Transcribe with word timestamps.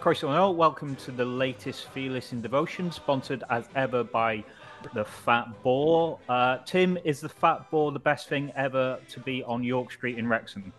Croeso 0.00 0.54
welcome 0.54 0.96
to 0.96 1.12
the 1.12 1.26
latest 1.26 1.90
Fearless 1.90 2.32
in 2.32 2.40
Devotion, 2.40 2.90
sponsored 2.90 3.44
as 3.50 3.66
ever 3.74 4.02
by 4.02 4.42
the 4.94 5.04
Fat 5.04 5.48
Boar. 5.62 6.18
Uh, 6.26 6.56
Tim, 6.64 6.96
is 7.04 7.20
the 7.20 7.28
Fat 7.28 7.70
Boar 7.70 7.92
the 7.92 7.98
best 7.98 8.26
thing 8.26 8.50
ever 8.56 8.98
to 9.10 9.20
be 9.20 9.44
on 9.44 9.62
York 9.62 9.92
Street 9.92 10.16
in 10.16 10.26
Wrexham? 10.26 10.72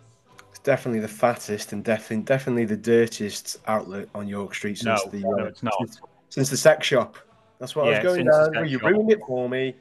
It's 0.50 0.58
definitely 0.58 0.98
the 0.98 1.06
fattest 1.06 1.72
and 1.72 1.84
definitely 1.84 2.24
definitely 2.24 2.64
the 2.64 2.76
dirtiest 2.76 3.58
outlet 3.68 4.08
on 4.12 4.26
York 4.26 4.56
Street 4.56 4.78
since 4.78 5.04
no, 5.04 5.10
the 5.12 5.20
no, 5.20 5.38
uh, 5.38 5.44
it's 5.44 5.62
not. 5.62 5.74
Since, 5.78 6.00
since, 6.30 6.50
the 6.50 6.56
sex 6.56 6.84
shop. 6.84 7.16
That's 7.60 7.76
what 7.76 7.86
yeah, 7.86 8.00
I 8.00 8.02
was 8.02 8.16
going 8.16 8.26
down. 8.26 8.68
You 8.68 8.80
ruined 8.80 9.12
it 9.12 9.20
for 9.24 9.48
me. 9.48 9.76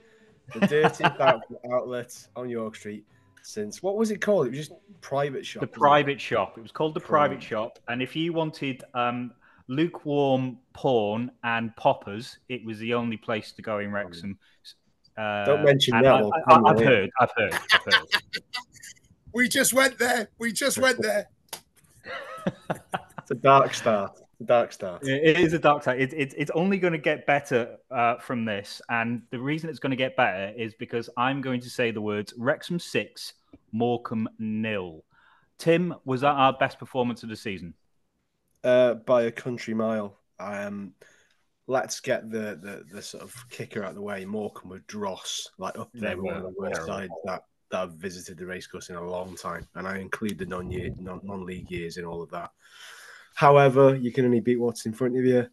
The 0.53 0.67
dirtiest 0.67 1.01
outlet 1.71 2.27
on 2.35 2.47
York 2.47 2.75
Street 2.75 3.05
since 3.43 3.81
what 3.81 3.97
was 3.97 4.11
it 4.11 4.21
called? 4.21 4.47
It 4.47 4.49
was 4.51 4.59
just 4.59 4.73
private 5.01 5.45
shop. 5.45 5.61
The 5.61 5.67
private 5.67 6.13
it? 6.13 6.21
shop. 6.21 6.57
It 6.57 6.61
was 6.61 6.71
called 6.71 6.93
the 6.93 6.99
private, 6.99 7.35
private 7.39 7.43
shop. 7.43 7.79
And 7.87 8.01
if 8.01 8.15
you 8.15 8.33
wanted 8.33 8.83
um, 8.93 9.31
lukewarm 9.67 10.57
porn 10.73 11.31
and 11.43 11.75
poppers, 11.75 12.37
it 12.49 12.63
was 12.65 12.79
the 12.79 12.93
only 12.93 13.17
place 13.17 13.51
to 13.53 13.61
go 13.61 13.79
in 13.79 13.91
Wrexham. 13.91 14.37
Uh, 15.17 15.45
Don't 15.45 15.63
mention 15.63 15.99
that. 16.01 16.05
I, 16.05 16.69
have 16.69 16.79
heard. 16.79 17.09
I've 17.19 17.31
heard. 17.35 17.53
I've 17.53 17.93
heard. 17.93 18.05
we 19.33 19.47
just 19.47 19.73
went 19.73 19.97
there. 19.97 20.29
We 20.39 20.51
just 20.51 20.77
went 20.77 21.01
there. 21.01 21.29
it's 22.45 23.31
a 23.31 23.35
dark 23.35 23.73
start. 23.73 24.20
Dark 24.45 24.71
start. 24.71 25.03
It 25.03 25.39
is 25.39 25.53
a 25.53 25.59
dark 25.59 25.83
start. 25.83 25.99
It, 25.99 26.13
it, 26.13 26.33
it's 26.37 26.51
only 26.51 26.77
going 26.77 26.93
to 26.93 26.99
get 26.99 27.25
better 27.25 27.77
uh, 27.91 28.17
from 28.17 28.45
this. 28.45 28.81
And 28.89 29.21
the 29.29 29.39
reason 29.39 29.69
it's 29.69 29.79
going 29.79 29.91
to 29.91 29.97
get 29.97 30.15
better 30.15 30.53
is 30.57 30.73
because 30.73 31.09
I'm 31.17 31.41
going 31.41 31.61
to 31.61 31.69
say 31.69 31.91
the 31.91 32.01
words 32.01 32.33
Wrexham 32.37 32.79
6, 32.79 33.33
Morecambe 33.71 34.29
nil. 34.39 35.03
Tim, 35.57 35.93
was 36.05 36.21
that 36.21 36.33
our 36.33 36.53
best 36.53 36.79
performance 36.79 37.23
of 37.23 37.29
the 37.29 37.35
season? 37.35 37.73
Uh, 38.63 38.95
by 38.95 39.23
a 39.23 39.31
country 39.31 39.73
mile. 39.73 40.17
Um, 40.39 40.93
let's 41.67 41.99
get 41.99 42.31
the, 42.31 42.59
the, 42.61 42.83
the 42.91 43.01
sort 43.01 43.23
of 43.23 43.35
kicker 43.49 43.83
out 43.83 43.89
of 43.89 43.95
the 43.95 44.01
way. 44.01 44.25
Morecambe 44.25 44.69
were 44.69 44.79
dross, 44.87 45.49
like 45.57 45.77
up 45.77 45.89
there, 45.93 46.19
one 46.19 46.37
of 46.37 46.43
the 46.43 46.53
worst 46.57 46.85
sides 46.85 47.13
that, 47.25 47.43
that 47.69 47.77
have 47.77 47.93
visited 47.93 48.37
the 48.37 48.45
racecourse 48.45 48.89
in 48.89 48.95
a 48.95 49.09
long 49.09 49.35
time. 49.35 49.67
And 49.75 49.87
I 49.87 49.99
include 49.99 50.37
the 50.37 50.45
non 50.45 50.69
non 50.99 51.45
league 51.45 51.69
years 51.69 51.97
in 51.97 52.05
all 52.05 52.23
of 52.23 52.31
that. 52.31 52.51
However, 53.35 53.95
you 53.95 54.11
can 54.11 54.25
only 54.25 54.39
beat 54.39 54.59
what's 54.59 54.85
in 54.85 54.93
front 54.93 55.17
of 55.17 55.25
you. 55.25 55.47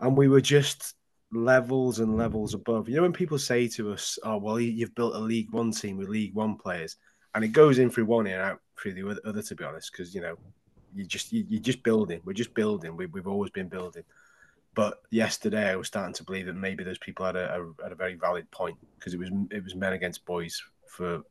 And 0.00 0.16
we 0.16 0.28
were 0.28 0.40
just 0.40 0.94
levels 1.32 1.98
and 1.98 2.16
levels 2.16 2.54
above. 2.54 2.88
You 2.88 2.96
know, 2.96 3.02
when 3.02 3.12
people 3.12 3.38
say 3.38 3.68
to 3.68 3.92
us, 3.92 4.18
Oh, 4.22 4.38
well, 4.38 4.60
you've 4.60 4.94
built 4.94 5.14
a 5.14 5.18
League 5.18 5.52
One 5.52 5.72
team 5.72 5.96
with 5.96 6.08
League 6.08 6.34
One 6.34 6.56
players, 6.56 6.96
and 7.34 7.44
it 7.44 7.48
goes 7.48 7.78
in 7.78 7.90
through 7.90 8.06
one 8.06 8.26
ear 8.26 8.40
out 8.40 8.60
through 8.80 8.94
the 8.94 9.20
other, 9.24 9.42
to 9.42 9.54
be 9.54 9.64
honest, 9.64 9.92
because, 9.92 10.14
you 10.14 10.20
know, 10.20 10.36
you 10.94 11.04
just 11.04 11.32
you, 11.32 11.44
you're 11.48 11.60
just 11.60 11.82
building. 11.82 12.20
We're 12.24 12.32
just 12.32 12.54
building. 12.54 12.96
We, 12.96 13.06
we've 13.06 13.26
always 13.26 13.50
been 13.50 13.68
building. 13.68 14.04
But 14.74 15.02
yesterday, 15.10 15.70
I 15.70 15.76
was 15.76 15.88
starting 15.88 16.14
to 16.14 16.24
believe 16.24 16.46
that 16.46 16.54
maybe 16.54 16.84
those 16.84 16.98
people 16.98 17.26
had 17.26 17.36
a, 17.36 17.60
a, 17.60 17.82
had 17.82 17.92
a 17.92 17.96
very 17.96 18.14
valid 18.14 18.50
point 18.50 18.76
because 18.98 19.14
it 19.14 19.18
was 19.18 19.30
it 19.50 19.64
was 19.64 19.74
men 19.74 19.92
against 19.92 20.24
boys 20.24 20.62
for 20.86 21.22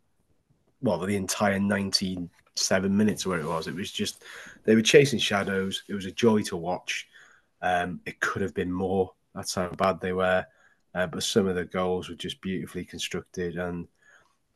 well 0.81 0.98
the 1.00 1.16
entire 1.16 1.59
97 1.59 2.98
minutes 2.98 3.26
where 3.26 3.39
it 3.39 3.45
was. 3.45 3.67
It 3.67 3.76
was 3.76 3.92
just 3.92 4.23
they 4.67 4.76
were 4.76 4.82
chasing 4.82 5.17
shadows. 5.17 5.83
It 5.88 5.94
was 5.94 6.05
a 6.05 6.11
joy 6.11 6.44
to 6.44 6.58
watch. 6.58 7.08
Um, 7.61 8.02
it 8.05 8.20
could 8.20 8.42
have 8.42 8.54
been 8.54 8.72
more. 8.72 9.14
That's 9.33 9.55
how 9.55 9.70
bad 9.70 10.02
they 10.02 10.11
were. 10.11 10.45
Uh, 10.94 11.08
but 11.08 11.23
some 11.23 11.48
of 11.48 11.55
the 11.55 11.66
goals 11.66 12.10
were 12.10 12.16
just 12.16 12.42
beautifully 12.42 12.83
constructed 12.83 13.55
and 13.55 13.88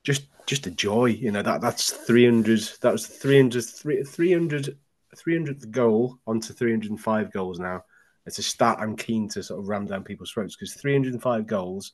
just 0.04 0.24
just 0.46 0.68
a 0.68 0.72
joy. 0.72 1.06
You 1.06 1.32
know 1.32 1.42
that 1.42 1.62
that's 1.62 1.92
300. 1.92 2.60
That 2.82 2.92
was 2.92 3.08
300 3.08 3.64
300 4.06 4.78
300th 5.16 5.72
goal 5.72 6.20
onto 6.28 6.54
305 6.54 7.32
goals 7.32 7.60
now. 7.60 7.84
It's 8.26 8.40
a 8.40 8.44
stat 8.44 8.78
I'm 8.80 8.96
keen 8.96 9.30
to 9.30 9.44
sort 9.44 9.62
of 9.62 9.68
ram 9.68 9.86
down 9.86 10.04
people's 10.04 10.32
throats 10.32 10.56
because 10.56 10.74
305 10.74 11.48
goals 11.48 11.94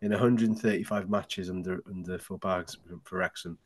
in 0.00 0.12
135 0.12 1.10
matches 1.10 1.50
under 1.50 1.82
under 1.88 2.18
full 2.18 2.38
bags 2.38 2.78
for 3.02 3.18
Wrexham. 3.18 3.58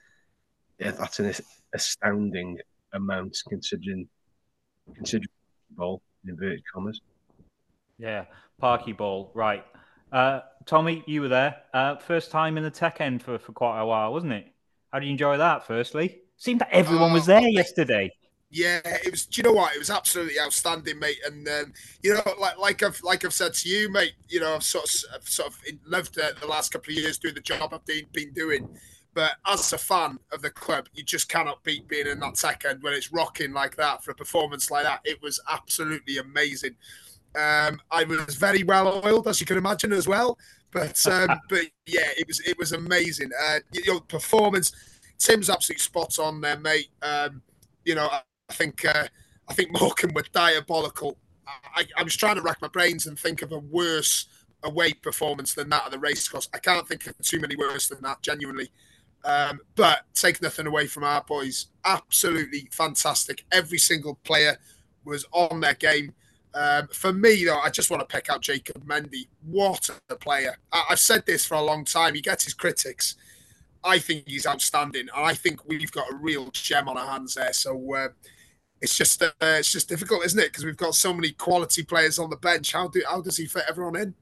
Yeah, 0.78 0.92
that's 0.92 1.20
an 1.20 1.34
astounding 1.74 2.59
amount 2.94 3.36
considering 3.48 4.08
considering 4.94 5.28
ball 5.70 6.03
in 6.25 6.30
inverted 6.30 6.62
commas. 6.72 7.00
Yeah, 7.98 8.25
Parky 8.58 8.92
ball, 8.92 9.30
right. 9.34 9.64
Uh, 10.12 10.41
Tomi, 10.66 11.03
you 11.06 11.22
were 11.22 11.28
there. 11.28 11.56
Uh, 11.72 11.97
first 11.97 12.30
time 12.30 12.56
in 12.56 12.62
the 12.62 12.70
tech 12.70 13.00
end 13.00 13.22
for, 13.22 13.38
for 13.38 13.53
quite 13.53 13.80
a 13.80 13.86
while, 13.86 14.12
wasn't 14.12 14.32
it? 14.32 14.47
How 14.92 14.98
did 14.98 15.06
you 15.06 15.12
enjoy 15.12 15.38
that, 15.38 15.66
firstly? 15.66 16.20
Seemed 16.36 16.60
that 16.60 16.69
everyone 16.70 17.12
was 17.12 17.25
oh, 17.25 17.32
there 17.32 17.48
yesterday. 17.48 18.12
Yeah, 18.50 18.80
it 18.84 19.10
was. 19.10 19.24
Do 19.24 19.41
you 19.41 19.44
know 19.44 19.54
what? 19.54 19.74
It 19.74 19.78
was 19.78 19.88
absolutely 19.88 20.38
outstanding, 20.38 20.98
mate. 20.98 21.16
And 21.24 21.48
um, 21.48 21.72
you 22.03 22.12
know, 22.12 22.22
like 22.38 22.59
like 22.59 22.82
I've 22.82 23.00
like 23.03 23.24
I've 23.24 23.32
said 23.32 23.54
to 23.54 23.69
you, 23.69 23.91
mate. 23.91 24.12
You 24.28 24.41
know, 24.41 24.54
I've 24.54 24.62
sort 24.62 24.84
of 24.84 24.91
I've 25.14 25.28
sort 25.28 25.48
of 25.48 25.59
loved 25.86 26.19
uh, 26.20 26.32
the 26.38 26.47
last 26.47 26.70
couple 26.70 26.92
of 26.92 26.98
years 26.98 27.16
doing 27.16 27.34
the 27.34 27.41
job 27.41 27.72
I've 27.72 27.86
been, 27.86 28.04
been 28.12 28.32
doing. 28.34 28.69
But 29.14 29.32
as 29.46 29.72
a 29.72 29.78
fan 29.78 30.18
of 30.32 30.40
the 30.40 30.50
club, 30.50 30.88
you 30.94 31.02
just 31.02 31.28
cannot 31.28 31.62
beat 31.64 31.86
being 31.86 32.06
in 32.06 32.20
that 32.20 32.38
second 32.38 32.82
when 32.82 32.94
it's 32.94 33.12
rocking 33.12 33.52
like 33.52 33.76
that 33.76 34.02
for 34.02 34.12
a 34.12 34.14
performance 34.14 34.70
like 34.70 34.84
that. 34.84 35.00
It 35.04 35.20
was 35.22 35.38
absolutely 35.50 36.18
amazing. 36.18 36.76
Um, 37.34 37.80
I 37.90 38.04
was 38.04 38.34
very 38.36 38.62
well 38.62 39.02
oiled, 39.04 39.28
as 39.28 39.40
you 39.40 39.46
can 39.46 39.58
imagine, 39.58 39.92
as 39.92 40.08
well. 40.08 40.38
But 40.70 41.04
um, 41.06 41.28
but 41.48 41.66
yeah, 41.86 42.08
it 42.16 42.26
was 42.26 42.40
it 42.40 42.58
was 42.58 42.72
amazing. 42.72 43.30
Uh, 43.40 43.58
you 43.72 43.92
know, 43.92 44.00
performance. 44.00 44.72
Tim's 45.18 45.50
absolutely 45.50 45.80
spot 45.80 46.18
on 46.18 46.40
there, 46.40 46.58
mate. 46.58 46.88
Um, 47.00 47.42
you 47.84 47.94
know, 47.94 48.08
I, 48.10 48.22
I 48.48 48.54
think 48.54 48.84
uh, 48.84 49.06
I 49.48 49.54
think 49.54 49.72
Morecambe 49.72 50.12
were 50.14 50.24
diabolical. 50.32 51.18
I, 51.74 51.84
I, 51.96 52.02
was 52.02 52.16
trying 52.16 52.36
to 52.36 52.42
rack 52.42 52.62
my 52.62 52.68
brains 52.68 53.06
and 53.06 53.18
think 53.18 53.42
of 53.42 53.52
a 53.52 53.58
worse 53.58 54.26
away 54.62 54.92
performance 54.92 55.54
than 55.54 55.68
that 55.70 55.86
at 55.86 55.90
the 55.90 55.98
racecourse. 55.98 56.48
I 56.54 56.58
can't 56.58 56.86
think 56.86 57.06
of 57.06 57.18
too 57.18 57.40
many 57.40 57.56
worse 57.56 57.88
than 57.88 58.00
that, 58.02 58.22
genuinely. 58.22 58.70
Um, 59.25 59.60
but 59.77 60.00
take 60.15 60.43
nothing 60.43 60.66
away 60.66 60.87
from 60.87 61.05
our 61.05 61.22
boys. 61.22 61.66
Absolutely 61.84 62.69
fantastic. 62.72 63.44
Every 63.53 63.78
single 63.78 64.16
player 64.25 64.59
was 65.05 65.25
on 65.33 65.60
their 65.60 65.75
game. 65.75 66.12
Um, 66.55 66.88
for 66.93 67.12
me, 67.12 67.44
though, 67.44 67.59
I 67.59 67.71
just 67.71 67.91
want 67.91 68.06
to 68.06 68.15
pick 68.15 68.28
out 68.28 68.43
Jacob 68.43 68.84
Mendy. 68.87 69.28
What 69.44 69.88
a 70.10 70.16
player! 70.16 70.56
I- 70.71 70.84
have 70.91 70.99
said 70.99 71.25
this 71.25 71.47
for 71.47 71.55
a 71.55 71.62
long 71.62 71.84
time. 71.84 72.15
He 72.15 72.21
gets 72.21 72.44
his 72.44 72.55
critics. 72.55 73.16
I 73.84 73.99
think 73.99 74.28
he's 74.28 74.47
outstanding, 74.47 75.09
and 75.15 75.27
I 75.27 75.34
think 75.34 75.66
we've 75.66 75.91
got 75.91 76.10
a 76.12 76.16
real 76.16 76.50
gem 76.53 76.89
on 76.89 76.99
our 76.99 77.06
hands 77.06 77.34
there. 77.34 77.53
So 77.53 77.94
uh, 77.94 78.09
it's 78.83 78.97
just 78.97 79.22
uh, 79.22 79.31
it's 79.41 79.72
just 79.72 79.89
difficult, 79.89 80.27
isn't 80.27 80.39
it? 80.39 80.47
Because 80.53 80.65
we've 80.65 80.77
got 80.77 80.94
so 80.94 81.15
many 81.15 81.31
quality 81.33 81.83
players 81.84 82.19
on 82.19 82.28
the 82.28 82.37
bench. 82.37 82.72
How 82.72 82.89
do 82.89 83.03
how 83.09 83.22
does 83.22 83.37
he 83.39 83.47
fit 83.47 83.65
everyone 83.69 83.97
in? 83.97 84.15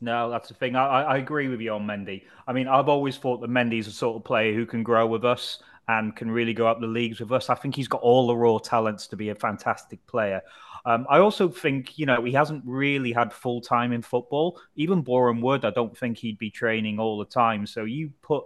No, 0.00 0.30
that's 0.30 0.48
the 0.48 0.54
thing. 0.54 0.76
I, 0.76 1.02
I 1.02 1.16
agree 1.18 1.48
with 1.48 1.60
you 1.60 1.72
on 1.72 1.86
Mendy. 1.86 2.22
I 2.46 2.52
mean, 2.52 2.68
I've 2.68 2.88
always 2.88 3.16
thought 3.16 3.40
that 3.40 3.50
Mendy's 3.50 3.88
a 3.88 3.92
sort 3.92 4.16
of 4.16 4.24
player 4.24 4.54
who 4.54 4.64
can 4.64 4.82
grow 4.82 5.06
with 5.06 5.24
us 5.24 5.60
and 5.88 6.14
can 6.14 6.30
really 6.30 6.54
go 6.54 6.66
up 6.66 6.80
the 6.80 6.86
leagues 6.86 7.18
with 7.20 7.32
us. 7.32 7.50
I 7.50 7.54
think 7.54 7.74
he's 7.74 7.88
got 7.88 8.02
all 8.02 8.26
the 8.26 8.36
raw 8.36 8.58
talents 8.58 9.06
to 9.08 9.16
be 9.16 9.30
a 9.30 9.34
fantastic 9.34 10.06
player. 10.06 10.42
Um, 10.84 11.06
I 11.10 11.18
also 11.18 11.48
think, 11.48 11.98
you 11.98 12.06
know, 12.06 12.22
he 12.24 12.32
hasn't 12.32 12.62
really 12.64 13.12
had 13.12 13.32
full 13.32 13.60
time 13.60 13.92
in 13.92 14.02
football. 14.02 14.60
Even 14.76 15.02
Boreham 15.02 15.40
Wood, 15.40 15.64
I 15.64 15.70
don't 15.70 15.96
think 15.96 16.18
he'd 16.18 16.38
be 16.38 16.50
training 16.50 16.98
all 16.98 17.18
the 17.18 17.24
time. 17.24 17.66
So 17.66 17.84
you 17.84 18.12
put 18.22 18.44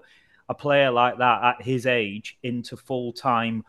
a 0.48 0.54
player 0.54 0.90
like 0.90 1.18
that 1.18 1.44
at 1.44 1.62
his 1.62 1.86
age 1.86 2.38
into 2.42 2.76
full 2.76 3.12
time 3.12 3.64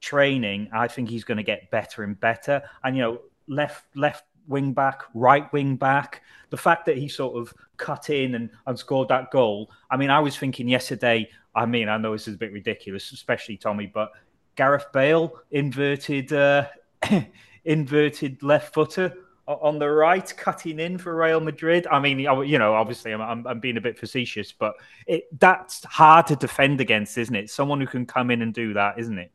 training, 0.00 0.68
I 0.72 0.88
think 0.88 1.08
he's 1.08 1.24
going 1.24 1.38
to 1.38 1.42
get 1.42 1.70
better 1.70 2.04
and 2.04 2.18
better. 2.18 2.62
And, 2.84 2.96
you 2.96 3.02
know, 3.02 3.20
left, 3.48 3.84
left 3.94 4.24
wing 4.48 4.72
back, 4.72 5.02
right 5.14 5.50
wing 5.52 5.76
back. 5.76 6.22
The 6.50 6.56
fact 6.56 6.86
that 6.86 6.96
he 6.96 7.08
sort 7.08 7.36
of 7.36 7.52
cut 7.76 8.10
in 8.10 8.34
and, 8.34 8.50
and 8.66 8.78
scored 8.78 9.08
that 9.08 9.30
goal. 9.30 9.70
I 9.90 9.96
mean, 9.96 10.10
I 10.10 10.20
was 10.20 10.36
thinking 10.36 10.68
yesterday, 10.68 11.28
I 11.54 11.66
mean, 11.66 11.88
I 11.88 11.96
know 11.96 12.12
this 12.12 12.28
is 12.28 12.34
a 12.34 12.38
bit 12.38 12.52
ridiculous, 12.52 13.12
especially 13.12 13.56
Tomi, 13.56 13.86
but 13.86 14.12
Gareth 14.56 14.86
Bale 14.92 15.32
inverted 15.50 16.32
uh, 16.32 16.66
inverted 17.64 18.42
left 18.42 18.74
footer 18.74 19.14
on 19.48 19.78
the 19.78 19.88
right, 19.88 20.36
cutting 20.36 20.80
in 20.80 20.98
for 20.98 21.14
Real 21.14 21.40
Madrid. 21.40 21.86
I 21.90 22.00
mean, 22.00 22.18
you 22.18 22.58
know, 22.58 22.74
obviously, 22.74 23.14
I'm, 23.14 23.46
I'm 23.46 23.60
being 23.60 23.76
a 23.76 23.80
bit 23.80 23.96
facetious, 23.96 24.50
but 24.52 24.74
it, 25.06 25.24
that's 25.38 25.84
hard 25.84 26.26
to 26.28 26.36
defend 26.36 26.80
against, 26.80 27.16
isn't 27.16 27.34
it? 27.34 27.48
Someone 27.50 27.80
who 27.80 27.86
can 27.86 28.06
come 28.06 28.30
in 28.30 28.42
and 28.42 28.52
do 28.52 28.74
that, 28.74 28.98
isn't 28.98 29.18
it? 29.18 29.30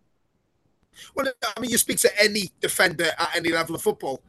Well, 1.15 1.27
I 1.55 1.59
mean, 1.59 1.71
you 1.71 1.77
speak 1.77 1.99
to 1.99 2.21
any 2.21 2.51
defender 2.59 3.09
at 3.17 3.35
any 3.35 3.51
level 3.51 3.75
of 3.75 3.81
football. 3.81 4.21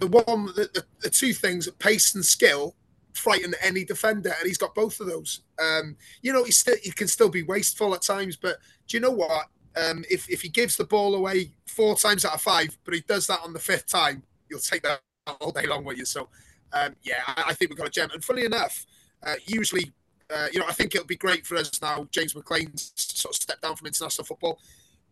The 0.00 0.06
one, 0.06 0.46
the, 0.46 0.68
the, 0.74 0.84
the 1.00 1.10
two 1.10 1.32
things, 1.32 1.70
pace 1.78 2.14
and 2.14 2.24
skill, 2.24 2.74
frighten 3.14 3.54
any 3.62 3.84
defender, 3.84 4.34
and 4.38 4.46
he's 4.46 4.58
got 4.58 4.74
both 4.74 5.00
of 5.00 5.06
those. 5.06 5.40
Um, 5.58 5.96
you 6.22 6.32
know, 6.32 6.44
he 6.44 6.52
still 6.52 6.76
he 6.82 6.90
can 6.90 7.08
still 7.08 7.30
be 7.30 7.42
wasteful 7.42 7.94
at 7.94 8.02
times, 8.02 8.36
but 8.36 8.56
do 8.86 8.96
you 8.96 9.00
know 9.00 9.10
what? 9.10 9.46
Um, 9.76 10.04
if 10.10 10.28
if 10.30 10.42
he 10.42 10.48
gives 10.48 10.76
the 10.76 10.84
ball 10.84 11.14
away 11.14 11.52
four 11.66 11.96
times 11.96 12.24
out 12.24 12.34
of 12.34 12.42
five, 12.42 12.76
but 12.84 12.94
he 12.94 13.00
does 13.00 13.26
that 13.26 13.40
on 13.42 13.52
the 13.52 13.58
fifth 13.58 13.86
time, 13.86 14.22
you'll 14.48 14.60
take 14.60 14.82
that 14.82 15.00
all 15.40 15.50
day 15.50 15.66
long 15.66 15.84
with 15.84 15.98
you. 15.98 16.04
So, 16.04 16.28
um, 16.72 16.94
yeah, 17.02 17.22
I, 17.26 17.44
I, 17.48 17.54
think 17.54 17.70
we've 17.70 17.78
got 17.78 17.88
a 17.88 17.90
gem. 17.90 18.10
And 18.12 18.24
funny 18.24 18.44
enough, 18.44 18.86
uh, 19.22 19.34
usually, 19.46 19.92
uh, 20.32 20.46
you 20.52 20.60
know, 20.60 20.66
I 20.68 20.72
think 20.72 20.94
it'll 20.94 21.06
be 21.06 21.16
great 21.16 21.44
for 21.44 21.56
us 21.56 21.82
now. 21.82 22.06
James 22.10 22.34
McLean's 22.34 22.92
sort 22.96 23.34
of 23.34 23.42
stepped 23.42 23.62
down 23.62 23.76
from 23.76 23.88
international 23.88 24.24
football 24.24 24.60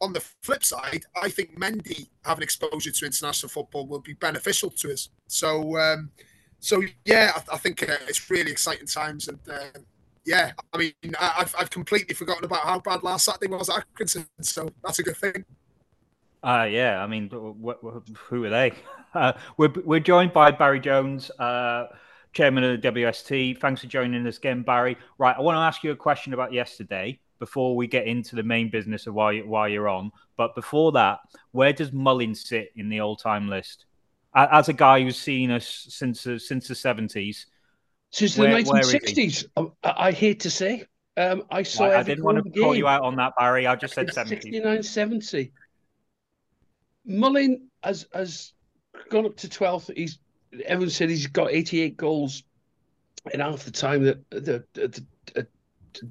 on 0.00 0.12
the 0.12 0.20
flip 0.42 0.64
side, 0.64 1.04
I 1.20 1.28
think 1.28 1.58
Mendy 1.58 2.08
having 2.24 2.42
exposure 2.42 2.90
to 2.90 3.06
international 3.06 3.50
football 3.50 3.86
will 3.86 4.00
be 4.00 4.14
beneficial 4.14 4.70
to 4.70 4.92
us. 4.92 5.08
So, 5.28 5.78
um, 5.78 6.10
so 6.60 6.82
yeah, 7.04 7.32
I, 7.34 7.54
I 7.54 7.58
think 7.58 7.82
uh, 7.82 7.96
it's 8.08 8.30
really 8.30 8.50
exciting 8.50 8.86
times, 8.86 9.28
and 9.28 9.38
uh, 9.50 9.78
yeah, 10.24 10.52
I 10.72 10.78
mean, 10.78 10.92
I, 11.18 11.26
have 11.38 11.54
I've 11.58 11.70
completely 11.70 12.14
forgotten 12.14 12.44
about 12.44 12.60
how 12.60 12.80
bad 12.80 13.02
last 13.02 13.26
Saturday 13.26 13.48
was 13.48 13.68
at 13.68 13.84
Accrington, 13.94 14.26
so 14.40 14.68
that's 14.82 14.98
a 14.98 15.02
good 15.02 15.16
thing. 15.16 15.44
Uh, 16.42 16.68
yeah, 16.70 17.02
I 17.02 17.06
mean, 17.06 17.30
who 17.30 18.44
are 18.44 18.50
they? 18.50 18.72
Uh, 19.14 19.32
we're, 19.56 19.72
we're 19.84 20.00
joined 20.00 20.32
by 20.32 20.50
Barry 20.50 20.80
Jones, 20.80 21.30
uh, 21.38 21.86
chairman 22.32 22.64
of 22.64 22.82
the 22.82 22.90
WST. 22.90 23.60
Thanks 23.60 23.80
for 23.80 23.86
joining 23.86 24.26
us 24.26 24.38
again, 24.38 24.62
Barry. 24.62 24.98
Right, 25.18 25.36
I 25.38 25.40
want 25.40 25.54
to 25.54 25.60
ask 25.60 25.84
you 25.84 25.92
a 25.92 25.96
question 25.96 26.34
about 26.34 26.52
yesterday 26.52 27.20
before 27.38 27.76
we 27.76 27.86
get 27.86 28.06
into 28.06 28.36
the 28.36 28.42
main 28.42 28.70
business 28.70 29.06
of 29.06 29.14
why, 29.14 29.40
why 29.40 29.68
you're 29.68 29.88
on. 29.88 30.10
But 30.36 30.54
before 30.54 30.92
that, 30.92 31.20
where 31.52 31.72
does 31.72 31.92
Mullin 31.92 32.34
sit 32.34 32.70
in 32.76 32.88
the 32.88 33.00
all 33.00 33.16
time 33.16 33.48
list? 33.48 33.86
As 34.34 34.68
a 34.68 34.72
guy 34.72 35.02
who's 35.02 35.18
seen 35.18 35.50
us 35.52 35.86
since, 35.88 36.26
uh, 36.26 36.38
since 36.38 36.66
the 36.66 36.74
70s, 36.74 37.46
since 38.10 38.34
the 38.34 38.44
1960s. 38.44 39.46
I, 39.56 39.94
I, 40.08 40.12
hate 40.12 40.40
to 40.40 40.50
say. 40.50 40.84
Um, 41.16 41.42
I 41.50 41.62
saw. 41.62 41.86
I 41.86 42.02
didn't 42.02 42.24
want 42.24 42.44
to 42.44 42.60
call 42.60 42.74
you 42.74 42.86
out 42.86 43.02
on 43.02 43.16
that, 43.16 43.32
Barry. 43.38 43.66
I 43.66 43.76
just 43.76 43.94
said 43.94 44.12
70. 44.12 44.36
69, 44.36 44.82
70. 44.82 45.52
Mullin 47.06 47.68
has 47.82 48.06
has 48.12 48.52
gone 49.10 49.26
up 49.26 49.36
to 49.38 49.48
12th. 49.48 49.96
He's 49.96 50.18
everyone 50.64 50.90
said 50.90 51.10
he's 51.10 51.26
got 51.26 51.50
88 51.50 51.96
goals 51.96 52.44
in 53.32 53.40
half 53.40 53.64
the 53.64 53.70
time 53.70 54.04
that 54.04 54.30
the, 54.30 54.64
the, 54.74 55.04
the 55.34 55.46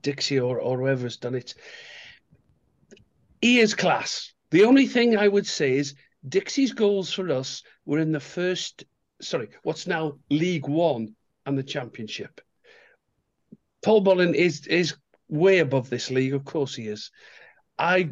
Dixie 0.02 0.40
or, 0.40 0.60
or 0.60 0.80
whoever's 0.80 1.18
done 1.18 1.36
it. 1.36 1.56
He 3.42 3.60
is 3.60 3.76
class. 3.76 4.34
The 4.52 4.64
only 4.64 4.88
thing 4.88 5.18
I 5.18 5.28
would 5.28 5.48
say 5.48 5.74
is 5.74 5.96
Dixie's 6.28 6.74
goals 6.74 7.12
for 7.12 7.30
us 7.32 7.64
were 7.86 8.00
in 8.00 8.12
the 8.12 8.20
first, 8.20 8.86
sorry, 9.22 9.50
what's 9.64 9.88
now 9.88 10.20
League 10.30 10.68
One 10.68 11.16
and 11.46 11.58
the 11.58 11.64
championship. 11.64 12.40
Paul 13.84 14.02
Mullin 14.02 14.34
is 14.34 14.66
is 14.68 14.96
way 15.28 15.60
above 15.60 15.90
this 15.90 16.10
league, 16.10 16.34
of 16.34 16.46
course 16.46 16.76
he 16.76 16.88
is. 16.88 17.12
I 17.78 18.12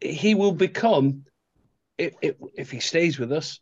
he 0.00 0.34
will 0.34 0.52
become 0.52 1.24
if, 1.98 2.14
if, 2.22 2.36
if 2.54 2.70
he 2.70 2.80
stays 2.80 3.18
with 3.18 3.32
us, 3.32 3.60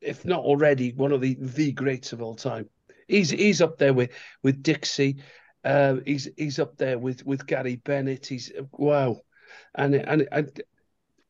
if 0.00 0.24
not 0.24 0.40
already, 0.40 0.92
one 0.92 1.12
of 1.12 1.20
the 1.20 1.36
the 1.38 1.72
greats 1.72 2.12
of 2.12 2.20
all 2.20 2.34
time. 2.34 2.68
He's 3.06 3.30
he's 3.30 3.60
up 3.60 3.78
there 3.78 3.94
with 3.94 4.10
with 4.42 4.62
Dixie. 4.62 5.18
Uh, 5.64 5.96
he's 6.06 6.28
he's 6.36 6.58
up 6.58 6.76
there 6.76 6.98
with 6.98 7.24
with 7.24 7.46
Gary 7.46 7.76
Bennett. 7.76 8.26
He's 8.26 8.50
wow, 8.72 9.20
and 9.74 9.94
and 9.94 10.28
and 10.32 10.62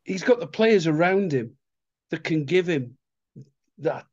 he's 0.05 0.23
got 0.23 0.41
the 0.41 0.47
players 0.47 0.87
around 0.87 1.32
him 1.32 1.56
that 2.11 2.25
can 2.25 2.44
give 2.44 2.69
him 2.69 2.97
that 3.79 4.06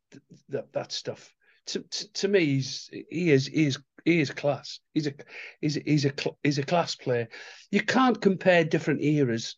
that 0.50 0.72
that 0.74 0.92
stuff 0.92 1.34
to, 1.68 1.82
to, 1.82 2.14
to 2.14 2.28
me, 2.28 2.46
he's 2.46 2.90
he 3.10 3.32
is 3.32 3.48
he 3.48 3.68
is 3.68 3.80
he 4.06 4.20
is 4.20 4.32
class. 4.32 4.80
He's 4.94 5.08
a 5.08 5.14
he's 5.62 5.78
a, 5.78 5.82
he's 5.86 6.06
a 6.06 6.14
he's 6.44 6.58
a 6.58 6.64
class 6.64 6.96
player. 6.96 7.28
You 7.72 7.82
can't 7.82 8.20
compare 8.20 8.64
different 8.64 9.04
eras 9.04 9.56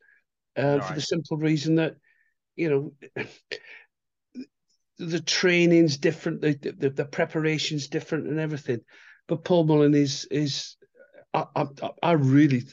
uh, 0.58 0.80
right. 0.80 0.84
for 0.84 0.94
the 0.94 1.02
simple 1.02 1.38
reason 1.38 1.76
that 1.76 1.96
you 2.56 2.70
know 3.16 3.26
the 4.98 5.22
training's 5.22 5.98
different, 5.98 6.42
the, 6.42 6.54
the 6.78 6.90
the 6.90 7.06
preparation's 7.06 7.88
different, 7.88 8.28
and 8.28 8.40
everything. 8.40 8.82
But 9.30 9.46
Paul 9.46 9.64
Mullin 9.64 9.94
is 9.94 10.26
is 10.26 10.76
I, 11.34 11.46
I, 11.56 11.68
I 12.04 12.12
really 12.14 12.64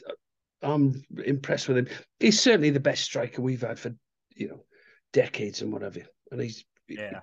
I'm 0.61 1.01
impressed 1.23 1.69
with 1.69 1.77
him. 1.77 1.87
He's 2.19 2.41
certainly 2.41 2.71
the 2.71 2.79
best 2.81 3.05
striker 3.05 3.41
we've 3.41 3.61
had 3.61 3.79
for 3.79 3.95
you 4.35 4.49
know 4.49 4.65
decades 5.13 5.61
and 5.61 5.71
whatever. 5.71 6.01
And 6.31 6.41
he's 6.41 6.65
yeah 6.89 7.21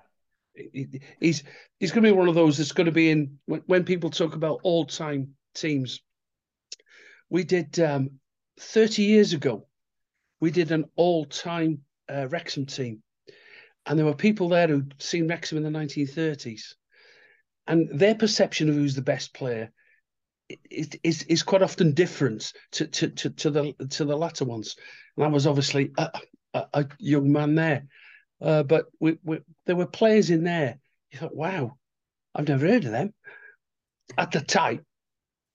he's 1.19 1.43
he's 1.79 1.91
going 1.91 2.03
to 2.03 2.09
be 2.09 2.17
one 2.17 2.29
of 2.29 2.35
those 2.35 2.57
that's 2.57 2.71
going 2.71 2.85
to 2.85 2.91
be 2.91 3.11
in 3.11 3.37
when, 3.45 3.61
when 3.65 3.83
people 3.83 4.09
talk 4.09 4.35
about 4.35 4.61
all 4.63 4.85
time 4.85 5.35
teams. 5.53 6.01
We 7.29 7.43
did 7.43 7.79
um, 7.79 8.11
30 8.59 9.03
years 9.03 9.33
ago, 9.33 9.67
we 10.39 10.51
did 10.51 10.71
an 10.71 10.85
all 10.95 11.25
time 11.25 11.81
uh, 12.07 12.27
Wrexham 12.29 12.65
team, 12.65 13.01
and 13.85 13.97
there 13.97 14.05
were 14.05 14.15
people 14.15 14.49
there 14.49 14.67
who'd 14.67 14.95
seen 14.99 15.27
Wrexham 15.27 15.57
in 15.57 15.63
the 15.63 15.77
1930s, 15.77 16.75
and 17.67 17.89
their 17.99 18.15
perception 18.15 18.69
of 18.69 18.75
who's 18.75 18.95
the 18.95 19.01
best 19.01 19.33
player 19.33 19.71
is 20.69 20.89
is, 21.03 21.23
is 21.23 21.43
quite 21.43 21.63
often 21.63 21.93
different 21.93 22.53
to, 22.71 22.87
to 22.87 23.09
to 23.09 23.29
to 23.31 23.49
the 23.49 23.73
to 23.89 24.05
the 24.05 24.17
latter 24.17 24.45
ones. 24.45 24.75
And 25.17 25.25
I 25.25 25.29
was 25.29 25.47
obviously 25.47 25.91
a, 25.97 26.11
a, 26.53 26.65
a 26.73 26.85
young 26.99 27.31
man 27.31 27.55
there. 27.55 27.87
Uh, 28.41 28.63
but 28.63 28.85
we, 28.99 29.17
we, 29.23 29.39
there 29.65 29.77
were 29.77 29.87
players 29.87 30.29
in 30.29 30.43
there. 30.43 30.77
You 31.09 31.19
thought, 31.19 31.35
wow, 31.35 31.77
I've 32.35 32.47
never 32.47 32.67
heard 32.67 32.85
of 32.85 32.91
them 32.91 33.13
at 34.17 34.31
the 34.31 34.41
time. 34.41 34.85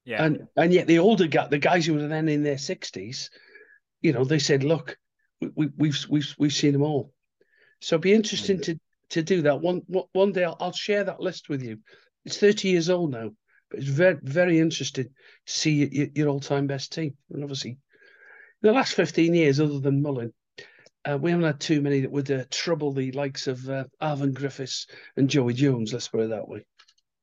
Yeah. 0.05 0.25
And 0.25 0.49
and 0.57 0.73
yet 0.73 0.87
the 0.87 0.99
older 0.99 1.27
guy, 1.27 1.47
the 1.47 1.59
guys 1.59 1.87
who 1.87 1.95
were 1.95 2.09
then 2.09 2.29
in 2.29 2.43
their 2.43 2.59
sixties, 2.59 3.31
you 4.01 4.13
know, 4.13 4.25
they 4.25 4.39
said, 4.39 4.65
look, 4.65 4.97
we, 5.41 5.51
we, 5.55 5.67
we've 5.77 6.07
we've 6.09 6.35
we've 6.39 6.53
seen 6.53 6.73
them 6.73 6.83
all. 6.83 7.13
So 7.81 7.95
it'd 7.95 8.03
be 8.03 8.15
interesting 8.15 8.57
mm-hmm. 8.57 8.73
to 8.73 8.81
to 9.11 9.23
do 9.23 9.43
that 9.43 9.61
one 9.61 9.83
one 10.13 10.33
day. 10.33 10.45
I'll, 10.45 10.57
I'll 10.61 10.73
share 10.73 11.05
that 11.05 11.21
list 11.21 11.49
with 11.49 11.63
you. 11.63 11.79
It's 12.25 12.39
thirty 12.39 12.69
years 12.69 12.91
old 12.91 13.13
now, 13.13 13.31
but 13.71 13.81
it's 13.81 13.89
very 13.89 14.19
very 14.23 14.59
interesting 14.59 15.05
to 15.05 15.53
see 15.53 15.87
your, 15.87 16.09
your 16.15 16.29
all 16.29 16.41
time 16.41 16.67
best 16.67 16.93
team. 16.93 17.17
And 17.31 17.43
obviously, 17.43 17.71
in 17.71 17.79
the 18.63 18.73
last 18.73 18.95
fifteen 18.95 19.35
years, 19.35 19.61
other 19.61 19.81
than 19.81 20.03
Mullin, 20.03 20.33
uh, 21.05 21.19
we 21.21 21.31
haven't 21.31 21.47
had 21.47 21.61
too 21.61 21.81
many 21.81 22.01
that 22.01 22.11
would 22.11 22.31
uh, 22.31 22.45
trouble 22.51 22.93
the 22.93 23.13
likes 23.13 23.47
of 23.47 23.69
uh, 23.69 23.85
Arfon 24.03 24.35
Griffiths 24.35 24.87
and 25.17 25.31
Joey 25.31 25.55
Jones. 25.55 25.93
Let's 25.93 26.09
put 26.09 26.21
it 26.21 26.31
that 26.31 26.49
way. 26.49 26.65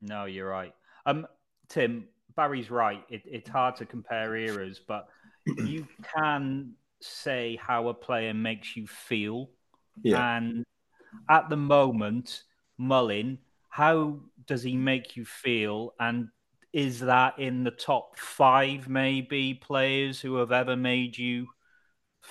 No, 0.02 0.26
you're 0.26 0.50
right. 0.50 0.74
Um, 1.06 1.28
Tim 1.70 2.08
Barry's 2.36 2.70
right. 2.70 3.04
It, 3.10 3.24
it's 3.26 3.50
hard 3.50 3.76
to 3.78 3.86
compare 3.86 4.36
eras, 4.36 4.80
but 4.88 5.08
you 5.58 5.88
can 6.16 6.74
say 7.02 7.58
how 7.62 7.88
a 7.88 7.94
player 7.94 8.34
makes 8.34 8.76
you 8.76 8.86
feel. 8.88 9.50
Yeah. 10.04 10.38
And 10.38 10.64
at 11.30 11.50
the 11.50 11.58
moment, 11.58 12.44
Mullin, 12.78 13.40
how 13.70 14.20
does 14.46 14.64
he 14.64 14.76
make 14.76 15.16
you 15.16 15.26
feel? 15.26 15.94
And 16.00 16.30
is 16.74 17.00
that 17.02 17.40
in 17.40 17.64
the 17.64 17.72
top 17.72 18.18
five, 18.18 18.88
maybe 18.88 19.54
players 19.54 20.20
who 20.20 20.36
have 20.36 20.52
ever 20.52 20.76
made 20.76 21.18
you 21.18 21.48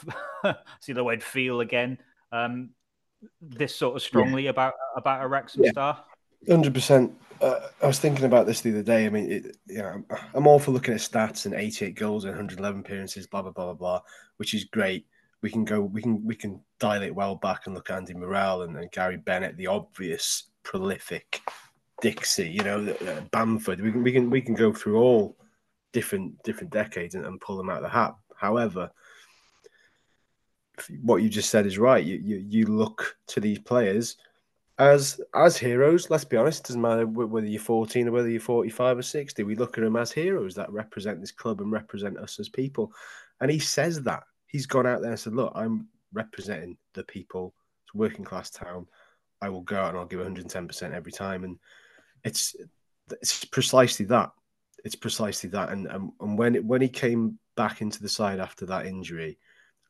see 0.81 0.93
the 0.93 1.05
word 1.05 1.23
feel 1.23 1.61
again. 1.61 1.99
Um, 2.33 2.71
this 3.41 3.75
sort 3.75 3.97
of 3.97 4.03
strongly 4.03 4.45
yeah. 4.45 4.51
about 4.51 4.75
about 4.97 5.25
a 5.25 5.29
Wrexham 5.29 5.65
yeah. 5.65 5.71
star. 5.71 6.05
Hundred 6.49 6.73
uh, 6.73 6.75
percent. 6.75 7.19
I 7.43 7.87
was 7.87 7.99
thinking 7.99 8.25
about 8.25 8.47
this 8.47 8.63
the 8.63 8.71
other 8.71 8.83
day. 8.83 9.05
I 9.05 9.11
mean, 9.11 9.31
it, 9.31 9.57
yeah, 9.67 9.93
I'm, 9.95 10.07
I'm 10.35 10.47
all 10.47 10.59
for 10.59 10.71
looking 10.71 10.95
at 10.95 11.01
stats 11.01 11.45
and 11.45 11.55
88 11.55 11.95
goals 11.95 12.25
and 12.25 12.33
111 12.33 12.81
appearances, 12.81 13.27
blah 13.27 13.43
blah 13.43 13.51
blah 13.51 13.65
blah 13.67 13.75
blah, 13.75 14.01
which 14.39 14.55
is 14.55 14.65
great. 14.65 15.07
We 15.43 15.51
can 15.51 15.65
go, 15.65 15.81
we 15.81 16.03
can 16.03 16.25
we 16.25 16.35
can 16.35 16.61
dial 16.81 17.03
it 17.03 17.15
well 17.15 17.37
back 17.37 17.67
and 17.67 17.75
look 17.75 17.91
at 17.91 17.97
Andy 17.97 18.15
Morrell 18.15 18.63
and, 18.63 18.77
and 18.77 18.91
Gary 18.91 19.17
Bennett, 19.17 19.57
the 19.57 19.67
obvious 19.69 20.45
prolific 20.63 21.41
Dixie, 22.01 22.49
you 22.49 22.63
know, 22.63 22.95
uh, 23.07 23.21
Bamford. 23.31 23.81
We 23.81 23.93
can 23.93 24.03
we 24.03 24.13
can 24.13 24.31
we 24.31 24.41
can 24.41 24.55
go 24.55 24.73
through 24.73 24.99
all 24.99 25.37
different 25.93 26.43
different 26.43 26.73
decades 26.73 27.15
and, 27.15 27.25
and 27.25 27.41
pull 27.41 27.57
them 27.57 27.71
out 27.71 27.79
of 27.79 27.83
the 27.85 27.89
hat. 27.89 28.15
However, 28.37 28.91
what 31.03 31.23
you 31.23 31.29
just 31.29 31.51
said 31.51 31.67
is 31.67 31.79
right. 31.79 32.05
You, 32.05 32.17
you 32.17 32.45
you 32.49 32.67
look 32.67 33.17
to 33.29 33.41
these 33.41 33.59
players 33.59 34.17
as 34.79 35.21
as 35.35 35.57
heroes. 35.57 36.11
Let's 36.11 36.25
be 36.25 36.37
honest. 36.37 36.61
It 36.61 36.69
doesn't 36.69 36.83
matter 36.83 37.07
whether 37.07 37.47
you're 37.47 37.61
14 37.61 38.09
or 38.09 38.13
whether 38.13 38.29
you're 38.29 38.41
45 38.41 38.99
or 38.99 39.03
60. 39.03 39.43
We 39.43 39.55
look 39.55 39.79
at 39.79 39.85
them 39.85 39.97
as 39.97 40.13
heroes 40.13 40.55
that 40.57 40.73
represent 40.73 41.21
this 41.21 41.33
club 41.33 41.61
and 41.61 41.73
represent 41.73 42.19
us 42.19 42.39
as 42.39 42.49
people. 42.49 42.93
And 43.41 43.51
he 43.51 43.59
says 43.59 44.03
that 44.03 44.25
he's 44.47 44.67
gone 44.67 44.87
out 44.87 45.01
there 45.01 45.11
and 45.11 45.21
said, 45.21 45.35
"Look, 45.35 45.53
I'm 45.55 45.89
representing 46.13 46.77
the 46.95 47.05
people. 47.05 47.55
It's 47.85 47.95
a 47.95 47.99
working 47.99 48.25
class 48.25 48.51
town. 48.51 48.87
I 49.41 49.49
will 49.49 49.63
go 49.63 49.77
out 49.77 49.91
and 49.91 49.99
I'll 49.99 50.07
give 50.07 50.21
110 50.21 50.69
percent 50.69 50.95
every 50.95 51.13
time." 51.13 51.45
And 51.45 51.59
it's 52.25 52.57
it's 53.11 53.45
precisely 53.45 54.07
that. 54.07 54.31
It's 54.85 54.97
precisely 54.97 55.51
that. 55.51 55.71
And 55.71 55.87
and, 55.87 56.13
and 56.21 56.39
when 56.39 56.55
it, 56.55 56.65
when 56.65 56.81
he 56.81 56.89
came 56.89 57.39
back 57.57 57.81
into 57.81 58.03
the 58.03 58.09
side 58.09 58.41
after 58.41 58.67
that 58.67 58.87
injury, 58.87 59.39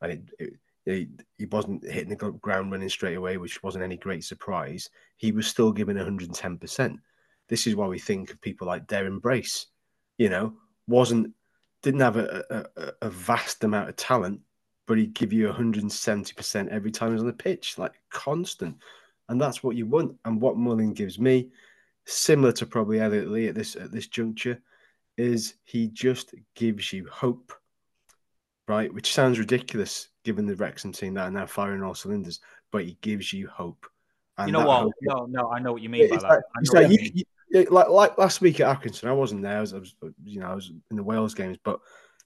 and 0.01 0.11
it, 0.11 0.21
it 0.39 0.53
he, 0.87 1.09
he 1.37 1.45
wasn't 1.45 1.85
hitting 1.85 2.09
the 2.09 2.15
ground 2.15 2.71
running 2.71 2.89
straight 2.89 3.17
away, 3.17 3.37
which 3.37 3.61
wasn't 3.61 3.83
any 3.83 3.97
great 3.97 4.23
surprise. 4.23 4.89
He 5.17 5.31
was 5.33 5.45
still 5.45 5.71
giving 5.71 5.97
110%. 5.97 6.97
This 7.49 7.67
is 7.67 7.75
why 7.75 7.87
we 7.87 7.99
think 7.99 8.31
of 8.31 8.41
people 8.41 8.67
like 8.67 8.87
Deryn 8.87 9.21
Brace, 9.21 9.67
you 10.17 10.29
know, 10.29 10.53
wasn't, 10.87 11.33
didn't 11.83 11.99
have 11.99 12.15
a, 12.15 12.67
a, 12.77 12.91
a 13.01 13.09
vast 13.09 13.63
amount 13.65 13.89
of 13.89 13.97
talent, 13.97 14.39
but 14.87 14.97
he'd 14.97 15.13
give 15.13 15.31
you 15.31 15.47
170% 15.47 16.67
every 16.69 16.91
time 16.91 17.11
he's 17.11 17.21
on 17.21 17.27
the 17.27 17.33
pitch, 17.33 17.77
like 17.77 17.93
constant. 18.09 18.77
And 19.29 19.39
that's 19.39 19.61
what 19.61 19.75
you 19.75 19.85
want. 19.85 20.17
And 20.25 20.41
what 20.41 20.57
Mullin 20.57 20.93
gives 20.93 21.19
me, 21.19 21.49
similar 22.05 22.51
to 22.53 22.65
probably 22.65 22.99
Elliot 22.99 23.29
Lee 23.29 23.47
at 23.47 23.55
this 23.55 23.75
at 23.75 23.91
this 23.91 24.07
juncture, 24.07 24.59
is 25.17 25.55
he 25.65 25.87
just 25.89 26.33
gives 26.55 26.91
you 26.91 27.07
hope 27.11 27.53
right? 28.67 28.93
Which 28.93 29.13
sounds 29.13 29.39
ridiculous 29.39 30.09
given 30.23 30.45
the 30.45 30.55
Wrexham 30.55 30.91
team 30.91 31.13
that 31.15 31.27
are 31.27 31.31
now 31.31 31.45
firing 31.45 31.81
all 31.81 31.95
cylinders, 31.95 32.39
but 32.71 32.83
he 32.83 32.97
gives 33.01 33.31
you 33.31 33.47
hope. 33.47 33.85
And 34.37 34.49
you 34.49 34.53
know 34.53 34.67
what? 34.67 34.81
Hope, 34.81 34.93
no, 35.01 35.25
no, 35.25 35.51
I 35.51 35.59
know 35.59 35.73
what 35.73 35.81
you 35.81 35.89
mean 35.89 36.09
by 36.09 36.17
that. 36.17 36.43
Like, 36.73 36.73
like, 36.73 36.91
you, 36.91 37.23
you, 37.49 37.65
like, 37.71 37.89
like 37.89 38.17
last 38.17 38.41
week 38.41 38.59
at 38.59 38.79
Accrington, 38.79 39.07
I 39.07 39.13
wasn't 39.13 39.41
there. 39.41 39.57
I 39.57 39.61
was, 39.61 39.73
I 39.73 39.77
was, 39.77 39.95
you 40.23 40.39
know, 40.39 40.47
I 40.47 40.55
was 40.55 40.71
in 40.91 40.97
the 40.97 41.03
Wales 41.03 41.33
games, 41.33 41.57
but 41.63 41.79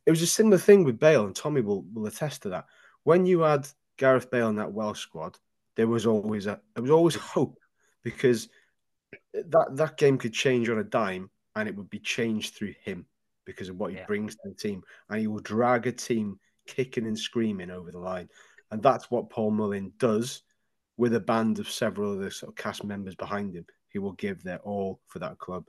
it 0.05 0.12
was 0.12 0.22
a 0.22 0.27
similar 0.27 0.58
thing 0.58 0.84
with 0.84 1.00
Bale, 1.00 1.25
and 1.25 1.36
Tomi 1.36 1.62
will, 1.62 1.84
will 1.93 2.08
attest 2.08 2.43
to 2.43 2.50
that. 2.50 2.65
When 3.03 3.25
you 3.25 3.41
had 3.41 3.67
Gareth 3.98 4.31
Bale 4.31 4.50
in 4.50 4.55
that 4.55 4.74
Welsh 4.74 5.00
squad, 5.00 5.38
there 5.75 5.88
was 5.88 6.05
always 6.05 6.48
a 6.48 6.60
there 6.74 6.81
was 6.81 6.91
always 6.91 7.15
hope 7.36 7.58
because 8.03 8.50
that 9.34 9.67
that 9.75 9.98
game 9.98 10.17
could 10.17 10.34
change 10.34 10.70
on 10.70 10.79
a 10.79 10.84
dime, 10.84 11.29
and 11.55 11.67
it 11.67 11.75
would 11.75 11.89
be 11.89 12.00
changed 12.00 12.55
through 12.55 12.74
him 12.84 13.05
because 13.46 13.70
of 13.70 13.77
what 13.77 13.91
he 13.91 13.98
yeah. 13.98 14.05
brings 14.05 14.36
to 14.36 14.50
the 14.50 14.55
team, 14.55 14.81
and 15.10 15.20
he 15.20 15.27
will 15.27 15.39
drag 15.39 15.88
a 15.88 15.91
team 15.91 16.39
kicking 16.67 17.08
and 17.08 17.17
screaming 17.17 17.72
over 17.72 17.91
the 17.91 18.00
line, 18.00 18.29
and 18.72 18.81
that's 18.81 19.10
what 19.12 19.29
Paul 19.29 19.51
Mullin 19.51 19.91
does 19.98 20.43
with 20.98 21.15
a 21.15 21.20
band 21.20 21.60
of 21.60 21.70
several 21.70 22.13
other 22.13 22.29
sort 22.29 22.51
of 22.51 22.55
cast 22.55 22.84
members 22.84 23.15
behind 23.15 23.55
him 23.55 23.65
He 23.89 23.98
will 23.98 24.12
give 24.13 24.43
their 24.43 24.60
all 24.60 25.00
for 25.08 25.20
that 25.20 25.39
club, 25.39 25.65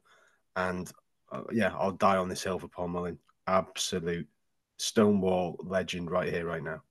and 0.57 0.91
uh, 1.31 1.43
yeah, 1.51 1.75
I'll 1.79 1.93
die 1.93 2.17
on 2.17 2.29
this 2.29 2.43
hill 2.43 2.59
for 2.59 2.69
Paul 2.69 2.89
Mullin. 2.89 3.19
Absolute 3.47 4.29
Stonewall 4.77 5.57
legend 5.61 6.11
right 6.11 6.33
here, 6.33 6.47
right 6.47 6.63
now. 6.63 6.83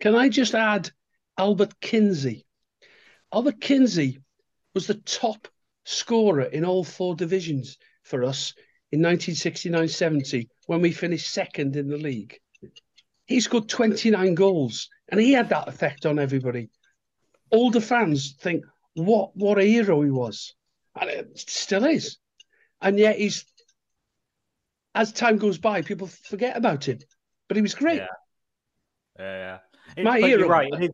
Can 0.00 0.14
I 0.14 0.28
just 0.28 0.54
add 0.54 0.90
Albert 1.38 1.80
Kinsey? 1.80 2.46
Albert 3.32 3.60
Kinsey 3.60 4.20
was 4.74 4.86
the 4.86 4.94
top 4.94 5.48
scorer 5.84 6.44
in 6.44 6.64
all 6.64 6.84
four 6.84 7.14
divisions 7.14 7.78
for 8.02 8.24
us 8.24 8.54
in 8.92 9.00
1969 9.00 9.88
70 9.88 10.48
when 10.66 10.80
we 10.80 10.92
finished 10.92 11.32
second 11.32 11.76
in 11.76 11.88
the 11.88 11.96
league. 11.96 12.38
He 13.26 13.40
scored 13.40 13.68
29 13.68 14.34
goals 14.34 14.88
and 15.08 15.20
he 15.20 15.32
had 15.32 15.48
that 15.48 15.68
effect 15.68 16.06
on 16.06 16.18
everybody. 16.18 16.70
Older 17.50 17.80
fans 17.80 18.34
think, 18.40 18.64
what, 18.94 19.36
what 19.36 19.58
a 19.58 19.64
hero 19.64 20.02
he 20.02 20.10
was. 20.10 20.54
And 20.98 21.10
it 21.10 21.38
still 21.38 21.84
is. 21.84 22.18
And 22.80 22.98
yet 22.98 23.18
he's, 23.18 23.44
as 24.94 25.12
time 25.12 25.38
goes 25.38 25.58
by, 25.58 25.82
people 25.82 26.06
forget 26.06 26.56
about 26.56 26.88
him. 26.88 26.98
But 27.48 27.56
he 27.56 27.62
was 27.62 27.74
great. 27.74 27.96
Yeah. 27.98 28.06
Yeah. 29.18 29.58
It, 29.96 30.04
My 30.04 30.18
hero. 30.18 30.48
right. 30.48 30.72
It 30.72 30.84
is, 30.84 30.90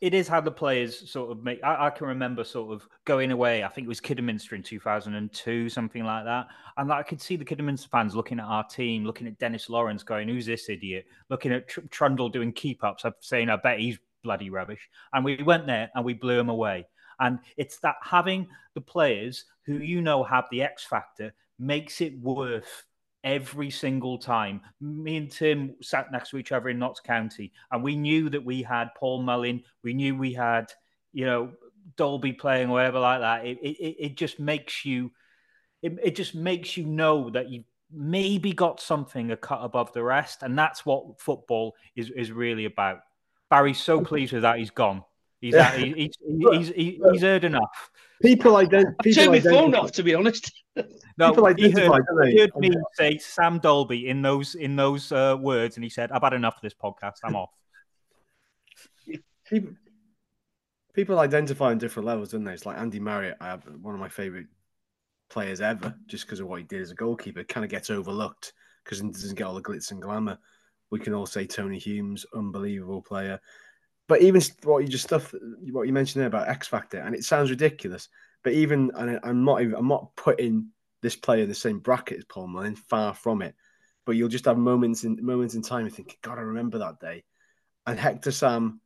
it 0.00 0.14
is 0.14 0.28
how 0.28 0.40
the 0.40 0.50
players 0.50 1.10
sort 1.10 1.30
of 1.30 1.42
make. 1.42 1.62
I, 1.62 1.86
I, 1.86 1.90
can 1.90 2.06
remember 2.06 2.44
sort 2.44 2.72
of 2.72 2.86
going 3.04 3.32
away. 3.32 3.64
I 3.64 3.68
think 3.68 3.86
it 3.86 3.88
was 3.88 4.00
Kidderminster 4.00 4.54
in 4.54 4.62
2002, 4.62 5.68
something 5.68 6.04
like 6.04 6.24
that. 6.24 6.48
And 6.76 6.92
I 6.92 7.02
could 7.02 7.20
see 7.20 7.36
the 7.36 7.44
Kidderminster 7.44 7.88
fans 7.88 8.14
looking 8.14 8.38
at 8.38 8.44
our 8.44 8.64
team, 8.64 9.04
looking 9.04 9.26
at 9.26 9.38
Dennis 9.38 9.68
Lawrence, 9.68 10.02
going, 10.02 10.28
"Who's 10.28 10.46
this 10.46 10.68
idiot?" 10.68 11.06
Looking 11.28 11.52
at 11.52 11.68
Tr- 11.68 11.80
Trundle 11.90 12.28
doing 12.28 12.52
keep 12.52 12.84
ups, 12.84 13.04
saying, 13.20 13.48
"I 13.48 13.56
bet 13.56 13.78
he's 13.78 13.98
bloody 14.22 14.50
rubbish." 14.50 14.88
And 15.12 15.24
we 15.24 15.42
went 15.42 15.66
there 15.66 15.90
and 15.94 16.04
we 16.04 16.14
blew 16.14 16.38
him 16.38 16.50
away. 16.50 16.86
And 17.18 17.38
it's 17.56 17.78
that 17.80 17.96
having 18.02 18.48
the 18.74 18.80
players 18.80 19.44
who 19.66 19.74
you 19.74 20.00
know 20.00 20.24
have 20.24 20.46
the 20.50 20.62
X 20.62 20.84
factor 20.84 21.34
makes 21.60 22.00
it 22.00 22.18
worth 22.18 22.84
every 23.22 23.70
single 23.70 24.18
time. 24.18 24.62
Me 24.80 25.16
and 25.16 25.30
Tim 25.30 25.76
sat 25.82 26.10
next 26.10 26.30
to 26.30 26.38
each 26.38 26.52
other 26.52 26.70
in 26.70 26.78
Notts 26.78 27.00
County, 27.00 27.52
and 27.70 27.82
we 27.82 27.96
knew 27.96 28.30
that 28.30 28.44
we 28.44 28.62
had 28.62 28.94
Paul 28.96 29.22
Mullin. 29.22 29.62
We 29.82 29.94
knew 29.94 30.16
we 30.16 30.32
had, 30.32 30.72
you 31.12 31.26
know, 31.26 31.52
Dalby 31.96 32.32
playing 32.32 32.70
or 32.70 32.74
whatever 32.74 33.00
like 33.00 33.20
that. 33.20 33.46
It 33.46 33.58
it, 33.58 33.96
it 33.98 34.16
just 34.16 34.40
makes 34.40 34.84
you, 34.84 35.10
it, 35.82 35.98
it 36.02 36.16
just 36.16 36.34
makes 36.34 36.76
you 36.76 36.84
know 36.84 37.30
that 37.30 37.50
you 37.50 37.64
maybe 37.92 38.52
got 38.52 38.80
something 38.80 39.30
a 39.30 39.36
cut 39.36 39.60
above 39.62 39.92
the 39.92 40.02
rest, 40.02 40.42
and 40.42 40.58
that's 40.58 40.86
what 40.86 41.20
football 41.20 41.74
is 41.94 42.10
is 42.10 42.32
really 42.32 42.64
about. 42.64 43.00
Barry's 43.50 43.80
so 43.80 44.00
pleased 44.00 44.32
with 44.32 44.42
that 44.42 44.58
he's 44.58 44.70
gone. 44.70 45.04
He's, 45.40 45.54
yeah. 45.54 45.74
he's, 45.76 45.94
he's, 45.94 46.14
he's, 46.26 46.68
he's, 46.68 47.00
he's 47.12 47.22
heard 47.22 47.44
enough. 47.44 47.90
People 48.22 48.56
identify. 48.56 49.10
Turn 49.14 49.30
my 49.30 49.40
phone 49.40 49.74
off, 49.74 49.92
to 49.92 50.02
be 50.02 50.14
honest. 50.14 50.52
no, 51.16 51.30
people 51.30 51.54
he 51.54 51.70
heard, 51.70 52.02
he 52.26 52.40
heard 52.40 52.56
me 52.56 52.70
say 52.94 53.16
Sam 53.16 53.58
Dalby 53.58 54.08
in 54.08 54.20
those 54.20 54.54
in 54.54 54.76
those 54.76 55.10
uh, 55.10 55.36
words, 55.40 55.76
and 55.76 55.84
he 55.84 55.88
said, 55.88 56.12
"I've 56.12 56.22
had 56.22 56.34
enough 56.34 56.56
of 56.56 56.62
this 56.62 56.74
podcast. 56.74 57.20
I'm 57.24 57.36
off." 57.36 57.50
People, 59.48 59.72
people 60.92 61.18
identify 61.18 61.70
on 61.70 61.78
different 61.78 62.06
levels, 62.06 62.32
don't 62.32 62.44
they? 62.44 62.52
It's 62.52 62.66
like 62.66 62.78
Andy 62.78 63.00
Marriott. 63.00 63.38
I 63.40 63.46
have 63.46 63.64
one 63.80 63.94
of 63.94 64.00
my 64.00 64.10
favorite 64.10 64.46
players 65.30 65.62
ever, 65.62 65.94
just 66.06 66.26
because 66.26 66.40
of 66.40 66.46
what 66.46 66.60
he 66.60 66.64
did 66.64 66.82
as 66.82 66.90
a 66.90 66.94
goalkeeper. 66.94 67.42
Kind 67.44 67.64
of 67.64 67.70
gets 67.70 67.88
overlooked 67.88 68.52
because 68.84 69.00
he 69.00 69.08
doesn't 69.08 69.38
get 69.38 69.46
all 69.46 69.54
the 69.54 69.62
glitz 69.62 69.92
and 69.92 70.02
glamour. 70.02 70.38
We 70.90 71.00
can 71.00 71.14
all 71.14 71.26
say 71.26 71.46
Tony 71.46 71.78
Humes, 71.78 72.26
unbelievable 72.34 73.00
player. 73.00 73.40
But 74.10 74.22
even 74.22 74.42
what 74.64 74.82
you 74.82 74.88
just 74.88 75.04
stuff, 75.04 75.32
what 75.70 75.86
you 75.86 75.92
mentioned 75.92 76.20
there 76.20 76.26
about 76.26 76.48
X 76.48 76.66
Factor, 76.66 76.98
and 76.98 77.14
it 77.14 77.22
sounds 77.22 77.48
ridiculous. 77.48 78.08
But 78.42 78.54
even, 78.54 78.90
and 78.96 79.20
I'm 79.22 79.44
not 79.44 79.62
even, 79.62 79.76
I'm 79.76 79.86
not 79.86 80.16
putting 80.16 80.70
this 81.00 81.14
player 81.14 81.44
in 81.44 81.48
the 81.48 81.54
same 81.54 81.78
bracket 81.78 82.18
as 82.18 82.24
Paul 82.24 82.48
Mullin, 82.48 82.74
far 82.74 83.14
from 83.14 83.40
it. 83.40 83.54
But 84.04 84.16
you'll 84.16 84.28
just 84.28 84.46
have 84.46 84.58
moments 84.58 85.04
in 85.04 85.24
moments 85.24 85.54
in 85.54 85.62
time 85.62 85.86
and 85.86 85.94
think, 85.94 86.18
God, 86.22 86.38
I 86.38 86.40
remember 86.40 86.78
that 86.78 86.98
day. 86.98 87.22
And 87.86 88.00
Hector 88.00 88.32
Sam, 88.32 88.80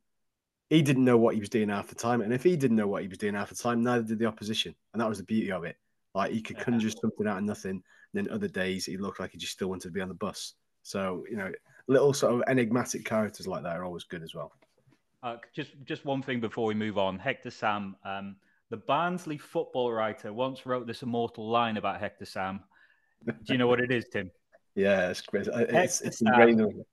he 0.69 0.83
didn't 0.83 1.05
know 1.05 1.17
what 1.17 1.33
he 1.33 1.39
was 1.39 1.49
doing 1.49 1.69
half 1.69 1.87
the 1.87 1.95
time. 1.95 2.21
And 2.21 2.31
if 2.31 2.43
he 2.43 2.55
didn't 2.55 2.77
know 2.77 2.87
what 2.87 3.01
he 3.01 3.07
was 3.07 3.17
doing 3.17 3.33
half 3.33 3.49
the 3.49 3.55
time, 3.55 3.81
neither 3.81 4.03
did 4.03 4.19
the 4.19 4.27
opposition. 4.27 4.75
And 4.93 5.01
that 5.01 5.09
was 5.09 5.17
the 5.17 5.23
beauty 5.23 5.51
of 5.51 5.63
it. 5.63 5.77
Like 6.13 6.33
he 6.33 6.41
could 6.43 6.59
conjure 6.59 6.91
something 6.91 7.25
out 7.25 7.39
of 7.39 7.45
nothing. 7.45 7.71
And 7.71 7.81
then 8.13 8.29
other 8.29 8.47
days 8.47 8.85
he 8.85 8.97
looked 8.97 9.19
like 9.19 9.31
he 9.31 9.39
just 9.39 9.53
still 9.53 9.69
wanted 9.69 9.87
to 9.87 9.91
be 9.91 10.01
on 10.01 10.09
the 10.09 10.13
bus. 10.13 10.53
So, 10.83 11.25
you 11.27 11.35
know, 11.35 11.51
little 11.87 12.13
sort 12.13 12.35
of 12.35 12.43
enigmatic 12.47 13.05
characters 13.05 13.47
like 13.47 13.63
that 13.63 13.75
are 13.75 13.85
always 13.85 14.03
good 14.03 14.21
as 14.21 14.35
well. 14.35 14.51
Uh, 15.25 15.37
just 15.55 15.71
just 15.85 16.05
one 16.05 16.21
thing 16.21 16.39
before 16.39 16.67
we 16.67 16.75
move 16.75 16.99
on. 16.99 17.17
Hector 17.17 17.49
Sam, 17.49 17.95
um, 18.05 18.35
the 18.69 18.77
Barnsley 18.77 19.39
football 19.39 19.91
writer, 19.91 20.31
once 20.31 20.67
wrote 20.67 20.85
this 20.85 21.01
immortal 21.01 21.49
line 21.49 21.77
about 21.77 21.99
Hector 21.99 22.25
Sam. 22.25 22.59
Do 23.25 23.33
you 23.47 23.57
know 23.57 23.65
what 23.65 23.81
it 23.81 23.91
is, 23.91 24.05
Tim? 24.13 24.29
yeah, 24.75 25.09
it's 25.09 25.21
great. 25.21 25.47
It's, 25.47 26.01
it's 26.01 26.21
ingrained. 26.21 26.85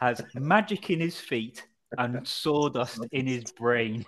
Has 0.00 0.22
magic 0.34 0.88
in 0.88 1.00
his 1.00 1.20
feet 1.20 1.66
and 1.98 2.26
sawdust 2.26 3.00
in 3.12 3.26
his 3.26 3.52
brain. 3.52 4.06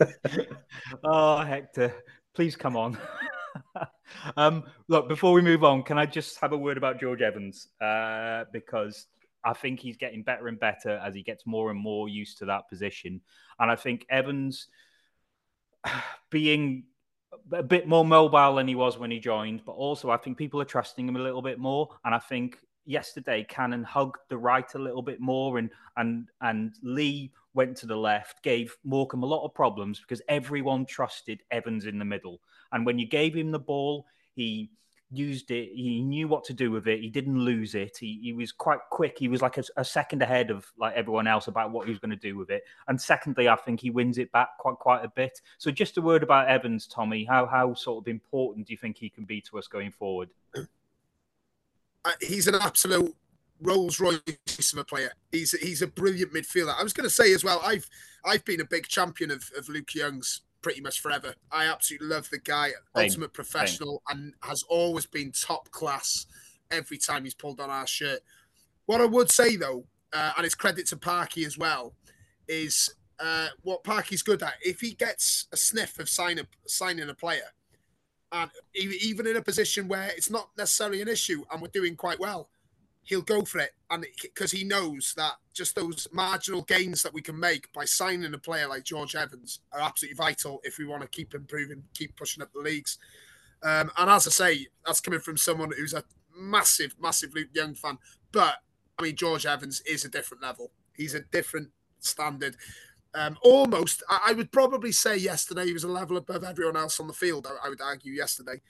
oh, 1.04 1.38
Hector, 1.44 1.94
please 2.34 2.56
come 2.56 2.76
on. 2.76 2.98
um, 4.36 4.64
look, 4.88 5.08
before 5.08 5.32
we 5.32 5.42
move 5.42 5.62
on, 5.62 5.84
can 5.84 5.96
I 5.96 6.06
just 6.06 6.40
have 6.40 6.50
a 6.50 6.58
word 6.58 6.76
about 6.76 6.98
George 6.98 7.22
Evans? 7.22 7.68
Uh, 7.80 8.46
because 8.52 9.06
I 9.48 9.54
think 9.54 9.80
he's 9.80 9.96
getting 9.96 10.22
better 10.22 10.48
and 10.48 10.60
better 10.60 11.00
as 11.02 11.14
he 11.14 11.22
gets 11.22 11.46
more 11.46 11.70
and 11.70 11.80
more 11.80 12.08
used 12.08 12.38
to 12.38 12.44
that 12.46 12.68
position. 12.68 13.22
And 13.58 13.70
I 13.70 13.76
think 13.76 14.04
Evans 14.10 14.68
being 16.30 16.84
a 17.52 17.62
bit 17.62 17.88
more 17.88 18.04
mobile 18.04 18.56
than 18.56 18.68
he 18.68 18.74
was 18.74 18.98
when 18.98 19.10
he 19.10 19.18
joined, 19.18 19.62
but 19.64 19.72
also 19.72 20.10
I 20.10 20.18
think 20.18 20.36
people 20.36 20.60
are 20.60 20.66
trusting 20.66 21.08
him 21.08 21.16
a 21.16 21.20
little 21.22 21.42
bit 21.42 21.58
more. 21.58 21.88
And 22.04 22.14
I 22.14 22.18
think 22.18 22.58
yesterday 22.84 23.46
Cannon 23.48 23.84
hugged 23.84 24.16
the 24.28 24.38
right 24.38 24.74
a 24.74 24.78
little 24.78 25.02
bit 25.02 25.20
more 25.20 25.58
and 25.58 25.70
and 25.96 26.28
and 26.40 26.74
Lee 26.82 27.32
went 27.54 27.76
to 27.78 27.86
the 27.86 27.96
left, 27.96 28.42
gave 28.42 28.76
Morecambe 28.84 29.22
a 29.22 29.26
lot 29.26 29.44
of 29.44 29.54
problems 29.54 30.00
because 30.00 30.22
everyone 30.28 30.84
trusted 30.84 31.40
Evans 31.50 31.86
in 31.86 31.98
the 31.98 32.04
middle. 32.04 32.40
And 32.72 32.84
when 32.84 32.98
you 32.98 33.06
gave 33.06 33.34
him 33.34 33.50
the 33.50 33.58
ball, 33.58 34.06
he 34.34 34.70
used 35.10 35.50
it. 35.50 35.70
He 35.74 36.02
knew 36.02 36.28
what 36.28 36.44
to 36.44 36.52
do 36.52 36.70
with 36.70 36.86
it. 36.86 37.00
He 37.00 37.08
didn't 37.08 37.38
lose 37.38 37.74
it. 37.74 37.96
He, 37.98 38.18
he 38.22 38.32
was 38.32 38.52
quite 38.52 38.80
quick. 38.90 39.18
He 39.18 39.28
was 39.28 39.40
like 39.40 39.56
a, 39.58 39.64
a 39.76 39.84
second 39.84 40.22
ahead 40.22 40.50
of 40.50 40.66
like 40.78 40.94
everyone 40.94 41.26
else 41.26 41.48
about 41.48 41.70
what 41.70 41.86
he 41.86 41.90
was 41.90 41.98
going 41.98 42.10
to 42.10 42.16
do 42.16 42.36
with 42.36 42.50
it. 42.50 42.62
And 42.88 43.00
secondly, 43.00 43.48
I 43.48 43.56
think 43.56 43.80
he 43.80 43.90
wins 43.90 44.18
it 44.18 44.30
back 44.32 44.58
quite 44.58 44.76
quite 44.76 45.04
a 45.04 45.08
bit. 45.08 45.40
So 45.58 45.70
just 45.70 45.96
a 45.96 46.02
word 46.02 46.22
about 46.22 46.48
Evans, 46.48 46.86
Tomi. 46.86 47.24
How 47.24 47.46
how 47.46 47.74
sort 47.74 48.04
of 48.04 48.08
important 48.08 48.66
do 48.66 48.72
you 48.72 48.78
think 48.78 48.98
he 48.98 49.08
can 49.08 49.24
be 49.24 49.40
to 49.42 49.58
us 49.58 49.66
going 49.66 49.92
forward? 49.92 50.28
Uh, 50.54 52.12
he's 52.20 52.46
an 52.46 52.54
absolute 52.54 53.14
Rolls 53.60 53.98
Royce 53.98 54.20
of 54.72 54.78
a 54.78 54.84
player. 54.84 55.12
He's 55.32 55.52
he's 55.52 55.82
a 55.82 55.86
brilliant 55.86 56.32
midfielder. 56.32 56.74
I 56.78 56.82
was 56.82 56.92
going 56.92 57.08
to 57.08 57.14
say 57.14 57.32
as 57.32 57.42
well. 57.42 57.60
I've 57.64 57.88
I've 58.24 58.44
been 58.44 58.60
a 58.60 58.64
big 58.64 58.86
champion 58.86 59.30
of, 59.30 59.50
of 59.56 59.68
Luke 59.68 59.94
Young's 59.94 60.42
pretty 60.68 60.82
much 60.82 61.00
forever. 61.00 61.34
I 61.50 61.64
absolutely 61.64 62.08
love 62.08 62.28
the 62.28 62.40
guy, 62.40 62.72
Same. 62.94 63.04
ultimate 63.04 63.32
professional, 63.32 64.02
Same. 64.06 64.18
and 64.18 64.34
has 64.42 64.62
always 64.68 65.06
been 65.06 65.32
top 65.32 65.70
class 65.70 66.26
every 66.70 66.98
time 66.98 67.24
he's 67.24 67.32
pulled 67.32 67.58
on 67.58 67.70
our 67.70 67.86
shirt. 67.86 68.20
What 68.84 69.00
I 69.00 69.06
would 69.06 69.30
say 69.30 69.56
though, 69.56 69.86
uh, 70.12 70.32
and 70.36 70.44
it's 70.44 70.54
credit 70.54 70.86
to 70.88 70.98
Parky 70.98 71.46
as 71.46 71.56
well, 71.56 71.94
is 72.48 72.94
uh, 73.18 73.48
what 73.62 73.82
Parky's 73.82 74.22
good 74.22 74.42
at. 74.42 74.56
If 74.60 74.82
he 74.82 74.92
gets 74.92 75.46
a 75.52 75.56
sniff 75.56 75.98
of 75.98 76.10
sign 76.10 76.38
signing 76.66 77.08
a 77.08 77.14
player, 77.14 77.50
and 78.30 78.50
even 78.74 79.26
in 79.26 79.38
a 79.38 79.42
position 79.42 79.88
where 79.88 80.10
it's 80.14 80.28
not 80.28 80.50
necessarily 80.58 81.00
an 81.00 81.08
issue, 81.08 81.44
and 81.50 81.62
we're 81.62 81.68
doing 81.68 81.96
quite 81.96 82.20
well, 82.20 82.50
he'll 83.08 83.22
go 83.22 83.42
for 83.42 83.58
it, 83.58 83.70
and 83.90 84.04
because 84.20 84.50
he 84.50 84.64
knows 84.64 85.14
that 85.16 85.32
just 85.54 85.74
those 85.74 86.06
marginal 86.12 86.60
gains 86.62 87.02
that 87.02 87.14
we 87.14 87.22
can 87.22 87.40
make 87.40 87.72
by 87.72 87.86
signing 87.86 88.34
a 88.34 88.38
player 88.38 88.68
like 88.68 88.84
George 88.84 89.16
Evans 89.16 89.60
are 89.72 89.80
absolutely 89.80 90.14
vital 90.14 90.60
if 90.62 90.76
we 90.76 90.84
want 90.84 91.00
to 91.00 91.08
keep 91.08 91.34
improving, 91.34 91.82
keep 91.94 92.14
pushing 92.16 92.42
up 92.42 92.52
the 92.52 92.60
leagues. 92.60 92.98
Um, 93.62 93.90
and 93.96 94.10
as 94.10 94.26
I 94.26 94.30
say, 94.30 94.66
that's 94.84 95.00
coming 95.00 95.20
from 95.20 95.38
someone 95.38 95.72
who's 95.74 95.94
a 95.94 96.04
massive, 96.36 96.94
massive 97.00 97.34
Luke 97.34 97.48
Young 97.54 97.74
fan. 97.74 97.96
But 98.30 98.56
I 98.98 99.02
mean, 99.02 99.16
George 99.16 99.46
Evans 99.46 99.80
is 99.86 100.04
a 100.04 100.10
different 100.10 100.42
level. 100.42 100.70
He's 100.94 101.14
a 101.14 101.20
different 101.20 101.70
standard. 102.00 102.56
Um, 103.14 103.38
almost, 103.42 104.02
I, 104.10 104.20
I, 104.28 104.32
would 104.34 104.52
probably 104.52 104.92
say 104.92 105.16
yesterday 105.16 105.64
he 105.64 105.72
was 105.72 105.84
a 105.84 105.88
level 105.88 106.18
above 106.18 106.44
everyone 106.44 106.76
else 106.76 107.00
on 107.00 107.06
the 107.06 107.14
field. 107.14 107.46
I, 107.46 107.66
I 107.66 107.70
would 107.70 107.80
argue 107.80 108.12
yesterday. 108.12 108.60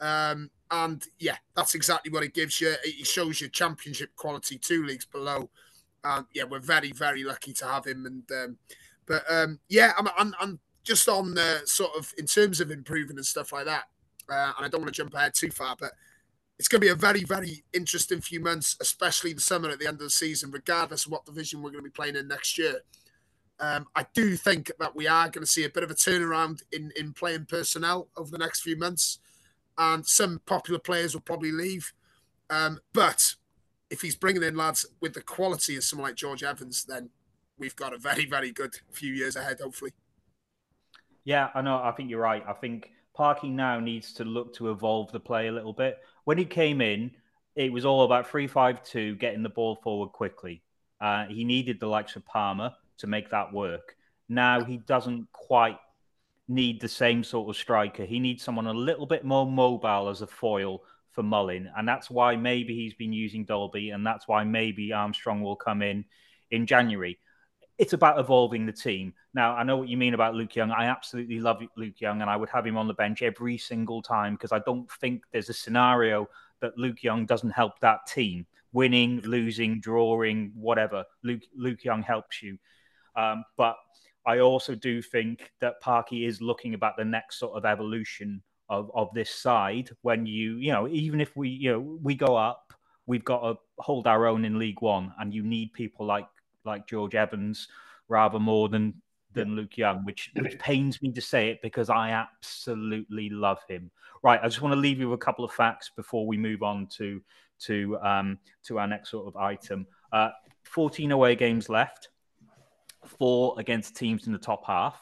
Um, 0.00 0.50
and 0.70 1.04
yeah, 1.18 1.36
that's 1.56 1.74
exactly 1.74 2.12
what 2.12 2.22
it 2.22 2.34
gives 2.34 2.60
you. 2.60 2.74
It 2.84 3.06
shows 3.06 3.40
you 3.40 3.48
championship 3.48 4.14
quality, 4.16 4.58
two 4.58 4.84
leagues 4.84 5.04
below. 5.04 5.50
And 6.04 6.26
yeah, 6.32 6.44
we're 6.44 6.60
very, 6.60 6.92
very 6.92 7.24
lucky 7.24 7.52
to 7.54 7.66
have 7.66 7.86
him. 7.86 8.06
And 8.06 8.30
um, 8.32 8.58
but 9.06 9.24
um, 9.28 9.58
yeah, 9.68 9.92
I'm, 9.98 10.08
I'm, 10.16 10.34
I'm 10.40 10.60
just 10.84 11.08
on 11.08 11.34
the 11.34 11.62
sort 11.64 11.90
of 11.96 12.12
in 12.18 12.26
terms 12.26 12.60
of 12.60 12.70
improving 12.70 13.16
and 13.16 13.26
stuff 13.26 13.52
like 13.52 13.66
that. 13.66 13.84
Uh, 14.28 14.52
and 14.56 14.66
I 14.66 14.68
don't 14.68 14.80
want 14.80 14.94
to 14.94 15.02
jump 15.02 15.12
ahead 15.14 15.34
too 15.34 15.50
far, 15.50 15.76
but 15.78 15.92
it's 16.58 16.68
going 16.68 16.80
to 16.80 16.86
be 16.86 16.92
a 16.92 16.94
very, 16.94 17.24
very 17.24 17.64
interesting 17.72 18.20
few 18.20 18.38
months, 18.38 18.76
especially 18.80 19.32
the 19.32 19.40
summer 19.40 19.70
at 19.70 19.78
the 19.78 19.86
end 19.86 19.94
of 19.94 20.00
the 20.02 20.10
season, 20.10 20.50
regardless 20.50 21.06
of 21.06 21.12
what 21.12 21.24
division 21.24 21.62
we're 21.62 21.70
going 21.70 21.82
to 21.82 21.90
be 21.90 21.94
playing 21.94 22.16
in 22.16 22.28
next 22.28 22.58
year. 22.58 22.82
Um, 23.58 23.86
I 23.96 24.06
do 24.14 24.36
think 24.36 24.70
that 24.78 24.94
we 24.94 25.06
are 25.06 25.28
going 25.28 25.44
to 25.44 25.50
see 25.50 25.64
a 25.64 25.70
bit 25.70 25.82
of 25.82 25.90
a 25.90 25.94
turnaround 25.94 26.62
in, 26.72 26.92
in 26.96 27.12
playing 27.12 27.46
personnel 27.46 28.08
over 28.16 28.30
the 28.30 28.38
next 28.38 28.60
few 28.60 28.76
months, 28.76 29.18
and 29.80 30.06
some 30.06 30.40
popular 30.46 30.78
players 30.78 31.14
will 31.14 31.22
probably 31.22 31.50
leave. 31.50 31.92
Um, 32.50 32.78
but 32.92 33.34
if 33.90 34.02
he's 34.02 34.14
bringing 34.14 34.42
in 34.42 34.56
lads 34.56 34.86
with 35.00 35.14
the 35.14 35.22
quality 35.22 35.76
of 35.76 35.82
someone 35.82 36.10
like 36.10 36.16
George 36.16 36.44
Evans, 36.44 36.84
then 36.84 37.10
we've 37.58 37.74
got 37.74 37.94
a 37.94 37.98
very, 37.98 38.26
very 38.26 38.52
good 38.52 38.74
few 38.92 39.12
years 39.12 39.36
ahead, 39.36 39.58
hopefully. 39.60 39.92
Yeah, 41.24 41.48
I 41.54 41.62
know. 41.62 41.82
I 41.82 41.92
think 41.92 42.10
you're 42.10 42.20
right. 42.20 42.44
I 42.46 42.52
think 42.52 42.90
Parky 43.14 43.48
now 43.48 43.80
needs 43.80 44.12
to 44.14 44.24
look 44.24 44.54
to 44.56 44.70
evolve 44.70 45.10
the 45.12 45.20
play 45.20 45.48
a 45.48 45.52
little 45.52 45.72
bit. 45.72 45.98
When 46.24 46.38
he 46.38 46.44
came 46.44 46.80
in, 46.80 47.10
it 47.56 47.72
was 47.72 47.84
all 47.84 48.04
about 48.04 48.28
three-five-two, 48.28 49.16
getting 49.16 49.42
the 49.42 49.48
ball 49.48 49.76
forward 49.76 50.12
quickly. 50.12 50.62
Uh, 51.00 51.24
he 51.26 51.44
needed 51.44 51.80
the 51.80 51.86
likes 51.86 52.16
of 52.16 52.24
Palmer 52.26 52.72
to 52.98 53.06
make 53.06 53.30
that 53.30 53.52
work. 53.52 53.96
Now 54.28 54.62
he 54.62 54.76
doesn't 54.76 55.26
quite 55.32 55.78
need 56.50 56.80
the 56.80 56.88
same 56.88 57.24
sort 57.24 57.48
of 57.48 57.56
striker. 57.56 58.04
He 58.04 58.18
needs 58.18 58.42
someone 58.42 58.66
a 58.66 58.72
little 58.72 59.06
bit 59.06 59.24
more 59.24 59.46
mobile 59.46 60.08
as 60.08 60.22
a 60.22 60.26
foil 60.26 60.82
for 61.12 61.22
Mullin, 61.22 61.70
and 61.76 61.88
that's 61.88 62.10
why 62.10 62.36
maybe 62.36 62.74
he's 62.74 62.94
been 62.94 63.12
using 63.12 63.44
Dalby. 63.44 63.90
and 63.90 64.06
that's 64.06 64.28
why 64.28 64.44
maybe 64.44 64.92
Armstrong 64.92 65.40
will 65.42 65.56
come 65.56 65.82
in 65.82 66.04
in 66.50 66.66
January 66.66 67.18
it's 67.80 67.94
about 67.94 68.18
evolving 68.18 68.66
the 68.66 68.72
team. 68.72 69.14
Now, 69.32 69.56
I 69.56 69.62
know 69.62 69.78
what 69.78 69.88
you 69.88 69.96
mean 69.96 70.12
about 70.12 70.34
Luke 70.34 70.54
Young. 70.54 70.70
I 70.70 70.84
absolutely 70.84 71.40
love 71.40 71.62
Luke 71.78 71.98
Young, 71.98 72.20
and 72.20 72.28
I 72.28 72.36
would 72.36 72.50
have 72.50 72.66
him 72.66 72.76
on 72.76 72.86
the 72.86 72.92
bench 72.92 73.22
every 73.22 73.56
single 73.56 74.02
time 74.02 74.34
because 74.34 74.52
I 74.52 74.58
don't 74.66 74.88
think 75.00 75.22
there's 75.32 75.48
a 75.48 75.54
scenario 75.54 76.28
that 76.60 76.76
Luke 76.76 77.02
Young 77.02 77.24
doesn't 77.24 77.52
help 77.52 77.80
that 77.80 78.00
team. 78.06 78.46
Winning, 78.72 79.22
losing, 79.22 79.80
drawing, 79.80 80.52
whatever. 80.54 81.04
Luke 81.22 81.40
Luke 81.56 81.82
Young 81.82 82.02
helps 82.02 82.42
you. 82.42 82.58
Um, 83.16 83.44
but 83.56 83.76
I 84.26 84.40
also 84.40 84.74
do 84.74 85.00
think 85.02 85.50
that 85.60 85.80
Parky 85.80 86.26
is 86.26 86.40
looking 86.40 86.74
about 86.74 86.96
the 86.96 87.04
next 87.04 87.38
sort 87.38 87.56
of 87.56 87.64
evolution 87.64 88.42
of, 88.68 88.90
of 88.94 89.08
this 89.14 89.30
side. 89.30 89.90
When 90.02 90.26
you, 90.26 90.56
you 90.56 90.72
know, 90.72 90.88
even 90.88 91.20
if 91.20 91.36
we, 91.36 91.48
you 91.48 91.72
know, 91.72 91.98
we 92.02 92.14
go 92.14 92.36
up, 92.36 92.72
we've 93.06 93.24
got 93.24 93.40
to 93.40 93.58
hold 93.78 94.06
our 94.06 94.26
own 94.26 94.44
in 94.44 94.58
League 94.58 94.82
One, 94.82 95.12
and 95.18 95.34
you 95.34 95.42
need 95.42 95.72
people 95.72 96.06
like 96.06 96.28
like 96.64 96.86
George 96.86 97.14
Evans 97.14 97.68
rather 98.08 98.38
more 98.38 98.68
than 98.68 98.94
than 99.32 99.56
Luke 99.56 99.76
Young, 99.76 100.04
which 100.04 100.30
which 100.40 100.58
pains 100.58 101.00
me 101.02 101.12
to 101.12 101.20
say 101.20 101.50
it 101.50 101.60
because 101.62 101.90
I 101.90 102.10
absolutely 102.10 103.30
love 103.30 103.58
him. 103.68 103.90
Right, 104.22 104.40
I 104.42 104.46
just 104.46 104.60
want 104.60 104.74
to 104.74 104.80
leave 104.80 104.98
you 104.98 105.08
with 105.08 105.20
a 105.20 105.24
couple 105.24 105.44
of 105.44 105.52
facts 105.52 105.90
before 105.96 106.26
we 106.26 106.36
move 106.36 106.62
on 106.62 106.86
to 106.98 107.22
to 107.60 107.98
um, 108.02 108.38
to 108.64 108.78
our 108.78 108.86
next 108.86 109.10
sort 109.10 109.26
of 109.26 109.36
item. 109.36 109.86
Uh, 110.12 110.30
14 110.64 111.10
away 111.12 111.34
games 111.34 111.68
left, 111.68 112.10
four 113.04 113.54
against 113.58 113.96
teams 113.96 114.26
in 114.26 114.32
the 114.32 114.38
top 114.38 114.66
half, 114.66 114.98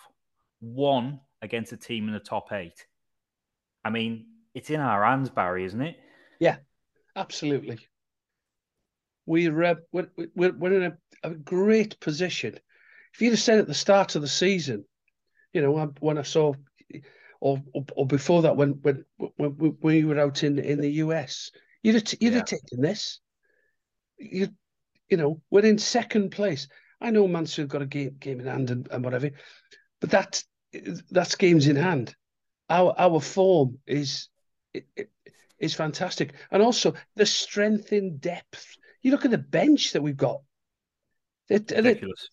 one 0.61 1.21
against 1.43 1.73
a 1.73 1.77
team 1.77 2.09
in 2.09 2.15
the 2.15 2.21
top 2.21 2.53
eight. 2.53 2.87
I 3.85 3.91
mean, 3.91 4.27
it's 4.55 4.71
in 4.71 4.81
our 4.81 5.05
hands, 5.05 5.31
Barry, 5.31 5.65
isn't 5.65 5.81
it? 5.81 5.97
Yeah, 6.41 6.57
absolutely. 7.17 7.79
We're 9.27 9.63
uh, 9.63 9.75
we're, 9.93 10.09
we're, 10.35 10.53
we're 10.53 10.83
in 10.83 10.93
a 10.93 10.99
a 11.23 11.35
great 11.35 11.99
position. 12.01 12.59
If 13.15 13.21
you'd 13.21 13.31
have 13.31 13.41
said 13.41 13.59
at 13.59 13.67
the 13.67 13.75
start 13.75 14.15
of 14.15 14.23
the 14.23 14.29
season, 14.29 14.85
you 15.53 15.63
know, 15.63 15.93
when 16.01 16.19
I 16.19 16.23
saw, 16.23 16.55
or 17.41 17.63
or, 17.75 17.85
or 17.97 18.07
before 18.07 18.43
that, 18.43 18.57
when 18.57 18.73
when 18.83 19.05
when 19.37 19.77
we 19.81 20.05
were 20.05 20.21
out 20.21 20.45
in 20.45 20.59
in 20.59 20.81
the 20.81 20.91
US, 21.05 21.51
you'd 21.83 21.97
have, 21.97 22.05
you'd 22.21 22.33
yeah. 22.33 22.39
have 22.39 22.47
taken 22.47 22.81
this. 22.81 23.21
You 24.19 24.49
you 25.09 25.17
know, 25.17 25.41
we're 25.51 25.65
in 25.65 25.79
second 25.79 26.31
place. 26.31 26.69
I 27.01 27.11
know 27.11 27.29
Mansfield 27.29 27.69
got 27.69 27.83
a 27.83 27.87
game 27.87 28.17
game 28.19 28.41
in 28.41 28.47
hand 28.47 28.71
and, 28.71 28.89
and 28.91 29.05
whatever, 29.05 29.31
but 30.01 30.11
that 30.11 30.43
that's 31.11 31.37
games 31.37 31.69
in 31.69 31.77
hand. 31.77 32.15
Our 32.69 32.95
our 32.99 33.21
form 33.21 33.79
is 33.87 34.29
is 35.59 35.75
fantastic, 35.75 36.35
and 36.51 36.63
also 36.63 36.95
the 37.17 37.27
strength 37.27 37.93
in 37.93 38.19
depth. 38.19 38.77
You 39.03 39.11
look 39.11 39.25
at 39.25 39.31
the 39.31 39.39
bench 39.39 39.93
that 39.93 40.03
we've 40.03 40.17
got. 40.17 40.41
Ridiculous. 41.51 42.29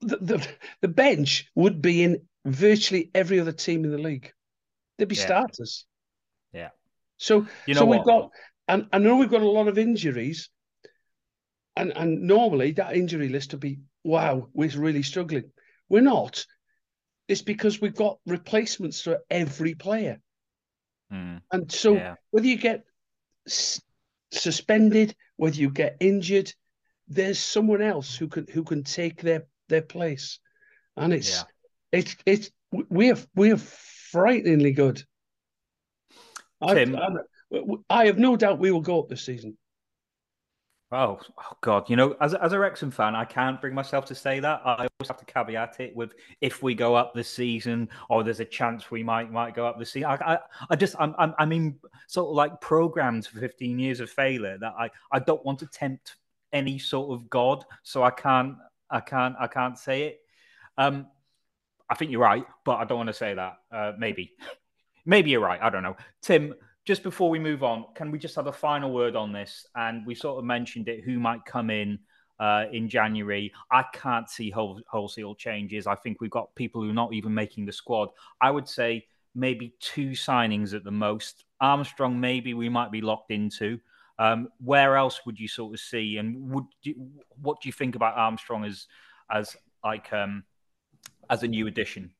The, 0.00 0.16
the, 0.16 0.48
the, 0.80 0.88
bench 0.88 1.46
would 1.54 1.80
be 1.80 2.02
in 2.02 2.22
virtually 2.44 3.10
every 3.14 3.40
other 3.40 3.52
team 3.52 3.84
in 3.84 3.90
the 3.90 3.98
league. 3.98 4.32
They'd 4.98 5.08
be 5.08 5.14
yeah. 5.14 5.26
starters. 5.26 5.86
Yeah. 6.52 6.70
So, 7.18 7.46
you 7.66 7.74
know 7.74 7.80
so 7.80 7.86
we've 7.86 8.04
got, 8.04 8.30
and 8.68 8.88
I 8.92 8.98
know 8.98 9.16
we've 9.16 9.30
got 9.30 9.42
a 9.42 9.48
lot 9.48 9.68
of 9.68 9.78
injuries, 9.78 10.50
and 11.76 11.96
and 11.96 12.22
normally 12.22 12.72
that 12.72 12.96
injury 12.96 13.28
list 13.28 13.52
would 13.52 13.60
be 13.60 13.78
wow, 14.04 14.48
we're 14.52 14.70
really 14.70 15.02
struggling. 15.02 15.50
We're 15.88 16.02
not. 16.02 16.44
It's 17.28 17.42
because 17.42 17.80
we've 17.80 17.94
got 17.94 18.18
replacements 18.26 19.00
for 19.00 19.18
every 19.30 19.74
player. 19.74 20.20
Mm. 21.12 21.40
And 21.50 21.70
so 21.70 21.94
yeah. 21.94 22.14
whether 22.30 22.46
you 22.46 22.56
get 22.56 22.84
s- 23.46 23.80
suspended, 24.30 25.14
whether 25.36 25.56
you 25.56 25.70
get 25.70 25.96
injured, 26.00 26.52
there's 27.08 27.38
someone 27.38 27.82
else 27.82 28.16
who 28.16 28.28
can 28.28 28.46
who 28.52 28.64
can 28.64 28.82
take 28.82 29.20
their 29.20 29.44
their 29.68 29.82
place, 29.82 30.38
and 30.96 31.12
it's 31.12 31.30
yeah. 31.30 31.42
it's 31.92 32.16
it's 32.24 32.50
we're 32.70 33.18
we're 33.34 33.58
frighteningly 33.58 34.72
good. 34.72 35.02
Tim, 36.66 36.96
I, 36.96 37.08
I, 37.52 37.60
I 37.90 38.06
have 38.06 38.18
no 38.18 38.36
doubt 38.36 38.60
we 38.60 38.70
will 38.70 38.80
go 38.80 39.00
up 39.00 39.08
this 39.08 39.24
season. 39.24 39.58
Oh, 40.94 41.18
oh, 41.38 41.56
God! 41.62 41.88
You 41.88 41.96
know, 41.96 42.14
as 42.20 42.34
as 42.34 42.52
a 42.52 42.58
Wrexham 42.58 42.90
fan, 42.90 43.14
I 43.14 43.24
can't 43.24 43.58
bring 43.62 43.74
myself 43.74 44.04
to 44.06 44.14
say 44.14 44.40
that. 44.40 44.60
I 44.62 44.86
always 45.00 45.08
have 45.08 45.16
to 45.16 45.24
caveat 45.24 45.80
it 45.80 45.96
with 45.96 46.12
if 46.42 46.62
we 46.62 46.74
go 46.74 46.94
up 46.94 47.14
this 47.14 47.30
season, 47.30 47.88
or 48.10 48.22
there's 48.22 48.40
a 48.40 48.44
chance 48.44 48.90
we 48.90 49.02
might 49.02 49.32
might 49.32 49.54
go 49.54 49.66
up 49.66 49.78
this 49.78 49.92
season. 49.92 50.10
I, 50.10 50.34
I, 50.34 50.38
I 50.68 50.76
just, 50.76 50.94
I'm, 50.98 51.14
I'm, 51.18 51.34
I 51.38 51.46
mean, 51.46 51.78
sort 52.08 52.28
of 52.28 52.34
like 52.36 52.60
programmed 52.60 53.26
for 53.26 53.40
15 53.40 53.78
years 53.78 54.00
of 54.00 54.10
failure 54.10 54.58
that 54.58 54.74
I, 54.78 54.90
I 55.10 55.18
don't 55.18 55.42
want 55.46 55.60
to 55.60 55.66
tempt 55.66 56.16
any 56.52 56.78
sort 56.78 57.10
of 57.10 57.30
god, 57.30 57.64
so 57.82 58.02
I 58.02 58.10
can't, 58.10 58.56
I 58.90 59.00
can't, 59.00 59.34
I 59.40 59.46
can't 59.46 59.78
say 59.78 60.02
it. 60.02 60.20
Um, 60.76 61.06
I 61.88 61.94
think 61.94 62.10
you're 62.10 62.20
right, 62.20 62.44
but 62.66 62.76
I 62.76 62.84
don't 62.84 62.98
want 62.98 63.08
to 63.08 63.14
say 63.14 63.32
that. 63.32 63.54
Uh, 63.70 63.92
maybe, 63.98 64.32
maybe 65.06 65.30
you're 65.30 65.40
right. 65.40 65.60
I 65.62 65.70
don't 65.70 65.82
know. 65.82 65.96
Tim, 66.20 66.54
just 66.84 67.02
before 67.02 67.30
we 67.30 67.38
move 67.38 67.62
on, 67.62 67.86
can 67.94 68.10
we 68.10 68.18
just 68.18 68.34
have 68.36 68.46
a 68.46 68.52
final 68.52 68.92
word 68.92 69.16
on 69.16 69.32
this? 69.32 69.66
And 69.76 70.06
we 70.06 70.14
sort 70.14 70.38
of 70.38 70.44
mentioned 70.44 70.88
it. 70.88 71.04
Who 71.04 71.18
might 71.18 71.44
come 71.44 71.70
in? 71.70 71.98
Uh, 72.40 72.64
in 72.72 72.88
January. 72.88 73.52
I 73.70 73.84
can't 73.92 74.28
see 74.28 74.50
whole, 74.50 74.80
wholesale 74.88 75.36
changes. 75.36 75.86
I 75.86 75.94
think 75.94 76.20
we've 76.20 76.28
got 76.28 76.52
people 76.56 76.82
who 76.82 76.90
are 76.90 76.94
not 76.94 77.12
even 77.12 77.32
making 77.32 77.66
the 77.66 77.72
squad. 77.72 78.08
I 78.40 78.50
would 78.50 78.68
say 78.68 79.06
maybe 79.32 79.74
two 79.78 80.10
signings 80.10 80.74
at 80.74 80.82
the 80.82 80.90
most. 80.90 81.44
Armstrong, 81.60 82.18
maybe 82.18 82.52
we 82.54 82.68
might 82.68 82.90
be 82.90 83.00
locked 83.00 83.30
into. 83.30 83.78
Um, 84.18 84.48
where 84.64 84.96
else 84.96 85.20
would 85.24 85.38
you 85.38 85.46
sort 85.46 85.72
of 85.72 85.78
see, 85.78 86.16
and 86.16 86.50
would 86.50 86.64
you, 86.82 86.94
what 87.40 87.60
do 87.60 87.68
you 87.68 87.72
think 87.72 87.94
about 87.94 88.16
Armstrong 88.16 88.64
as 88.64 88.86
as 89.30 89.56
like 89.84 90.12
um, 90.12 90.42
as 91.30 91.44
a 91.44 91.48
new 91.48 91.68
addition? 91.68 92.10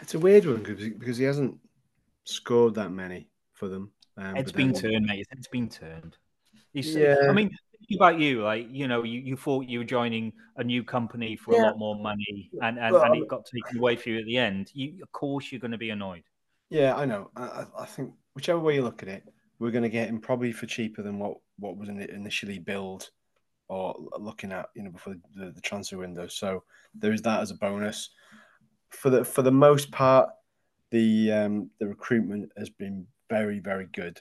It's 0.00 0.14
a 0.14 0.18
weird 0.18 0.46
one 0.46 0.62
because 0.98 1.16
he 1.16 1.24
hasn't 1.24 1.58
scored 2.24 2.74
that 2.74 2.90
many 2.90 3.28
for 3.52 3.68
them. 3.68 3.90
Um, 4.16 4.36
it's 4.36 4.52
been 4.52 4.72
then... 4.72 4.82
turned, 4.82 5.06
mate. 5.06 5.26
It's 5.30 5.48
been 5.48 5.68
turned. 5.68 6.16
yeah. 6.72 7.16
I 7.28 7.32
mean, 7.32 7.50
about 7.94 8.18
you, 8.18 8.42
like 8.42 8.66
you 8.70 8.88
know, 8.88 9.02
you, 9.02 9.20
you 9.20 9.36
thought 9.36 9.66
you 9.66 9.78
were 9.78 9.84
joining 9.84 10.32
a 10.56 10.64
new 10.64 10.82
company 10.84 11.36
for 11.36 11.54
yeah. 11.54 11.62
a 11.62 11.64
lot 11.66 11.78
more 11.78 11.96
money, 11.96 12.50
and 12.62 12.78
and, 12.78 12.92
well, 12.94 13.04
and 13.04 13.16
it 13.16 13.28
got 13.28 13.46
taken 13.46 13.78
away 13.78 13.96
from 13.96 14.12
you 14.12 14.18
at 14.18 14.24
the 14.24 14.38
end. 14.38 14.70
You, 14.74 14.98
of 15.02 15.10
course, 15.12 15.50
you're 15.50 15.60
going 15.60 15.72
to 15.72 15.78
be 15.78 15.90
annoyed. 15.90 16.24
Yeah, 16.70 16.94
I 16.96 17.04
know. 17.04 17.30
I, 17.36 17.66
I 17.78 17.86
think 17.86 18.12
whichever 18.34 18.58
way 18.58 18.76
you 18.76 18.82
look 18.82 19.02
at 19.02 19.08
it, 19.08 19.24
we're 19.58 19.70
going 19.70 19.82
to 19.82 19.88
get 19.88 20.08
him 20.08 20.20
probably 20.20 20.52
for 20.52 20.66
cheaper 20.66 21.02
than 21.02 21.18
what 21.18 21.36
what 21.58 21.76
was 21.76 21.88
initially 21.88 22.58
billed 22.58 23.10
or 23.68 23.94
looking 24.18 24.52
at 24.52 24.66
you 24.74 24.82
know 24.82 24.90
before 24.90 25.14
the, 25.34 25.50
the 25.50 25.60
transfer 25.60 25.98
window. 25.98 26.26
So 26.26 26.62
there 26.94 27.12
is 27.12 27.22
that 27.22 27.40
as 27.40 27.50
a 27.50 27.56
bonus. 27.56 28.10
For 28.90 29.10
the 29.10 29.24
for 29.24 29.42
the 29.42 29.52
most 29.52 29.90
part, 29.90 30.28
the 30.92 31.32
um, 31.32 31.70
the 31.80 31.88
recruitment 31.88 32.52
has 32.56 32.70
been 32.70 33.06
very 33.28 33.58
very 33.58 33.88
good. 33.92 34.20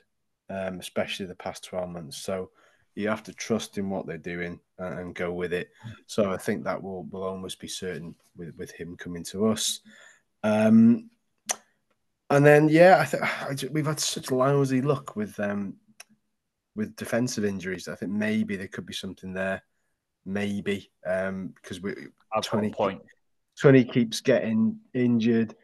um, 0.51 0.79
especially 0.79 1.25
the 1.25 1.35
past 1.35 1.63
12 1.63 1.89
months. 1.89 2.17
So 2.17 2.49
you 2.95 3.07
have 3.07 3.23
to 3.23 3.33
trust 3.33 3.77
in 3.77 3.89
what 3.89 4.05
they're 4.05 4.17
doing 4.17 4.59
and, 4.77 4.99
and, 4.99 5.15
go 5.15 5.31
with 5.31 5.53
it. 5.53 5.69
So 6.07 6.31
I 6.31 6.37
think 6.37 6.63
that 6.63 6.81
will, 6.81 7.03
will 7.03 7.23
almost 7.23 7.59
be 7.59 7.67
certain 7.69 8.15
with, 8.35 8.53
with 8.57 8.71
him 8.71 8.97
coming 8.97 9.23
to 9.25 9.47
us. 9.47 9.79
Um, 10.43 11.09
and 12.29 12.45
then, 12.45 12.67
yeah, 12.67 12.97
I 12.99 13.05
think 13.05 13.73
we've 13.73 13.85
had 13.85 13.99
such 13.99 14.31
lousy 14.31 14.81
luck 14.81 15.15
with 15.15 15.39
um, 15.39 15.75
with 16.75 16.95
defensive 16.95 17.43
injuries. 17.43 17.89
I 17.89 17.95
think 17.95 18.11
maybe 18.11 18.55
there 18.55 18.69
could 18.69 18.85
be 18.85 18.93
something 18.93 19.33
there, 19.33 19.61
maybe 20.25 20.91
um, 21.05 21.53
because 21.55 21.81
we 21.81 21.93
That's 22.33 22.47
20, 22.47 22.71
point. 22.71 23.01
20 23.59 23.83
keeps 23.83 24.21
getting 24.21 24.79
injured. 24.93 25.55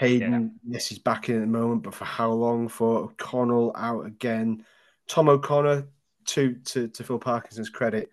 Hayden, 0.00 0.58
yeah. 0.64 0.72
yes, 0.72 0.86
he's 0.86 0.98
back 0.98 1.28
in 1.28 1.36
at 1.36 1.40
the 1.42 1.46
moment, 1.46 1.82
but 1.82 1.92
for 1.92 2.06
how 2.06 2.32
long? 2.32 2.68
For 2.68 3.00
O'Connell 3.00 3.74
out 3.76 4.06
again. 4.06 4.64
Tom 5.06 5.28
O'Connor, 5.28 5.88
to 6.28 6.54
to 6.54 6.88
to 6.88 7.04
Phil 7.04 7.18
Parkinson's 7.18 7.68
credit, 7.68 8.08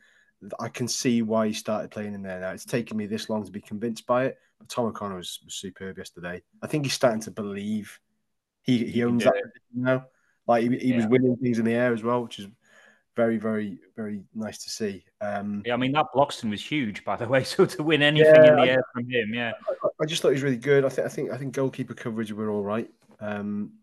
I 0.60 0.67
can 0.67 0.89
see 0.89 1.21
why 1.21 1.47
he 1.47 1.54
started 1.54 1.89
playing 1.89 2.13
in 2.13 2.21
there 2.21 2.41
now. 2.41 2.52
It's 2.52 2.65
taken 2.65 2.97
me 2.97 3.06
this 3.06 3.30
long 3.30 3.45
to 3.45 3.52
be 3.52 3.62
convinced 3.62 4.06
by 4.06 4.26
it, 4.26 4.38
but 4.60 4.67
Tom 4.67 4.88
O'Connor 4.88 5.15
was, 5.15 5.39
was 5.45 5.54
superb 5.54 5.97
yesterday. 5.97 6.41
I 6.62 6.67
think 6.67 6.84
he's 6.84 6.93
starting 6.93 7.21
to 7.21 7.32
believe 7.32 7.97
he 8.63 8.84
he 8.86 9.06
owns 9.06 9.23
that 9.23 9.41
now. 9.73 10.08
Like 10.45 10.63
he, 10.63 10.78
he 10.78 10.89
yeah. 10.89 10.97
was 10.97 11.08
winning 11.08 11.38
things 11.38 11.58
in 11.58 11.63
the 11.63 11.71
air 11.71 11.93
as 11.93 12.04
well, 12.04 12.21
which 12.21 12.39
is 12.39 12.47
very, 13.17 13.38
very, 13.38 13.80
very 13.95 14.21
nice 14.36 14.60
to 14.60 14.69
see. 14.69 15.03
Um, 15.21 15.63
yeah, 15.65 15.73
I 15.73 15.77
mean 15.77 15.91
that 15.93 16.06
Bloxton 16.15 16.51
was 16.51 16.63
huge, 16.63 17.03
by 17.03 17.17
the 17.17 17.27
way. 17.27 17.43
So 17.43 17.65
to 17.65 17.84
win 17.84 18.03
anything 18.03 18.34
yeah, 18.36 18.49
in 18.49 18.56
the 18.56 18.62
I, 18.62 18.67
air 18.67 18.84
from 18.93 19.10
him, 19.10 19.34
yeah, 19.34 19.53
I, 19.84 19.88
I, 20.03 20.06
just 20.06 20.21
thought 20.21 20.30
he 20.30 20.36
was 20.36 20.43
really 20.43 20.58
good. 20.58 20.86
I 20.86 20.89
think, 20.89 21.06
I 21.08 21.10
think, 21.10 21.32
I 21.32 21.38
think 21.38 21.53
goalkeeper 21.53 21.95
coverage 21.95 22.32
were 22.32 22.51
all 22.51 22.63
right. 22.63 22.88
Um, 23.19 23.73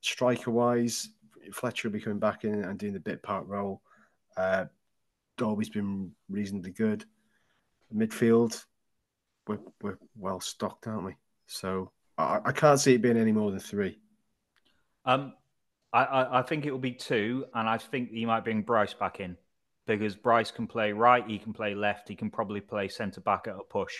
striker 0.00 0.50
wise, 0.50 1.10
Fletcher 1.52 1.88
will 1.88 1.92
be 1.92 2.00
coming 2.00 2.18
back 2.18 2.44
in 2.44 2.64
and 2.64 2.78
doing 2.78 2.94
the 2.94 3.00
bit 3.00 3.22
part 3.22 3.46
role. 3.46 3.82
Uh, 4.36 4.64
Dalby's 5.36 5.68
been 5.68 6.10
reasonably 6.30 6.70
good. 6.70 7.04
Midfield, 7.94 8.64
we're, 9.46 9.60
we're 9.82 9.98
well 10.16 10.40
stocked, 10.40 10.86
aren't 10.86 11.04
we? 11.04 11.14
So 11.46 11.92
I, 12.16 12.40
I 12.46 12.52
can't 12.52 12.80
see 12.80 12.94
it 12.94 13.02
being 13.02 13.18
any 13.18 13.32
more 13.32 13.50
than 13.50 13.60
three. 13.60 13.98
Um, 15.04 15.34
I, 15.92 16.40
I, 16.40 16.42
think 16.42 16.66
it 16.66 16.70
will 16.70 16.78
be 16.78 16.92
two, 16.92 17.46
and 17.54 17.68
I 17.68 17.78
think 17.78 18.10
he 18.10 18.26
might 18.26 18.44
bring 18.44 18.62
Bryce 18.62 18.92
back 18.92 19.20
in 19.20 19.36
because 19.86 20.14
Bryce 20.14 20.50
can 20.50 20.66
play 20.66 20.92
right, 20.92 21.26
he 21.26 21.38
can 21.38 21.54
play 21.54 21.74
left, 21.74 22.08
he 22.08 22.14
can 22.14 22.30
probably 22.30 22.60
play 22.60 22.88
centre 22.88 23.22
back 23.22 23.46
at 23.48 23.54
a 23.54 23.62
push. 23.62 23.94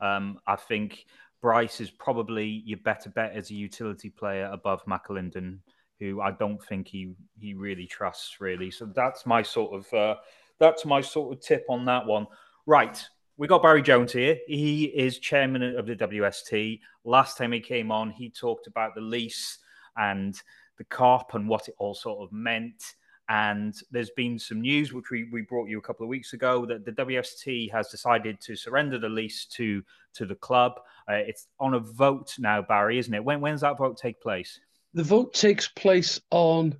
Um, 0.00 0.38
I 0.46 0.56
think 0.56 1.06
Bryce 1.40 1.80
is 1.80 1.90
probably 1.90 2.46
your 2.46 2.78
better 2.78 3.08
bet 3.08 3.32
as 3.34 3.50
a 3.50 3.54
utility 3.54 4.10
player 4.10 4.50
above 4.52 4.84
McAlinden, 4.84 5.60
who 5.98 6.20
I 6.20 6.32
don't 6.32 6.62
think 6.62 6.88
he 6.88 7.14
he 7.38 7.54
really 7.54 7.86
trusts 7.86 8.40
really. 8.40 8.70
So 8.70 8.86
that's 8.86 9.24
my 9.24 9.42
sort 9.42 9.74
of 9.74 9.94
uh, 9.94 10.16
that's 10.58 10.84
my 10.84 11.00
sort 11.00 11.34
of 11.34 11.42
tip 11.42 11.64
on 11.70 11.86
that 11.86 12.04
one. 12.04 12.26
Right, 12.66 13.02
we 13.36 13.48
got 13.48 13.62
Barry 13.62 13.82
Jones 13.82 14.12
here. 14.12 14.38
He 14.46 14.84
is 14.84 15.18
chairman 15.18 15.62
of 15.62 15.86
the 15.86 15.96
WST. 15.96 16.80
Last 17.04 17.38
time 17.38 17.52
he 17.52 17.60
came 17.60 17.90
on, 17.90 18.10
he 18.10 18.28
talked 18.30 18.66
about 18.66 18.94
the 18.94 19.00
lease 19.00 19.58
and 19.96 20.40
the 20.78 20.84
Kop 20.84 21.34
and 21.34 21.48
what 21.48 21.68
it 21.68 21.74
all 21.78 21.94
sort 21.94 22.22
of 22.22 22.32
meant. 22.32 22.94
And 23.28 23.74
there's 23.90 24.10
been 24.10 24.38
some 24.38 24.60
news, 24.60 24.92
which 24.92 25.10
we, 25.10 25.24
we 25.32 25.42
brought 25.42 25.68
you 25.68 25.78
a 25.78 25.82
couple 25.82 26.04
of 26.04 26.10
weeks 26.10 26.34
ago, 26.34 26.66
that 26.66 26.84
the 26.84 26.92
WST 26.92 27.72
has 27.72 27.88
decided 27.88 28.38
to 28.42 28.54
surrender 28.54 28.98
the 28.98 29.08
lease 29.08 29.46
to 29.46 29.82
to 30.14 30.26
the 30.26 30.34
club. 30.34 30.74
Uh, 31.08 31.14
it's 31.14 31.46
on 31.58 31.74
a 31.74 31.78
vote 31.80 32.34
now, 32.38 32.60
Barry, 32.60 32.98
isn't 32.98 33.14
it? 33.14 33.24
When 33.24 33.40
when 33.40 33.54
does 33.54 33.62
that 33.62 33.78
vote 33.78 33.96
take 33.96 34.20
place? 34.20 34.60
The 34.92 35.02
vote 35.02 35.32
takes 35.32 35.68
place 35.68 36.20
on 36.30 36.76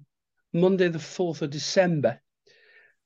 Monday, 0.52 0.88
the 0.88 0.98
fourth 0.98 1.40
of 1.40 1.50
December, 1.50 2.20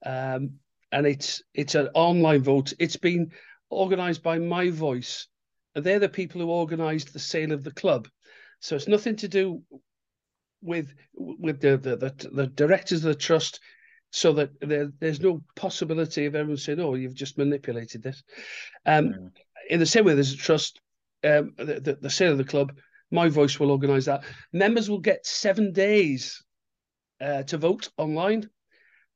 um, 0.04 0.54
and 0.90 1.06
it's 1.06 1.40
it's 1.54 1.76
an 1.76 1.90
online 1.94 2.42
vote. 2.42 2.72
It's 2.80 2.96
been 2.96 3.30
organised 3.70 4.24
by 4.24 4.38
My 4.38 4.70
Voice, 4.70 5.28
and 5.76 5.84
they're 5.84 6.00
the 6.00 6.08
people 6.08 6.40
who 6.40 6.50
organised 6.50 7.12
the 7.12 7.20
sale 7.20 7.52
of 7.52 7.62
the 7.62 7.70
club. 7.70 8.08
So 8.60 8.74
it's 8.74 8.88
nothing 8.88 9.14
to 9.16 9.28
do 9.28 9.62
with 10.62 10.94
with 11.14 11.60
the 11.60 11.76
the, 11.76 11.96
the, 11.96 12.28
the 12.32 12.46
directors 12.46 13.04
of 13.04 13.12
the 13.12 13.18
trust 13.18 13.60
so 14.10 14.32
that 14.32 14.50
there, 14.60 14.90
there's 15.00 15.20
no 15.20 15.42
possibility 15.54 16.26
of 16.26 16.34
everyone 16.34 16.56
saying, 16.56 16.80
"Oh, 16.80 16.94
you've 16.94 17.14
just 17.14 17.38
manipulated 17.38 18.02
this." 18.02 18.22
Um, 18.86 19.08
mm. 19.08 19.30
In 19.68 19.80
the 19.80 19.86
same 19.86 20.04
way, 20.04 20.14
there's 20.14 20.32
a 20.32 20.36
trust. 20.36 20.80
Um, 21.24 21.54
the, 21.56 21.80
the, 21.80 21.98
the, 22.00 22.10
sale 22.10 22.30
of 22.30 22.38
the 22.38 22.44
club, 22.44 22.72
my 23.10 23.28
voice 23.28 23.58
will 23.58 23.72
organise 23.72 24.04
that. 24.04 24.22
Members 24.52 24.88
will 24.88 25.00
get 25.00 25.26
seven 25.26 25.72
days 25.72 26.44
uh, 27.20 27.42
to 27.42 27.58
vote 27.58 27.90
online, 27.98 28.48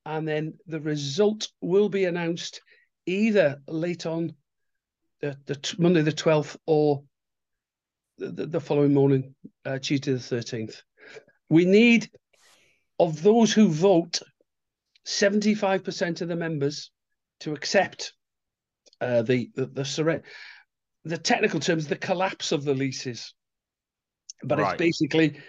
and 0.04 0.26
then 0.26 0.54
the 0.66 0.80
result 0.80 1.48
will 1.60 1.88
be 1.88 2.04
announced 2.04 2.60
either 3.06 3.60
late 3.68 4.04
on 4.04 4.34
the, 5.20 5.36
the 5.46 5.74
Monday 5.78 6.02
the 6.02 6.12
twelfth 6.12 6.56
or 6.66 7.04
the, 8.18 8.46
the 8.46 8.60
following 8.60 8.92
morning, 8.92 9.34
uh, 9.64 9.78
Tuesday 9.78 10.12
the 10.12 10.20
thirteenth. 10.20 10.82
We 11.52 11.66
need, 11.66 12.08
of 12.98 13.22
those 13.22 13.52
who 13.52 13.68
vote, 13.68 14.20
75% 15.06 16.22
of 16.22 16.28
the 16.28 16.34
members 16.34 16.90
to 17.40 17.52
accept 17.52 18.14
uh, 19.02 19.20
the, 19.20 19.50
the, 19.54 19.66
the 19.66 19.84
surrender. 19.84 20.24
The 21.04 21.18
technical 21.18 21.60
terms, 21.60 21.86
the 21.86 21.96
collapse 21.96 22.52
of 22.52 22.64
the 22.64 22.72
leases. 22.72 23.34
But 24.42 24.60
right. 24.60 24.72
it's 24.72 24.78
basically 24.78 25.40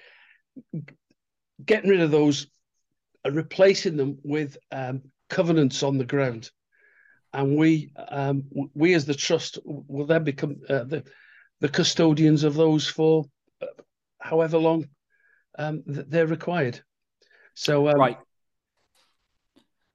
getting 1.63 1.89
rid 1.89 2.01
of 2.01 2.11
those 2.11 2.47
and 3.23 3.33
replacing 3.33 3.95
them 3.95 4.17
with 4.23 4.57
um, 4.73 5.03
covenants 5.29 5.83
on 5.83 5.97
the 5.97 6.05
ground. 6.05 6.51
And 7.31 7.55
we, 7.55 7.93
um, 8.09 8.43
we 8.73 8.93
as 8.93 9.05
the 9.05 9.13
trust, 9.13 9.57
will 9.63 10.05
then 10.05 10.25
become 10.25 10.57
uh, 10.67 10.83
the 10.83 11.05
the 11.61 11.69
custodians 11.69 12.43
of 12.43 12.55
those 12.55 12.85
for 12.85 13.23
uh, 13.61 13.67
however 14.19 14.57
long 14.57 14.89
um, 15.57 15.83
they're 15.85 16.27
required. 16.27 16.79
So 17.53 17.87
um, 17.87 17.99
right. 17.99 18.17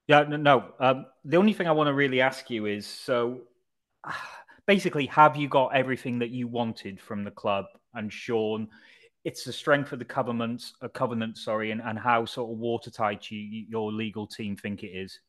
Yeah, 0.07 0.23
no. 0.23 0.37
no. 0.37 0.65
Um, 0.81 1.07
the 1.25 1.37
only 1.37 1.53
thing 1.53 1.67
I 1.67 1.73
want 1.73 1.89
to 1.89 1.95
really 1.95 2.21
ask 2.21 2.49
you 2.51 2.67
is 2.67 2.87
so 2.87 3.43
basically, 4.67 5.07
have 5.07 5.37
you 5.37 5.49
got 5.49 5.75
everything 5.75 6.19
that 6.21 6.31
you 6.31 6.49
wanted 6.49 7.01
from 7.01 7.25
the 7.25 7.31
club? 7.31 7.67
And 7.95 8.13
Sean, 8.13 8.69
it's 9.25 9.45
the 9.45 9.53
strength 9.53 9.93
of 9.93 9.99
the 9.99 10.05
covenants, 10.05 10.75
a 10.81 10.89
covenant, 10.89 11.37
sorry, 11.37 11.71
and, 11.71 11.83
and 11.83 11.99
how 11.99 12.25
sort 12.25 12.51
of 12.51 12.59
watertight 12.59 13.31
you, 13.31 13.39
your 13.69 13.93
legal 13.93 14.27
team 14.27 14.57
think 14.57 14.83
it 14.83 14.89
is. 14.89 15.21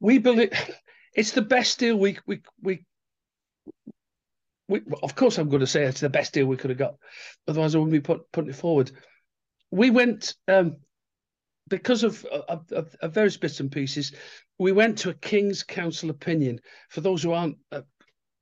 We 0.00 0.18
believe 0.18 0.52
it's 1.14 1.32
the 1.32 1.42
best 1.42 1.78
deal 1.78 1.96
we 1.96 2.18
we 2.26 2.42
we 2.60 2.84
we, 4.72 4.80
of 5.02 5.14
course, 5.14 5.36
I'm 5.36 5.50
going 5.50 5.60
to 5.60 5.66
say 5.66 5.84
it's 5.84 6.00
the 6.00 6.08
best 6.08 6.32
deal 6.32 6.46
we 6.46 6.56
could 6.56 6.70
have 6.70 6.78
got. 6.78 6.94
Otherwise, 7.46 7.74
I 7.74 7.78
wouldn't 7.78 7.92
be 7.92 8.00
put, 8.00 8.30
putting 8.32 8.50
it 8.50 8.56
forward. 8.56 8.90
We 9.70 9.90
went 9.90 10.34
um, 10.48 10.76
because 11.68 12.02
of, 12.04 12.24
of, 12.24 12.72
of, 12.72 12.96
of, 13.00 13.14
various 13.14 13.36
bits 13.36 13.60
and 13.60 13.70
pieces. 13.70 14.12
We 14.58 14.72
went 14.72 14.98
to 14.98 15.10
a 15.10 15.14
King's 15.14 15.62
Counsel 15.62 16.08
opinion. 16.08 16.58
For 16.88 17.02
those 17.02 17.22
who 17.22 17.32
aren't 17.32 17.58
uh, 17.70 17.82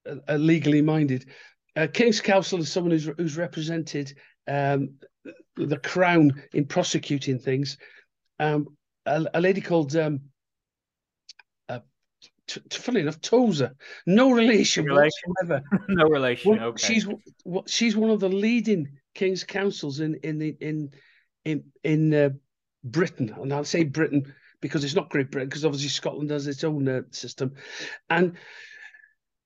uh, 0.06 0.36
legally 0.36 0.82
minded, 0.82 1.28
uh, 1.76 1.88
King's 1.92 2.20
Counsel 2.20 2.60
is 2.60 2.70
someone 2.70 2.92
who's, 2.92 3.10
who's 3.18 3.36
represented 3.36 4.14
um, 4.46 4.90
the 5.56 5.78
Crown 5.78 6.42
in 6.54 6.64
prosecuting 6.64 7.38
things. 7.38 7.76
Um, 8.38 8.68
a, 9.06 9.26
a, 9.34 9.40
lady 9.40 9.60
called 9.60 9.96
um, 9.96 10.20
t- 12.54 12.78
funny 12.78 13.00
enough, 13.00 13.20
Tozer. 13.20 13.74
No 14.06 14.30
relation, 14.30 14.84
no 14.84 14.94
relation. 14.94 15.12
whatsoever. 15.26 15.62
no 15.88 16.08
relation. 16.08 16.50
Well, 16.56 16.68
okay. 16.68 16.86
She's 16.86 17.06
she's 17.66 17.96
one 17.96 18.10
of 18.10 18.20
the 18.20 18.28
leading 18.28 18.88
King's 19.14 19.44
counsels 19.44 20.00
in 20.00 20.16
in 20.22 20.38
the 20.38 20.56
in 20.60 20.90
in 21.44 21.64
in 21.84 22.14
uh, 22.14 22.30
Britain, 22.84 23.34
and 23.40 23.52
I'll 23.52 23.64
say 23.64 23.84
Britain 23.84 24.34
because 24.60 24.84
it's 24.84 24.94
not 24.94 25.10
Great 25.10 25.30
Britain, 25.30 25.48
because 25.48 25.64
obviously 25.64 25.88
Scotland 25.88 26.30
has 26.30 26.46
its 26.46 26.64
own 26.64 26.86
uh, 26.88 27.02
system, 27.10 27.54
and 28.08 28.36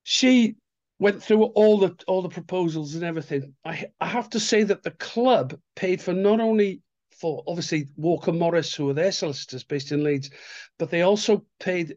she 0.02 0.56
went 0.98 1.22
through 1.22 1.44
all 1.44 1.78
the 1.78 1.94
all 2.06 2.22
the 2.22 2.28
proposals 2.28 2.94
and 2.94 3.04
everything. 3.04 3.54
I 3.64 3.86
I 4.00 4.06
have 4.06 4.30
to 4.30 4.40
say 4.40 4.62
that 4.64 4.82
the 4.82 4.92
club 4.92 5.58
paid 5.76 6.00
for 6.00 6.12
not 6.12 6.40
only 6.40 6.82
for 7.20 7.42
obviously 7.46 7.88
Walker 7.96 8.32
Morris, 8.32 8.74
who 8.74 8.88
are 8.90 8.94
their 8.94 9.12
solicitors 9.12 9.64
based 9.64 9.92
in 9.92 10.04
Leeds, 10.04 10.30
but 10.78 10.90
they 10.90 11.02
also 11.02 11.44
paid 11.60 11.96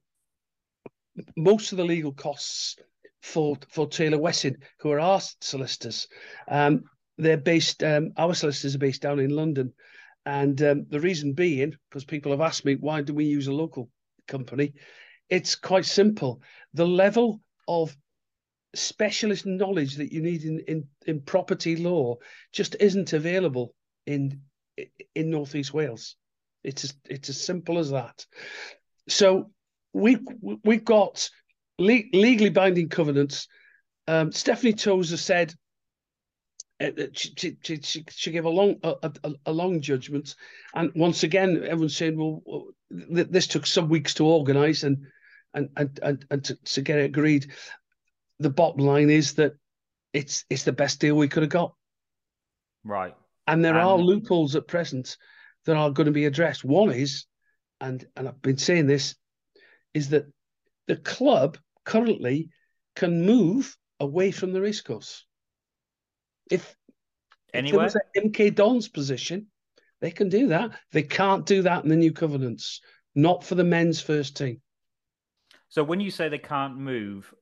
most 1.36 1.72
of 1.72 1.78
the 1.78 1.86
legal 1.86 2.12
costs 2.12 2.78
for 3.22 3.58
for 3.70 3.88
Taylor 3.88 4.18
Wessing, 4.18 4.58
who 4.80 4.92
are 4.92 5.00
our 5.00 5.22
solicitors. 5.42 6.08
Um, 6.48 6.84
they're 7.18 7.38
based. 7.38 7.84
Um, 7.84 8.12
our 8.18 8.34
solicitors 8.34 8.76
are 8.76 8.80
based 8.80 9.02
down 9.02 9.20
in 9.20 9.32
London, 9.32 9.74
and 10.26 10.62
um, 10.62 10.86
the 10.90 11.00
reason 11.00 11.34
being 11.34 11.76
because 11.90 12.06
people 12.06 12.32
have 12.32 12.42
asked 12.42 12.66
me 12.66 12.76
why 12.76 13.02
do 13.02 13.14
we 13.14 13.26
use 13.26 13.48
a 13.48 13.54
local 13.54 13.90
company. 14.28 14.74
It's 15.30 15.56
quite 15.56 15.86
simple. 15.86 16.42
The 16.74 16.88
level 16.88 17.42
of 17.68 17.96
specialist 18.76 19.46
knowledge 19.46 19.96
that 19.96 20.12
you 20.12 20.22
need 20.22 20.44
in, 20.44 20.60
in, 20.68 20.88
in 21.06 21.22
property 21.22 21.76
law 21.76 22.16
just 22.52 22.76
isn't 22.80 23.14
available 23.14 23.74
in 24.06 24.42
in 25.16 25.32
northeast 25.32 25.74
Wales. 25.74 26.16
It's 26.64 26.84
as, 26.84 26.94
it's 27.10 27.30
as 27.30 27.44
simple 27.44 27.80
as 27.80 27.92
that. 27.92 28.26
So 29.10 29.52
we 29.94 30.18
we've 30.64 30.86
got 30.86 31.30
le- 31.80 32.10
legally 32.14 32.50
binding 32.50 32.90
covenants. 32.90 33.48
Um, 34.08 34.32
Stephanie 34.32 34.74
Tozer 34.74 35.18
said 35.18 35.54
uh, 36.80 36.92
she, 37.14 37.34
she, 37.62 37.82
she, 37.82 38.06
she, 38.10 38.32
gave 38.32 38.46
a 38.46 38.50
long 38.50 38.76
a, 38.84 38.96
a, 39.02 39.34
a, 39.48 39.52
long 39.52 39.82
judgment, 39.82 40.36
and 40.76 40.92
once 40.96 41.24
again, 41.24 41.58
everyone's 41.64 41.96
saying, 41.96 42.18
"Well, 42.18 42.68
this 42.90 43.48
took 43.48 43.66
some 43.66 43.90
weeks 43.90 44.14
to 44.16 44.26
organise 44.26 44.84
and 44.84 44.98
and 45.56 45.70
and 45.76 46.00
and, 46.04 46.26
and 46.30 46.44
to, 46.46 46.56
to, 46.56 46.82
get 46.82 47.00
it 47.00 47.06
agreed." 47.06 47.52
The 48.40 48.52
bottom 48.52 48.86
line 48.86 49.10
is 49.10 49.34
that 49.36 49.54
it's 50.14 50.46
it's 50.52 50.64
the 50.64 50.72
best 50.72 51.00
deal 51.00 51.16
we 51.16 51.28
could 51.28 51.44
have 51.44 51.52
got. 51.52 51.74
Right. 52.84 53.16
And 53.48 53.66
there 53.66 53.74
and... 53.74 53.82
are 53.82 53.98
loopholes 53.98 54.56
at 54.56 54.68
present 54.68 55.18
that 55.66 55.76
are 55.76 55.90
going 55.90 56.06
to 56.06 56.12
be 56.12 56.26
addressed. 56.26 56.64
One 56.64 56.92
is, 56.92 57.26
and 57.82 58.06
and 58.16 58.28
I've 58.28 58.42
been 58.44 58.58
saying 58.58 58.86
this, 58.86 59.16
is 59.98 60.10
that 60.10 60.28
the 60.86 60.96
club 60.96 61.58
currently 61.84 62.50
can 62.96 63.26
move 63.26 63.76
away 64.00 64.30
from 64.30 64.54
the 64.54 64.62
racecourse. 64.62 65.26
If, 66.52 66.76
anywhere, 67.52 67.88
if 67.88 68.24
MK 68.24 68.54
Dons 68.54 68.88
position, 68.88 69.48
they 70.00 70.12
can 70.12 70.30
do 70.30 70.50
that. 70.50 70.70
They 70.92 71.02
can't 71.02 71.48
do 71.48 71.64
that 71.64 71.84
in 71.84 71.90
the 71.90 71.96
new 71.96 72.14
covenants, 72.14 72.82
not 73.16 73.44
for 73.44 73.56
the 73.56 73.64
men's 73.64 74.00
first 74.00 74.38
team. 74.38 74.62
So 75.68 75.84
when 75.84 76.00
you 76.00 76.12
say 76.12 76.30
they 76.30 76.38
can't 76.38 76.78
move, 76.78 77.34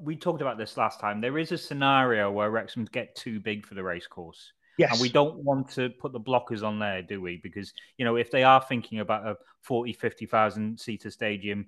we 0.00 0.14
talked 0.14 0.42
about 0.42 0.58
this 0.58 0.76
last 0.76 1.00
time. 1.00 1.20
There 1.20 1.38
is 1.38 1.50
a 1.50 1.58
scenario 1.58 2.30
where 2.30 2.50
Wrexham 2.50 2.84
get 2.84 3.16
too 3.16 3.40
big 3.40 3.66
for 3.66 3.74
the 3.74 3.82
racecourse. 3.82 4.52
Yes. 4.80 4.92
And 4.92 5.00
we 5.02 5.10
don't 5.10 5.36
want 5.36 5.68
to 5.72 5.90
put 5.90 6.14
the 6.14 6.20
blockers 6.20 6.62
on 6.62 6.78
there, 6.78 7.02
do 7.02 7.20
we? 7.20 7.36
Because, 7.42 7.74
you 7.98 8.06
know, 8.06 8.16
if 8.16 8.30
they 8.30 8.44
are 8.44 8.64
thinking 8.66 9.00
about 9.00 9.26
a 9.26 9.36
40, 9.64 9.92
50,000 9.92 10.80
seater 10.80 11.10
stadium, 11.10 11.66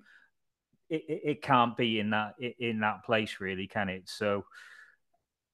it, 0.89 1.03
it, 1.07 1.21
it, 1.23 1.41
can't 1.43 1.77
be 1.77 1.99
in 1.99 2.09
that 2.09 2.33
in 2.39 2.79
that 2.79 3.03
place, 3.05 3.37
really, 3.39 3.67
can 3.67 3.89
it? 3.89 4.09
So, 4.09 4.45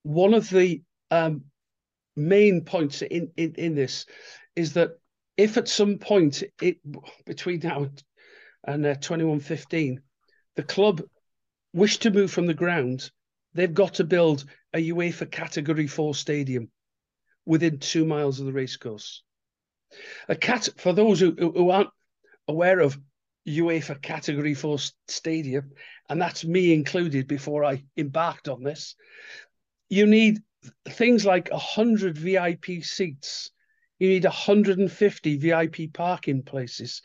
one 0.04 0.34
of 0.34 0.50
the 0.50 0.82
um, 1.12 1.44
main 2.16 2.64
points 2.64 3.02
in, 3.02 3.30
in, 3.36 3.56
in 3.56 3.76
this 3.76 4.06
is 4.56 4.72
that 4.74 4.92
if 5.36 5.58
at 5.58 5.68
some 5.68 5.98
point 5.98 6.44
it 6.62 6.78
between 7.26 7.60
now 7.62 7.90
and 8.64 8.86
uh, 8.86 8.96
2115 8.96 10.02
the 10.56 10.64
club 10.64 11.02
wish 11.74 11.98
to 12.00 12.10
move 12.10 12.32
from 12.32 12.48
the 12.48 12.54
ground, 12.54 13.12
they've 13.54 13.74
got 13.74 13.96
to 13.96 14.06
build 14.06 14.46
a 14.74 14.92
UEFA 14.92 15.30
Category 15.30 15.88
4 15.88 16.16
stadium 16.16 16.70
within 17.50 17.80
two 17.80 18.06
miles 18.06 18.40
of 18.40 18.46
the 18.46 18.54
racecourse. 18.54 19.24
A 20.28 20.36
cat 20.36 20.70
for 20.78 20.94
those 20.94 21.20
who, 21.20 21.32
who 21.32 21.72
aren't 21.72 21.90
aware 22.48 22.80
of 22.80 22.96
UEFA 23.48 24.00
Category 24.00 24.54
4 24.54 24.78
stadium, 25.08 25.72
and 26.08 26.22
that's 26.22 26.46
me 26.46 26.72
included 26.72 27.28
before 27.28 27.66
I 27.66 27.84
embarked 27.98 28.50
on 28.50 28.62
this, 28.62 28.96
you 29.90 30.06
need 30.06 30.44
things 30.90 31.26
like 31.26 31.50
100 31.50 32.20
VIP 32.20 32.84
seats. 32.84 33.50
You 33.98 34.10
need 34.10 34.26
150 34.26 35.38
VIP 35.38 35.92
parking 35.92 36.44
places. 36.44 37.02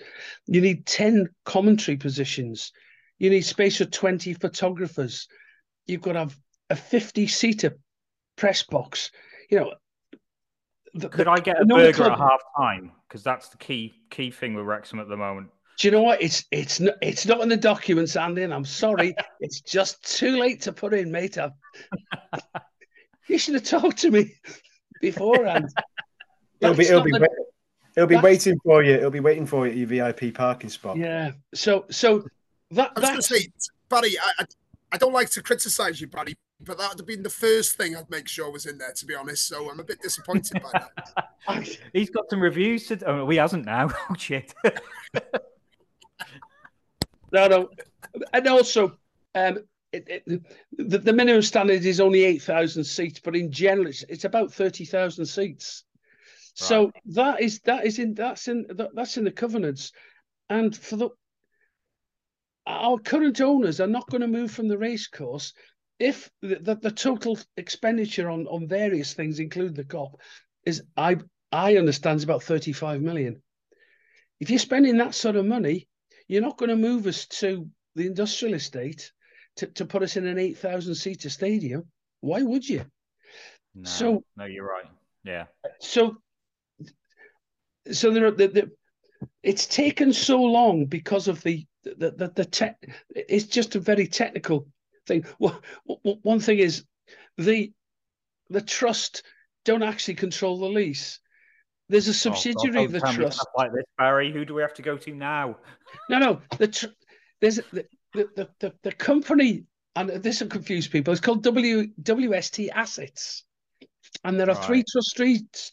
You 0.46 0.60
need 0.60 0.84
10 0.84 1.26
commentary 1.46 1.96
positions. 1.96 2.70
You 3.18 3.30
need 3.30 3.46
space 3.46 3.78
for 3.78 3.86
20 3.86 4.34
photographers. 4.34 5.26
You've 5.86 6.02
got 6.02 6.12
to 6.12 6.18
have 6.18 6.36
a 6.68 6.76
50 6.76 7.28
seater 7.28 7.78
press 8.36 8.62
box. 8.62 9.10
You 9.50 9.60
know, 9.60 9.74
the, 10.94 11.08
Could 11.08 11.26
the, 11.26 11.30
I 11.30 11.38
get 11.40 11.60
a 11.60 11.64
burger 11.64 11.92
club... 11.92 12.12
at 12.12 12.18
half 12.18 12.40
time? 12.56 12.92
Because 13.08 13.22
that's 13.22 13.48
the 13.48 13.56
key 13.56 13.94
key 14.10 14.30
thing 14.30 14.54
with 14.54 14.64
Wrexham 14.64 15.00
at 15.00 15.08
the 15.08 15.16
moment. 15.16 15.50
Do 15.78 15.88
you 15.88 15.92
know 15.92 16.02
what? 16.02 16.22
It's 16.22 16.44
it's 16.50 16.80
not 16.80 16.94
it's 17.02 17.26
not 17.26 17.40
in 17.40 17.48
the 17.48 17.56
documents, 17.56 18.16
Andy. 18.16 18.42
And 18.42 18.54
I'm 18.54 18.64
sorry, 18.64 19.14
it's 19.40 19.60
just 19.60 20.18
too 20.18 20.38
late 20.38 20.62
to 20.62 20.72
put 20.72 20.94
in, 20.94 21.10
mate. 21.10 21.36
i 21.36 21.50
you 23.28 23.38
should 23.38 23.54
have 23.54 23.64
talked 23.64 23.98
to 23.98 24.10
me 24.10 24.34
beforehand. 25.00 25.68
it'll 26.60 26.76
be 26.76 26.86
it'll 26.86 27.02
be 27.02 27.10
the, 27.10 27.28
it'll 27.96 28.08
be 28.08 28.16
waiting 28.16 28.56
for 28.64 28.82
you. 28.82 28.94
It'll 28.94 29.10
be 29.10 29.20
waiting 29.20 29.46
for 29.46 29.66
you 29.66 29.72
at 29.72 29.78
your 29.78 30.12
VIP 30.12 30.34
parking 30.34 30.70
spot. 30.70 30.96
Yeah. 30.96 31.32
So 31.54 31.86
so 31.90 32.24
that 32.70 32.92
I 32.96 33.00
was 33.00 33.08
going 33.08 33.20
to 33.20 33.22
say, 33.22 33.48
Barry, 33.88 34.16
I, 34.18 34.42
I, 34.42 34.46
I 34.92 34.96
don't 34.96 35.12
like 35.12 35.30
to 35.30 35.42
criticise 35.42 36.00
you, 36.00 36.06
Barry, 36.06 36.36
but 36.60 36.78
that 36.78 36.90
would 36.90 36.98
have 36.98 37.06
been 37.06 37.22
the 37.22 37.30
first 37.30 37.76
thing 37.76 37.96
I'd 37.96 38.10
make 38.10 38.28
sure 38.28 38.50
was 38.50 38.66
in 38.66 38.78
there, 38.78 38.92
to 38.92 39.06
be 39.06 39.14
honest. 39.14 39.46
So 39.48 39.70
I'm 39.70 39.80
a 39.80 39.84
bit 39.84 40.00
disappointed 40.00 40.62
by 40.62 40.70
that. 40.72 41.78
He's 41.92 42.10
got 42.10 42.28
some 42.30 42.40
reviews 42.40 42.86
to. 42.88 43.04
Oh, 43.06 43.28
he 43.28 43.36
hasn't 43.36 43.66
now. 43.66 43.90
Oh 44.10 44.14
shit. 44.16 44.54
no, 47.32 47.48
no, 47.48 47.68
and 48.32 48.46
also, 48.46 48.96
um, 49.34 49.58
it, 49.92 50.04
it, 50.08 50.42
the, 50.76 50.98
the, 50.98 51.12
minimum 51.12 51.42
standard 51.42 51.84
is 51.84 52.00
only 52.00 52.24
eight 52.24 52.42
thousand 52.42 52.84
seats, 52.84 53.20
but 53.20 53.36
in 53.36 53.50
general, 53.50 53.88
it's, 53.88 54.04
it's 54.08 54.24
about 54.24 54.52
thirty 54.52 54.84
thousand 54.84 55.26
seats. 55.26 55.84
Right. 56.60 56.68
So 56.68 56.92
that 57.06 57.40
is 57.40 57.60
that 57.60 57.86
is 57.86 57.98
in 57.98 58.14
that's 58.14 58.48
in 58.48 58.66
that's 58.94 59.16
in 59.16 59.24
the 59.24 59.32
covenants, 59.32 59.92
and 60.48 60.76
for 60.76 60.96
the 60.96 61.10
our 62.66 62.98
current 62.98 63.40
owners 63.40 63.80
are 63.80 63.86
not 63.86 64.08
going 64.08 64.22
to 64.22 64.26
move 64.26 64.50
from 64.50 64.68
the 64.68 64.78
racecourse 64.78 65.52
if 65.98 66.30
the, 66.42 66.78
the, 66.80 66.90
total 66.90 67.38
expenditure 67.56 68.30
on, 68.30 68.46
on 68.46 68.66
various 68.66 69.14
things, 69.14 69.38
including 69.38 69.74
the 69.74 69.84
Kop, 69.84 70.14
is 70.66 70.82
I 70.96 71.18
I 71.52 71.76
understand 71.76 72.16
is 72.16 72.24
about 72.24 72.42
35 72.42 73.00
million. 73.00 73.40
If 74.40 74.50
you're 74.50 74.58
spending 74.58 74.96
that 74.98 75.14
sort 75.14 75.36
of 75.36 75.46
money, 75.46 75.88
you're 76.26 76.42
not 76.42 76.58
going 76.58 76.70
to 76.70 76.76
move 76.76 77.06
us 77.06 77.26
to 77.26 77.68
the 77.94 78.06
industrial 78.06 78.54
estate 78.54 79.12
to, 79.56 79.66
to 79.68 79.84
put 79.84 80.02
us 80.02 80.16
in 80.16 80.26
an 80.26 80.38
8,000 80.38 80.94
seater 80.96 81.30
stadium. 81.30 81.84
Why 82.20 82.42
would 82.42 82.68
you? 82.68 82.84
No, 83.74 83.88
so 83.88 84.24
no, 84.36 84.46
you're 84.46 84.66
right. 84.66 84.86
Yeah. 85.24 85.44
So 85.80 86.16
so 87.92 88.10
there 88.10 88.26
are 88.26 88.30
the, 88.30 88.48
the 88.48 88.70
it's 89.42 89.66
taken 89.66 90.12
so 90.12 90.42
long 90.42 90.86
because 90.86 91.28
of 91.28 91.42
the 91.42 91.66
the 91.84 92.10
the, 92.10 92.32
the 92.34 92.44
tech. 92.44 92.76
It's 93.10 93.46
just 93.46 93.76
a 93.76 93.80
very 93.80 94.06
technical 94.06 94.66
thing. 95.06 95.24
Well, 95.38 95.60
one 95.84 96.40
thing 96.40 96.58
is 96.58 96.84
the 97.38 97.72
the 98.50 98.60
trust 98.60 99.22
don't 99.64 99.82
actually 99.82 100.14
control 100.14 100.58
the 100.58 100.66
lease. 100.66 101.20
There's 101.88 102.06
a 102.08 102.10
oh, 102.10 102.14
subsidiary 102.14 102.78
oh, 102.78 102.84
of 102.84 102.92
the 102.92 103.00
trust. 103.00 103.46
Like 103.56 103.72
this, 103.72 103.84
Barry. 103.98 104.32
Who 104.32 104.44
do 104.44 104.54
we 104.54 104.62
have 104.62 104.74
to 104.74 104.82
go 104.82 104.96
to 104.96 105.14
now? 105.14 105.56
No, 106.08 106.18
no. 106.18 106.40
The 106.58 106.68
tr- 106.68 106.86
there's 107.40 107.56
the, 107.72 107.86
the, 108.12 108.48
the, 108.60 108.72
the 108.82 108.92
company, 108.92 109.64
and 109.96 110.08
this 110.08 110.40
will 110.40 110.48
confuse 110.48 110.88
people. 110.88 111.12
It's 111.12 111.20
called 111.20 111.42
W 111.42 111.88
WST 112.02 112.70
Assets, 112.74 113.44
and 114.24 114.38
there 114.38 114.48
are 114.48 114.54
right. 114.54 114.64
three 114.64 114.84
trustees. 114.90 115.72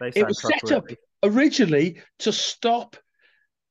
It 0.00 0.26
was 0.26 0.42
set 0.42 0.72
up 0.72 0.86
originally 1.22 2.00
to 2.20 2.32
stop 2.32 2.96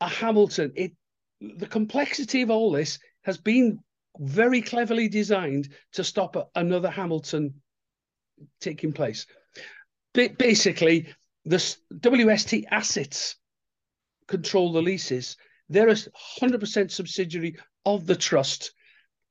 a 0.02 0.08
Hamilton. 0.08 0.74
It 0.76 0.94
the 1.42 1.68
complexity 1.68 2.42
of 2.42 2.52
all 2.52 2.72
this 2.72 3.00
has 3.24 3.38
been 3.38 3.80
very 4.20 4.62
cleverly 4.62 5.08
designed 5.08 5.70
to 5.94 6.04
stop 6.04 6.52
another 6.56 6.90
Hamilton 6.90 7.56
taking 8.60 8.92
place. 8.92 9.26
basically, 10.14 11.08
the 11.46 11.56
WST 11.56 12.66
assets 12.70 13.38
control 14.28 14.74
the 14.74 14.82
leases. 14.82 15.38
They're 15.70 15.90
a 15.90 15.94
100% 15.94 16.92
subsidiary 16.92 17.56
of 17.86 18.06
the 18.06 18.16
trust. 18.16 18.74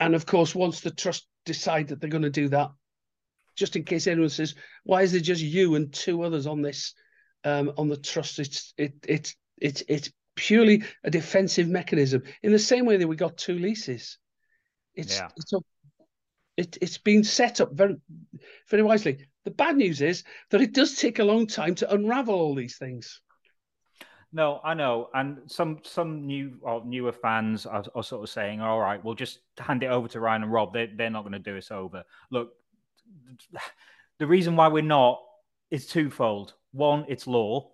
And 0.01 0.14
of 0.14 0.24
course, 0.24 0.55
once 0.55 0.81
the 0.81 0.90
trust 0.90 1.27
decide 1.44 1.88
that 1.88 2.01
they're 2.01 2.11
going 2.11 2.22
to 2.22 2.31
do 2.31 2.48
that, 2.48 2.70
just 3.57 3.77
in 3.77 3.85
case 3.85 4.07
anyone 4.07 4.31
says, 4.31 4.55
why 4.85 5.03
is 5.03 5.12
there 5.12 5.20
just 5.20 5.42
you 5.42 5.74
and 5.74 5.92
two 5.92 6.22
others 6.22 6.46
on 6.46 6.62
this, 6.62 6.94
um, 7.44 7.72
on 7.77 7.88
the 7.88 7.96
trust? 7.96 8.38
It's, 8.38 8.72
it, 8.79 8.94
it, 9.07 9.35
it, 9.61 9.83
it's 9.88 10.11
purely 10.37 10.85
a 11.05 11.11
defensive 11.11 11.68
mechanism 11.68 12.22
in 12.42 12.53
the 12.53 12.59
same 12.59 12.87
way 12.87 12.96
that 12.96 13.09
we 13.09 13.16
got 13.16 13.37
two 13.37 13.59
leases. 13.59 14.18
It's, 14.98 15.16
yeah. 15.16 15.28
it's, 15.37 15.52
a, 15.52 15.58
it, 16.56 16.78
it's 16.82 16.98
been 16.98 17.22
set 17.22 17.61
up 17.61 17.72
very, 17.72 17.96
very 18.68 18.82
wisely. 18.82 19.26
The 19.44 19.52
bad 19.52 19.76
news 19.76 20.02
is 20.02 20.24
that 20.50 20.61
it 20.61 20.74
does 20.74 20.96
take 20.96 21.20
a 21.20 21.24
long 21.24 21.46
time 21.46 21.76
to 21.76 21.94
unravel 21.94 22.34
all 22.34 22.54
these 22.56 22.78
things. 22.78 23.20
No, 24.32 24.61
I 24.62 24.74
know, 24.74 25.08
and 25.14 25.38
some 25.46 25.78
some 25.84 26.26
new 26.26 26.58
or 26.61 26.84
newer 26.84 27.12
fans 27.12 27.64
are, 27.64 27.84
are, 27.94 28.02
sort 28.02 28.24
of 28.24 28.28
saying, 28.28 28.61
"All 28.61 28.78
right, 28.78 29.02
we'll 29.02 29.14
just 29.14 29.38
hand 29.56 29.82
it 29.82 29.87
over 29.87 30.06
to 30.08 30.20
Ryan 30.20 30.42
and 30.42 30.52
Rob. 30.52 30.74
They 30.74 30.87
they're 30.94 31.08
not 31.08 31.22
going 31.22 31.32
to 31.32 31.38
do 31.38 31.56
us 31.56 31.70
over." 31.70 32.04
Look, 32.30 32.50
the 34.18 34.26
reason 34.26 34.54
why 34.54 34.68
we're 34.68 34.82
not 34.82 35.22
is 35.70 35.87
twofold. 35.87 36.52
One, 36.72 37.06
it's 37.08 37.26
law; 37.26 37.70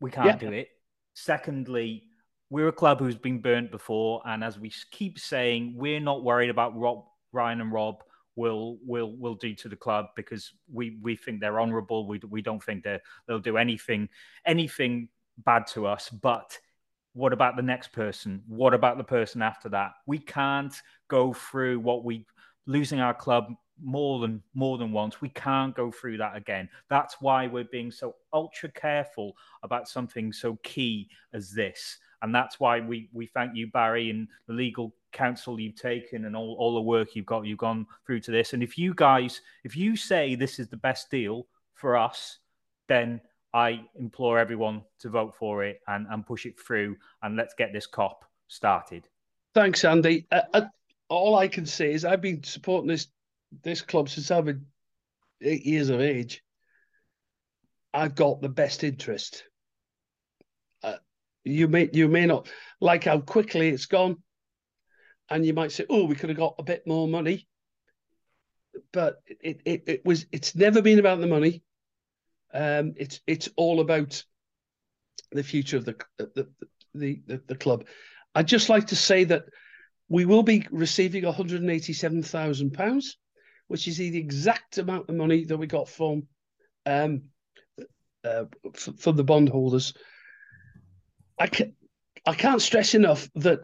we 0.00 0.10
can't 0.10 0.26
yeah. 0.26 0.48
do 0.48 0.52
it. 0.52 0.70
Secondly, 1.14 2.08
we're 2.52 2.68
a 2.68 2.72
club 2.72 2.98
who's 2.98 3.16
been 3.16 3.40
burnt 3.40 3.70
before, 3.70 4.20
and 4.26 4.44
as 4.44 4.58
we 4.58 4.70
keep 4.90 5.18
saying, 5.18 5.72
we're 5.74 6.00
not 6.00 6.22
worried 6.22 6.50
about 6.50 6.78
Rob, 6.78 7.06
Ryan, 7.32 7.62
and 7.62 7.72
Rob. 7.72 7.96
will 8.36 8.76
will 8.84 9.16
will 9.16 9.34
do 9.34 9.54
to 9.54 9.68
the 9.68 9.76
club 9.76 10.06
because 10.16 10.52
we 10.70 10.98
we 11.02 11.16
think 11.16 11.40
they're 11.40 11.60
honourable. 11.60 12.06
We 12.06 12.20
we 12.28 12.42
don't 12.42 12.62
think 12.62 12.84
they 12.84 12.98
they'll 13.26 13.38
do 13.38 13.56
anything 13.56 14.08
anything 14.44 15.08
bad 15.38 15.66
to 15.68 15.86
us. 15.86 16.10
But 16.10 16.58
what 17.14 17.32
about 17.32 17.56
the 17.56 17.62
next 17.62 17.92
person? 17.92 18.42
What 18.46 18.74
about 18.74 18.98
the 18.98 19.04
person 19.04 19.40
after 19.40 19.70
that? 19.70 19.92
We 20.06 20.18
can't 20.18 20.74
go 21.08 21.32
through 21.32 21.80
what 21.80 22.04
we 22.04 22.26
losing 22.66 23.00
our 23.00 23.14
club 23.14 23.46
more 23.82 24.20
than 24.20 24.42
more 24.54 24.76
than 24.76 24.92
once. 24.92 25.22
We 25.22 25.30
can't 25.30 25.74
go 25.74 25.90
through 25.90 26.18
that 26.18 26.36
again. 26.36 26.68
That's 26.90 27.16
why 27.20 27.46
we're 27.46 27.64
being 27.64 27.90
so 27.90 28.14
ultra 28.32 28.70
careful 28.70 29.36
about 29.62 29.88
something 29.88 30.32
so 30.34 30.58
key 30.62 31.08
as 31.32 31.50
this. 31.50 31.98
And 32.22 32.34
that's 32.34 32.60
why 32.60 32.80
we 32.80 33.08
we 33.12 33.26
thank 33.26 33.54
you, 33.54 33.66
Barry, 33.66 34.10
and 34.10 34.28
the 34.46 34.54
legal 34.54 34.94
counsel 35.12 35.60
you've 35.60 35.76
taken 35.76 36.24
and 36.24 36.34
all, 36.34 36.56
all 36.58 36.74
the 36.74 36.80
work 36.80 37.14
you've 37.14 37.26
got 37.26 37.44
you've 37.44 37.58
gone 37.58 37.86
through 38.06 38.20
to 38.20 38.30
this. 38.30 38.52
And 38.52 38.62
if 38.62 38.78
you 38.78 38.94
guys, 38.94 39.40
if 39.64 39.76
you 39.76 39.96
say 39.96 40.34
this 40.34 40.58
is 40.58 40.68
the 40.68 40.76
best 40.76 41.10
deal 41.10 41.46
for 41.74 41.96
us, 41.96 42.38
then 42.88 43.20
I 43.52 43.82
implore 43.96 44.38
everyone 44.38 44.82
to 45.00 45.10
vote 45.10 45.34
for 45.38 45.64
it 45.64 45.80
and, 45.86 46.06
and 46.10 46.26
push 46.26 46.46
it 46.46 46.58
through 46.58 46.96
and 47.22 47.36
let's 47.36 47.54
get 47.54 47.72
this 47.72 47.86
Kop 47.86 48.22
started. 48.48 49.06
Thanks, 49.54 49.84
Andy. 49.84 50.26
Uh, 50.32 50.42
uh, 50.54 50.62
all 51.08 51.36
I 51.36 51.48
can 51.48 51.66
say 51.66 51.92
is 51.92 52.04
I've 52.04 52.22
been 52.22 52.42
supporting 52.42 52.88
this 52.88 53.08
this 53.62 53.82
club 53.82 54.08
since 54.08 54.30
I've 54.30 54.46
been 54.46 54.64
eight 55.42 55.66
years 55.66 55.90
of 55.90 56.00
age. 56.00 56.42
I've 57.92 58.14
got 58.14 58.40
the 58.40 58.48
best 58.48 58.82
interest. 58.82 59.44
Uh, 61.46 61.50
you 61.50 61.68
may 61.68 61.88
you 61.92 62.08
may 62.08 62.26
not 62.26 62.48
like 62.80 63.04
how 63.04 63.20
quickly 63.20 63.68
it's 63.68 63.86
gone, 63.86 64.16
and 65.30 65.44
you 65.44 65.52
might 65.52 65.72
say, 65.72 65.84
"Oh, 65.88 66.04
we 66.04 66.14
could 66.14 66.30
have 66.30 66.38
got 66.38 66.56
a 66.58 66.64
bit 66.64 66.86
more 66.86 67.08
money." 67.08 67.46
But 68.92 69.22
it 69.26 69.60
it, 69.64 69.82
it 69.86 70.04
was 70.04 70.26
it's 70.32 70.54
never 70.54 70.82
been 70.82 70.98
about 70.98 71.20
the 71.20 71.26
money. 71.26 71.62
Um, 72.54 72.94
it's 72.96 73.20
it's 73.26 73.48
all 73.56 73.80
about 73.80 74.22
the 75.30 75.42
future 75.42 75.76
of 75.76 75.84
the 75.84 75.96
the 76.18 76.48
the, 76.94 77.22
the, 77.26 77.42
the 77.46 77.56
club. 77.56 77.86
I'd 78.34 78.48
just 78.48 78.68
like 78.68 78.88
to 78.88 78.96
say 78.96 79.24
that 79.24 79.44
we 80.08 80.24
will 80.26 80.42
be 80.42 80.66
receiving 80.70 81.24
187,000 81.24 82.72
pounds, 82.72 83.16
which 83.68 83.88
is 83.88 83.96
the 83.96 84.16
exact 84.18 84.78
amount 84.78 85.08
of 85.08 85.14
money 85.14 85.44
that 85.44 85.56
we 85.56 85.66
got 85.66 85.88
from 85.88 86.26
um, 86.84 87.22
uh, 88.24 88.44
from 88.74 89.16
the 89.16 89.24
bondholders. 89.24 89.94
I 91.38 91.46
can 91.46 91.74
I 92.26 92.34
can't 92.34 92.62
stress 92.62 92.94
enough 92.94 93.28
that 93.36 93.60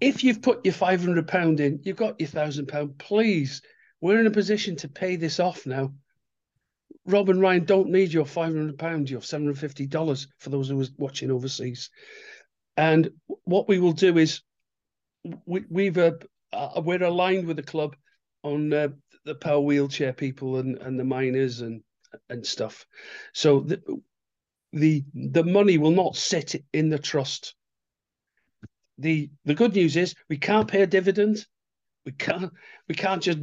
if 0.00 0.22
you've 0.22 0.42
put 0.42 0.64
your 0.64 0.74
500 0.74 1.26
pound 1.26 1.60
in, 1.60 1.80
you've 1.82 1.96
got 1.96 2.20
your 2.20 2.28
thousand 2.28 2.66
pound. 2.66 2.98
Please, 2.98 3.62
we're 4.00 4.20
in 4.20 4.26
a 4.26 4.30
position 4.30 4.76
to 4.76 4.88
pay 4.88 5.16
this 5.16 5.40
off 5.40 5.66
now. 5.66 5.92
Rob 7.06 7.30
and 7.30 7.40
Ryan 7.40 7.64
don't 7.64 7.88
need 7.88 8.12
your 8.12 8.26
five 8.26 8.54
hundred 8.54 8.78
pounds, 8.78 9.10
your 9.10 9.22
seven 9.22 9.46
hundred 9.46 9.58
fifty 9.58 9.86
dollars 9.86 10.28
for 10.38 10.50
those 10.50 10.68
who 10.68 10.80
are 10.80 10.86
watching 10.98 11.30
overseas. 11.30 11.90
And 12.76 13.10
what 13.44 13.66
we 13.66 13.78
will 13.78 13.92
do 13.92 14.18
is 14.18 14.42
we, 15.46 15.64
we've 15.68 15.96
uh, 15.96 16.12
uh, 16.52 16.80
we're 16.84 17.02
aligned 17.02 17.46
with 17.46 17.56
the 17.56 17.62
club 17.62 17.96
on 18.42 18.72
uh, 18.72 18.88
the 19.24 19.34
power 19.34 19.60
wheelchair 19.60 20.12
people 20.12 20.58
and, 20.58 20.78
and 20.78 21.00
the 21.00 21.04
miners 21.04 21.60
and 21.60 21.82
and 22.28 22.46
stuff. 22.46 22.86
So 23.32 23.66
the 24.72 25.04
the 25.14 25.44
money 25.44 25.78
will 25.78 25.90
not 25.90 26.16
sit 26.16 26.54
in 26.72 26.88
the 26.88 26.98
trust. 26.98 27.54
The 28.98 29.30
the 29.44 29.54
good 29.54 29.74
news 29.74 29.96
is 29.96 30.14
we 30.28 30.38
can't 30.38 30.68
pay 30.68 30.82
a 30.82 30.86
dividend. 30.86 31.46
We 32.04 32.12
can't 32.12 32.52
we 32.88 32.94
can't 32.94 33.22
just 33.22 33.38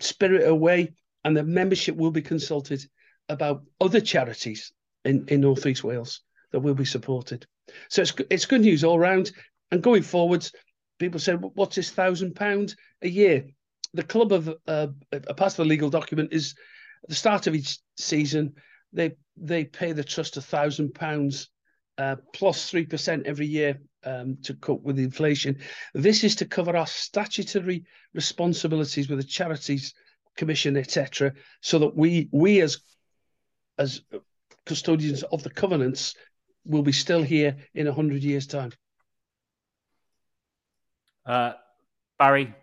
spirit 0.00 0.46
away, 0.46 0.92
and 1.24 1.36
the 1.36 1.42
membership 1.42 1.96
will 1.96 2.10
be 2.10 2.22
consulted 2.22 2.84
about 3.28 3.64
other 3.80 4.00
charities 4.00 4.72
in, 5.04 5.26
in 5.28 5.40
North 5.40 5.66
East 5.66 5.84
Wales 5.84 6.22
that 6.52 6.60
will 6.60 6.74
be 6.74 6.84
supported. 6.84 7.46
So 7.88 8.02
it's 8.02 8.14
it's 8.30 8.46
good 8.46 8.62
news 8.62 8.84
all 8.84 8.98
round. 8.98 9.32
And 9.70 9.82
going 9.82 10.02
forwards, 10.02 10.52
people 10.98 11.20
say, 11.20 11.34
"What's 11.34 11.76
this 11.76 11.90
thousand 11.90 12.34
pound 12.34 12.74
a 13.02 13.08
year?" 13.08 13.46
The 13.94 14.02
club 14.02 14.32
of 14.32 14.48
uh, 14.66 14.88
a 15.12 15.34
part 15.34 15.52
of 15.52 15.56
the 15.56 15.64
legal 15.64 15.90
document 15.90 16.32
is 16.32 16.54
at 17.02 17.10
the 17.10 17.14
start 17.14 17.46
of 17.46 17.54
each 17.54 17.78
season 17.96 18.54
they 18.92 19.12
they 19.36 19.64
pay 19.64 19.92
the 19.92 20.04
trust 20.04 20.36
a 20.36 20.42
thousand 20.42 20.94
pounds 20.94 21.48
uh, 21.98 22.16
plus 22.32 22.70
three 22.70 22.86
percent 22.86 23.26
every 23.26 23.46
year 23.46 23.80
um, 24.04 24.38
to 24.42 24.54
cope 24.54 24.82
with 24.82 24.98
inflation. 24.98 25.58
This 25.94 26.24
is 26.24 26.36
to 26.36 26.46
cover 26.46 26.76
our 26.76 26.86
statutory 26.86 27.84
responsibilities 28.14 29.08
with 29.08 29.18
the 29.18 29.24
charities 29.24 29.94
commission, 30.36 30.76
etc., 30.76 31.32
so 31.60 31.78
that 31.78 31.96
we 31.96 32.28
we 32.32 32.60
as 32.60 32.78
as 33.78 34.02
custodians 34.64 35.22
of 35.24 35.42
the 35.42 35.50
covenants 35.50 36.14
will 36.64 36.82
be 36.82 36.92
still 36.92 37.22
here 37.22 37.56
in 37.74 37.86
a 37.86 37.92
hundred 37.92 38.22
years' 38.22 38.46
time. 38.46 38.72
Uh, 41.26 41.52
Barry, 42.18 42.54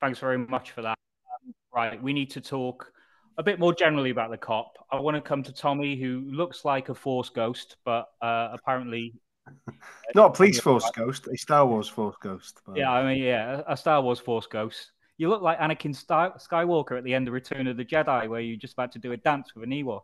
thanks 0.00 0.18
very 0.18 0.38
much 0.38 0.70
for 0.72 0.82
that. 0.82 0.98
Um, 0.98 1.54
right, 1.74 2.02
we 2.02 2.12
need 2.12 2.30
to 2.32 2.40
talk 2.40 2.93
a 3.36 3.42
bit 3.42 3.58
more 3.58 3.74
generally 3.74 4.10
about 4.10 4.30
the 4.30 4.38
Kop. 4.38 4.70
I 4.90 5.00
want 5.00 5.16
to 5.16 5.20
come 5.20 5.42
to 5.42 5.52
Tomi, 5.52 5.96
who 5.96 6.24
looks 6.30 6.64
like 6.64 6.88
a 6.88 6.94
Force 6.94 7.30
ghost, 7.30 7.76
but 7.84 8.08
uh, 8.22 8.50
apparently 8.52 9.14
not 10.14 10.30
a 10.30 10.32
police 10.32 10.60
Force 10.60 10.90
ghost, 10.94 11.26
a 11.32 11.36
Star 11.36 11.66
Wars 11.66 11.88
Force 11.88 12.16
ghost. 12.20 12.60
But... 12.66 12.76
Yeah, 12.76 12.90
I 12.90 13.04
mean, 13.06 13.22
yeah, 13.22 13.62
a 13.66 13.76
Star 13.76 14.02
Wars 14.02 14.20
Force 14.20 14.46
ghost. 14.46 14.92
You 15.16 15.28
look 15.28 15.42
like 15.42 15.58
Anakin 15.58 15.94
Skywalker 15.94 16.98
at 16.98 17.04
the 17.04 17.14
end 17.14 17.28
of 17.28 17.34
Return 17.34 17.66
of 17.68 17.76
the 17.76 17.84
Jedi, 17.84 18.28
where 18.28 18.40
you're 18.40 18.56
just 18.56 18.72
about 18.72 18.92
to 18.92 18.98
do 18.98 19.12
a 19.12 19.16
dance 19.16 19.54
with 19.54 19.64
an 19.64 19.70
Ewok. 19.70 20.02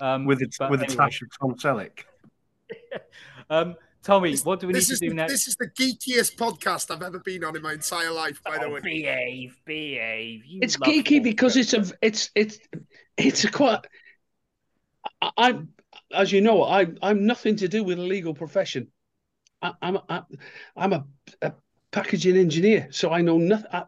Um, 0.00 0.24
with 0.24 0.42
it, 0.42 0.54
with 0.70 0.80
anyway. 0.80 0.94
a 0.94 0.96
touch 0.96 1.22
of 1.22 1.28
Tom 1.38 1.54
Selleck. 1.54 2.04
um, 3.50 3.76
Tomi, 4.08 4.30
this, 4.30 4.42
what 4.42 4.58
do 4.58 4.66
we 4.66 4.72
need 4.72 4.80
to 4.80 4.96
do 4.96 5.10
the, 5.10 5.14
next? 5.14 5.32
This 5.32 5.48
is 5.48 5.56
the 5.56 5.68
geekiest 5.68 6.36
podcast 6.36 6.90
I've 6.90 7.02
ever 7.02 7.18
been 7.18 7.44
on 7.44 7.54
in 7.54 7.60
my 7.60 7.74
entire 7.74 8.10
life. 8.10 8.42
By 8.42 8.56
oh, 8.56 8.60
the 8.62 8.70
way, 8.70 8.80
behave, 8.80 9.60
behave. 9.66 10.46
You 10.46 10.60
it's 10.62 10.78
geeky 10.78 11.22
because 11.22 11.58
it's 11.58 11.74
a, 11.74 11.84
it's, 12.00 12.30
it's, 12.34 12.58
it's 13.18 13.44
a 13.44 13.50
quite. 13.50 13.86
I, 15.20 15.30
I'm, 15.36 15.68
as 16.10 16.32
you 16.32 16.40
know, 16.40 16.62
I, 16.62 16.86
I'm 17.02 17.26
nothing 17.26 17.56
to 17.56 17.68
do 17.68 17.84
with 17.84 17.98
the 17.98 18.02
legal 18.02 18.32
profession. 18.32 18.88
I, 19.60 19.74
I'm, 19.82 19.98
I, 20.08 20.22
I'm 20.74 20.94
a, 20.94 21.04
a 21.42 21.52
packaging 21.90 22.38
engineer, 22.38 22.88
so 22.90 23.10
I 23.10 23.20
know 23.20 23.36
nothing. 23.36 23.66
I, 23.70 23.84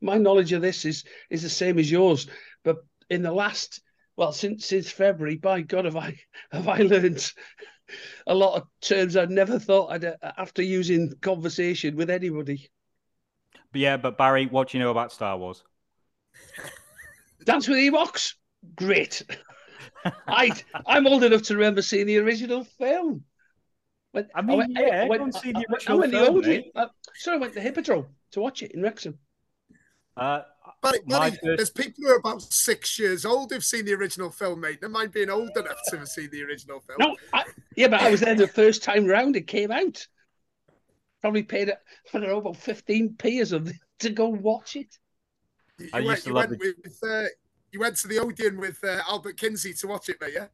my 0.00 0.16
knowledge 0.16 0.52
of 0.54 0.62
this 0.62 0.86
is 0.86 1.04
is 1.28 1.42
the 1.42 1.50
same 1.50 1.78
as 1.78 1.90
yours. 1.90 2.26
But 2.64 2.78
in 3.10 3.20
the 3.20 3.32
last, 3.32 3.82
well, 4.16 4.32
since 4.32 4.64
since 4.64 4.90
February, 4.90 5.36
by 5.36 5.60
God, 5.60 5.84
have 5.84 5.96
I 5.96 6.18
have 6.52 6.68
I 6.68 6.78
learned 6.78 7.30
a 8.26 8.34
lot 8.34 8.56
of 8.56 8.66
terms 8.80 9.16
I'd 9.16 9.30
never 9.30 9.58
thought 9.58 9.92
I'd 9.92 10.04
uh, 10.04 10.16
after 10.36 10.62
using 10.62 11.12
conversation 11.20 11.96
with 11.96 12.10
anybody. 12.10 12.70
But 13.72 13.80
yeah, 13.80 13.96
but 13.96 14.18
Barry, 14.18 14.46
what 14.46 14.68
do 14.68 14.78
you 14.78 14.84
know 14.84 14.90
about 14.90 15.12
Star 15.12 15.36
Wars? 15.36 15.62
Dance 17.44 17.68
with 17.68 17.78
Ewoks, 17.78 18.34
great. 18.76 19.22
I 20.26 20.52
I'm 20.86 21.06
old 21.06 21.24
enough 21.24 21.42
to 21.42 21.54
remember 21.54 21.82
seeing 21.82 22.06
the 22.06 22.18
original 22.18 22.64
film. 22.64 23.24
When, 24.12 24.28
I 24.34 24.42
mean, 24.42 24.50
I 24.50 24.56
went, 24.56 24.72
yeah, 24.78 25.04
I 25.04 25.08
went, 25.08 25.34
see 25.34 25.52
the 25.52 25.66
original 25.70 25.98
I, 25.98 26.00
went 26.00 26.12
film. 26.12 26.42
The 26.42 26.64
uh, 26.74 26.86
sorry, 27.14 27.36
I 27.36 27.40
went 27.40 27.52
to 27.54 27.60
the 27.60 27.62
Hippodrome 27.62 28.06
to 28.32 28.40
watch 28.40 28.62
it 28.62 28.72
in 28.72 28.82
Wrexham. 28.82 29.18
Uh, 30.16 30.42
but, 30.82 30.96
buddy, 31.06 31.30
first... 31.30 31.42
there's 31.42 31.70
people 31.70 32.04
who 32.04 32.10
are 32.10 32.18
about 32.18 32.42
six 32.42 32.98
years 32.98 33.24
old 33.24 33.50
who've 33.50 33.64
seen 33.64 33.84
the 33.84 33.94
original 33.94 34.30
film, 34.30 34.60
mate. 34.60 34.80
They 34.80 34.88
mind 34.88 35.12
being 35.12 35.30
old 35.30 35.50
enough 35.56 35.78
to 35.88 35.98
have 35.98 36.08
seen 36.08 36.28
the 36.30 36.42
original 36.42 36.80
film. 36.80 36.98
No, 36.98 37.16
I, 37.32 37.44
yeah, 37.76 37.88
but 37.88 38.00
I 38.00 38.10
was 38.10 38.20
there 38.20 38.34
the 38.34 38.46
first 38.46 38.82
time 38.82 39.06
round 39.06 39.36
it 39.36 39.46
came 39.46 39.70
out. 39.70 40.06
Probably 41.20 41.42
paid, 41.42 41.70
I 41.70 41.74
don't 42.18 42.28
know, 42.28 42.38
about 42.38 42.54
15p 42.54 43.42
or 43.42 43.46
something 43.46 43.78
to 44.00 44.10
go 44.10 44.28
watch 44.28 44.76
it. 44.76 44.98
You, 45.78 45.88
you 45.94 46.06
went, 46.06 46.26
you 46.26 46.34
went 46.34 46.50
with, 46.50 46.98
uh, 47.02 47.24
you 47.70 47.80
went 47.80 47.96
to 47.98 48.08
the 48.08 48.18
Odeon 48.18 48.58
with 48.58 48.82
uh, 48.84 49.00
Albert 49.08 49.36
Kinsey 49.36 49.72
to 49.74 49.86
watch 49.86 50.08
it, 50.08 50.20
mate, 50.20 50.32
yeah? 50.34 50.46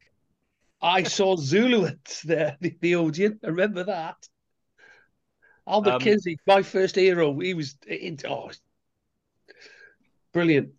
I 0.81 1.03
saw 1.03 1.37
Zulu 1.37 1.87
at 1.87 2.05
the, 2.25 2.57
the, 2.61 2.77
the 2.81 2.95
Odeon. 2.95 3.41
I 3.43 3.49
remember 3.49 3.85
that. 3.85 4.16
Albert 5.66 5.95
um, 5.95 6.01
Kinsey, 6.01 6.39
my 6.47 6.62
first 6.62 6.95
hero. 6.95 7.39
He 7.39 7.55
was, 7.55 7.77
it, 7.87 8.25
oh, 8.27 8.51
Brilliant. 10.33 10.71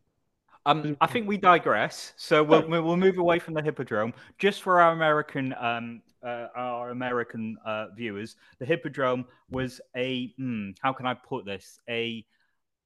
Um, 0.70 0.96
I 1.02 1.08
think 1.08 1.28
we 1.28 1.38
digress, 1.38 2.14
so 2.16 2.44
we'll 2.44 2.68
we'll 2.68 2.96
move 2.96 3.18
away 3.18 3.40
from 3.40 3.56
the 3.56 3.62
hippodrome. 3.62 4.14
Just 4.38 4.62
for 4.62 4.80
our 4.80 4.92
American 4.92 5.56
um, 5.60 6.02
uh, 6.24 6.48
our 6.56 6.92
American 6.92 7.58
uh, 7.66 7.88
viewers, 7.96 8.36
the 8.60 8.66
hippodrome 8.66 9.26
was 9.50 9.82
a 9.96 10.28
hmm, 10.38 10.72
how 10.80 10.94
can 10.94 11.08
I 11.08 11.16
put 11.16 11.46
this 11.46 11.80
a 11.90 12.24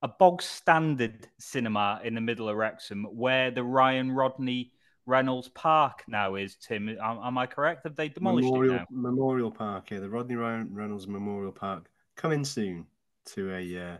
a 0.02 0.08
bog 0.08 0.42
standard 0.42 1.28
cinema 1.40 2.00
in 2.06 2.16
the 2.16 2.22
middle 2.22 2.48
of 2.48 2.56
Wrexham, 2.56 3.04
where 3.04 3.52
the 3.52 3.64
Ryan 3.64 4.12
Rodney 4.12 4.72
Reynolds 5.06 5.50
Park 5.50 6.04
now 6.08 6.36
is. 6.36 6.56
Tim, 6.56 6.88
am, 6.88 7.20
am 7.22 7.38
I 7.38 7.48
correct? 7.48 7.84
Have 7.84 7.98
they 7.98 8.08
demolished 8.08 8.46
Memorial, 8.46 8.76
it 8.76 8.78
now? 8.78 8.86
Memorial 8.92 9.52
Park, 9.52 9.92
yeah, 9.92 10.00
the 10.00 10.10
Rodney 10.10 10.36
Ryan 10.36 10.70
Reynolds 10.72 11.08
Memorial 11.08 11.52
Park 11.52 11.90
coming 12.16 12.46
soon 12.46 12.86
to 13.26 13.54
a 13.54 13.78
uh, 13.78 13.98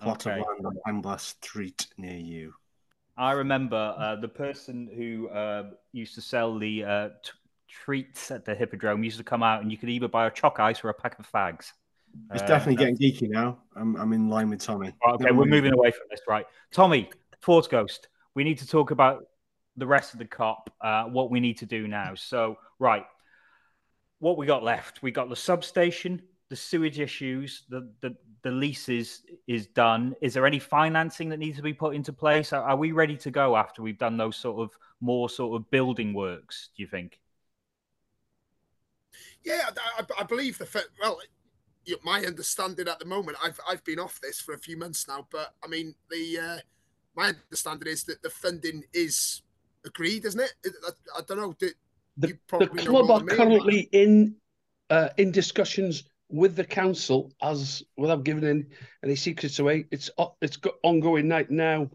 plot 0.00 0.26
okay. 0.26 0.40
of 0.40 0.46
land 0.46 0.66
on 0.66 1.02
Henblas 1.02 1.20
Street 1.20 1.88
near 1.98 2.16
you. 2.16 2.54
I 3.18 3.32
remember 3.32 3.94
uh, 3.98 4.16
the 4.16 4.28
person 4.28 4.88
who 4.94 5.28
uh, 5.28 5.70
used 5.92 6.14
to 6.14 6.20
sell 6.20 6.56
the 6.56 6.84
uh, 6.84 7.08
t- 7.22 7.32
treats 7.68 8.30
at 8.30 8.44
the 8.44 8.54
Hippodrome 8.54 9.02
used 9.02 9.18
to 9.18 9.24
come 9.24 9.42
out, 9.42 9.60
and 9.60 9.72
you 9.72 9.76
could 9.76 9.90
either 9.90 10.06
buy 10.06 10.26
a 10.28 10.30
chalk 10.30 10.60
ice 10.60 10.84
or 10.84 10.88
a 10.88 10.94
pack 10.94 11.18
of 11.18 11.30
fags. 11.30 11.72
It's 12.32 12.42
definitely 12.42 12.76
getting 12.76 12.96
geeky 12.96 13.28
now. 13.28 13.58
I'm, 13.76 13.96
I'm 13.96 14.12
in 14.12 14.28
line 14.28 14.48
with 14.48 14.60
Tomi. 14.60 14.92
Okay, 15.06 15.24
no, 15.24 15.34
we're 15.34 15.44
moving 15.44 15.72
away 15.72 15.90
from 15.90 16.06
this, 16.10 16.20
right? 16.28 16.46
Tomi, 16.72 17.10
Force 17.40 17.66
Ghost. 17.66 18.08
We 18.34 18.44
need 18.44 18.58
to 18.58 18.66
talk 18.66 18.92
about 18.92 19.24
the 19.76 19.86
rest 19.86 20.12
of 20.12 20.18
the 20.18 20.24
Kop. 20.24 20.68
Uh, 20.80 21.04
what 21.04 21.30
we 21.30 21.40
need 21.40 21.58
to 21.58 21.66
do 21.66 21.88
now. 21.88 22.14
So, 22.14 22.56
right, 22.78 23.04
what 24.20 24.36
we 24.36 24.46
got 24.46 24.62
left? 24.62 25.02
We 25.02 25.10
got 25.10 25.28
the 25.28 25.36
substation, 25.36 26.22
the 26.48 26.56
sewage 26.56 27.00
issues, 27.00 27.64
the 27.68 27.92
the 28.00 28.16
the 28.42 28.50
lease 28.50 28.88
is, 28.88 29.22
is 29.46 29.66
done. 29.66 30.14
Is 30.20 30.34
there 30.34 30.46
any 30.46 30.58
financing 30.58 31.28
that 31.30 31.38
needs 31.38 31.56
to 31.56 31.62
be 31.62 31.72
put 31.72 31.94
into 31.94 32.12
place? 32.12 32.52
Are, 32.52 32.62
are 32.62 32.76
we 32.76 32.92
ready 32.92 33.16
to 33.18 33.30
go 33.30 33.56
after 33.56 33.82
we've 33.82 33.98
done 33.98 34.16
those 34.16 34.36
sort 34.36 34.60
of 34.60 34.76
more 35.00 35.28
sort 35.28 35.60
of 35.60 35.70
building 35.70 36.14
works? 36.14 36.70
Do 36.76 36.82
you 36.82 36.88
think? 36.88 37.20
Yeah, 39.44 39.70
I, 39.98 40.04
I 40.20 40.22
believe 40.24 40.58
the 40.58 40.84
well. 41.00 41.18
My 42.04 42.22
understanding 42.22 42.86
at 42.86 42.98
the 42.98 43.06
moment, 43.06 43.38
I've 43.42 43.58
I've 43.66 43.82
been 43.82 43.98
off 43.98 44.20
this 44.20 44.42
for 44.42 44.52
a 44.52 44.58
few 44.58 44.76
months 44.76 45.08
now, 45.08 45.26
but 45.30 45.54
I 45.64 45.68
mean 45.68 45.94
the 46.10 46.38
uh, 46.38 46.58
my 47.16 47.32
understanding 47.48 47.90
is 47.90 48.04
that 48.04 48.22
the 48.22 48.28
funding 48.28 48.84
is 48.92 49.40
agreed, 49.86 50.26
isn't 50.26 50.40
it? 50.40 50.52
I, 50.86 51.18
I 51.18 51.20
don't 51.26 51.38
know. 51.38 51.54
the, 51.58 51.72
the 52.18 52.34
club 52.84 53.10
are 53.10 53.24
currently 53.24 53.88
in 53.92 54.36
uh, 54.90 55.08
in 55.16 55.32
discussions 55.32 56.04
with 56.28 56.56
the 56.56 56.64
council 56.64 57.32
as 57.42 57.82
without 57.96 58.24
giving 58.24 58.44
any, 58.44 58.64
any 59.02 59.16
secrets 59.16 59.58
away. 59.58 59.86
It's 59.90 60.10
it's 60.40 60.58
ongoing 60.82 61.28
right 61.28 61.50
now. 61.50 61.90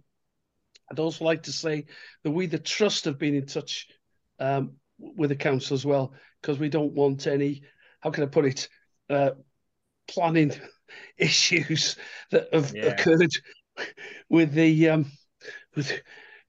I'd 0.91 0.99
also 0.99 1.25
like 1.25 1.43
to 1.43 1.51
say 1.51 1.85
that 2.23 2.31
we, 2.31 2.45
the 2.45 2.59
trust, 2.59 3.05
have 3.05 3.17
been 3.17 3.35
in 3.35 3.45
touch 3.45 3.87
um, 4.39 4.73
with 4.99 5.29
the 5.29 5.35
council 5.35 5.75
as 5.75 5.85
well 5.85 6.13
because 6.41 6.59
we 6.59 6.69
don't 6.69 6.93
want 6.93 7.27
any. 7.27 7.63
How 7.99 8.09
can 8.09 8.23
I 8.23 8.27
put 8.27 8.45
it? 8.45 8.69
Uh, 9.09 9.31
planning 10.07 10.51
issues 11.17 11.95
that 12.31 12.53
have 12.53 12.75
yeah. 12.75 12.85
occurred 12.85 13.31
with 14.29 14.53
the 14.53 14.89
um, 14.89 15.11
with 15.75 16.01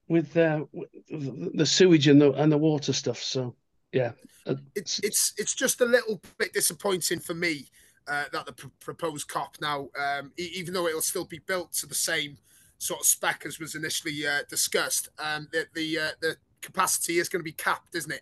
with, 0.07 0.37
uh, 0.37 0.63
the 1.09 1.65
sewage 1.65 2.07
and 2.07 2.21
the 2.21 2.31
and 2.33 2.51
the 2.51 2.57
water 2.57 2.93
stuff. 2.93 3.21
So 3.21 3.55
yeah, 3.95 4.11
uh, 4.45 4.55
it's 4.75 4.99
it's 4.99 5.33
it's 5.37 5.55
just 5.55 5.79
a 5.79 5.85
little 5.85 6.21
bit 6.37 6.53
disappointing 6.53 7.19
for 7.19 7.33
me 7.33 7.65
uh, 8.07 8.25
that 8.33 8.45
the 8.45 8.51
pr- 8.51 8.67
proposed 8.79 9.29
Kop 9.29 9.59
now, 9.61 9.89
um, 9.97 10.33
e- 10.37 10.51
even 10.53 10.73
though 10.73 10.87
it'll 10.87 11.01
still 11.01 11.25
be 11.25 11.39
built 11.39 11.71
to 11.73 11.87
the 11.87 11.95
same 11.95 12.37
sort 12.77 12.99
of 12.99 13.05
spec 13.05 13.43
as 13.45 13.57
was 13.57 13.73
initially 13.73 14.27
uh, 14.27 14.39
discussed, 14.49 15.07
um, 15.17 15.47
the 15.53 15.65
the, 15.73 15.97
uh, 15.97 16.09
the 16.19 16.35
capacity 16.61 17.19
is 17.19 17.29
going 17.29 17.39
to 17.39 17.43
be 17.45 17.53
capped, 17.53 17.95
isn't 17.95 18.11
it? 18.11 18.21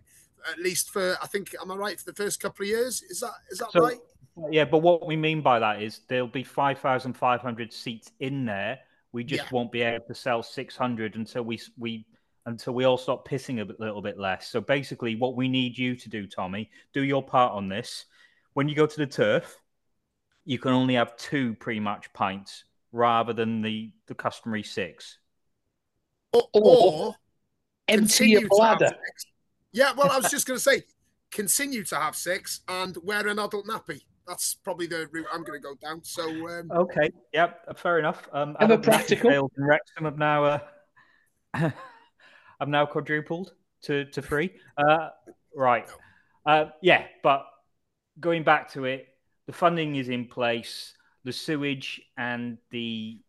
At 0.49 0.59
least 0.59 0.91
for 0.91 1.17
I 1.21 1.25
think 1.25 1.55
am 1.59 1.71
I 1.71 1.75
right 1.75 1.99
for 1.99 2.05
the 2.05 2.13
first 2.13 2.39
couple 2.39 2.63
of 2.63 2.69
years? 2.69 3.01
Is 3.09 3.19
that 3.21 3.33
is 3.49 3.57
that 3.57 3.71
so, 3.71 3.81
right? 3.81 3.97
Yeah, 4.51 4.65
but 4.65 4.79
what 4.79 5.07
we 5.07 5.15
mean 5.15 5.41
by 5.41 5.57
that 5.57 5.81
is 5.81 6.01
there'll 6.07 6.27
be 6.27 6.43
five 6.43 6.77
thousand 6.77 7.13
five 7.13 7.41
hundred 7.41 7.73
seats 7.73 8.11
in 8.19 8.45
there. 8.45 8.79
We 9.11 9.23
just 9.23 9.43
yeah. 9.43 9.49
won't 9.51 9.71
be 9.71 9.81
able 9.81 10.05
to 10.05 10.15
sell 10.15 10.43
six 10.43 10.77
hundred 10.77 11.15
until 11.15 11.43
we 11.43 11.59
we 11.79 12.05
until 12.45 12.73
we 12.73 12.83
all 12.83 12.97
stop 12.97 13.27
pissing 13.27 13.61
a 13.61 13.81
little 13.81 14.01
bit 14.01 14.19
less. 14.19 14.47
So 14.47 14.61
basically, 14.61 15.15
what 15.15 15.35
we 15.35 15.47
need 15.47 15.77
you 15.77 15.95
to 15.95 16.09
do, 16.09 16.27
Tomi, 16.27 16.69
do 16.93 17.03
your 17.03 17.23
part 17.23 17.53
on 17.53 17.69
this. 17.69 18.05
When 18.53 18.67
you 18.67 18.75
go 18.75 18.85
to 18.85 18.97
the 18.97 19.07
turf, 19.07 19.57
you 20.45 20.59
can 20.59 20.71
only 20.71 20.95
have 20.95 21.15
two 21.17 21.55
pre-match 21.55 22.11
pints 22.13 22.65
rather 22.91 23.33
than 23.33 23.61
the 23.61 23.91
the 24.07 24.15
customary 24.15 24.63
six. 24.63 25.17
Or, 26.33 26.43
or 26.53 27.15
empty 27.87 28.29
your 28.29 28.47
bladder. 28.49 28.91
Yeah, 29.71 29.93
well, 29.95 30.11
I 30.11 30.17
was 30.17 30.29
just 30.29 30.47
going 30.47 30.57
to 30.57 30.63
say, 30.63 30.83
continue 31.31 31.83
to 31.85 31.95
have 31.95 32.15
six 32.15 32.61
and 32.67 32.95
wear 33.03 33.27
an 33.27 33.39
adult 33.39 33.65
nappy. 33.65 34.01
That's 34.27 34.55
probably 34.55 34.87
the 34.87 35.07
route 35.11 35.25
I'm 35.33 35.43
going 35.43 35.59
to 35.59 35.63
go 35.63 35.75
down. 35.75 36.03
So, 36.03 36.23
um... 36.47 36.71
okay, 36.71 37.09
yep, 37.33 37.77
fair 37.77 37.99
enough. 37.99 38.27
Um, 38.31 38.55
Ever 38.59 38.77
practical. 38.77 39.51
And 39.57 39.67
Wrexham 39.67 40.05
have 40.05 40.17
now 40.17 40.61
uh, 41.53 41.71
have 42.63 42.69
now 42.69 42.85
quadrupled 42.85 43.53
to 43.83 44.05
to 44.05 44.21
three. 44.29 44.51
Uh, 44.77 45.09
right, 45.55 45.87
uh, 46.45 46.65
yeah, 46.81 47.05
but 47.21 47.45
going 48.19 48.43
back 48.43 48.71
to 48.71 48.85
it, 48.85 49.07
the 49.47 49.53
funding 49.53 49.95
is 49.95 50.09
in 50.09 50.25
place, 50.25 50.93
the 51.23 51.33
sewage 51.33 52.01
and 52.17 52.57
the 52.71 53.19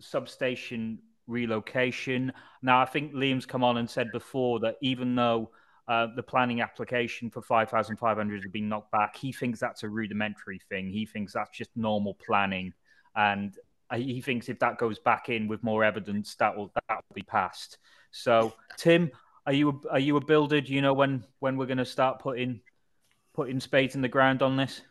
substation 0.00 0.98
relocation. 1.26 2.32
Now, 2.62 2.80
I 2.80 2.86
think 2.86 3.12
Liam's 3.12 3.46
come 3.46 3.62
on 3.62 3.76
and 3.76 3.88
said 3.88 4.10
before 4.12 4.60
that 4.60 4.76
even 4.80 5.14
though 5.14 5.50
uh, 5.86 6.08
the 6.16 6.22
planning 6.22 6.60
application 6.60 7.30
for 7.30 7.42
5,500 7.42 8.42
has 8.42 8.50
been 8.50 8.68
knocked 8.68 8.92
back, 8.92 9.16
he 9.16 9.32
thinks 9.32 9.60
that's 9.60 9.82
a 9.82 9.88
rudimentary 9.88 10.60
thing. 10.68 10.88
He 10.88 11.04
thinks 11.04 11.32
that's 11.34 11.56
just 11.56 11.70
normal 11.76 12.14
planning. 12.14 12.72
And 13.14 13.54
he 13.94 14.20
thinks 14.20 14.48
if 14.48 14.58
that 14.60 14.78
goes 14.78 14.98
back 14.98 15.28
in 15.28 15.48
with 15.48 15.62
more 15.62 15.84
evidence, 15.84 16.34
that 16.36 16.56
will 16.56 16.70
that 16.74 16.96
will 17.08 17.14
be 17.14 17.22
passed. 17.22 17.78
So, 18.18 18.52
Tim, 18.76 19.12
are 19.46 19.52
you 19.52 19.80
are 19.90 20.00
you 20.00 20.16
a 20.16 20.24
builder? 20.24 20.60
Do 20.60 20.74
you 20.74 20.82
know 20.82 20.92
when 20.92 21.24
when 21.38 21.56
we're 21.56 21.66
going 21.66 21.78
to 21.78 21.84
start 21.84 22.18
putting 22.18 22.60
putting 23.32 23.60
spades 23.60 23.94
in 23.94 24.02
the 24.02 24.08
ground 24.08 24.42
on 24.42 24.56
this? 24.56 24.82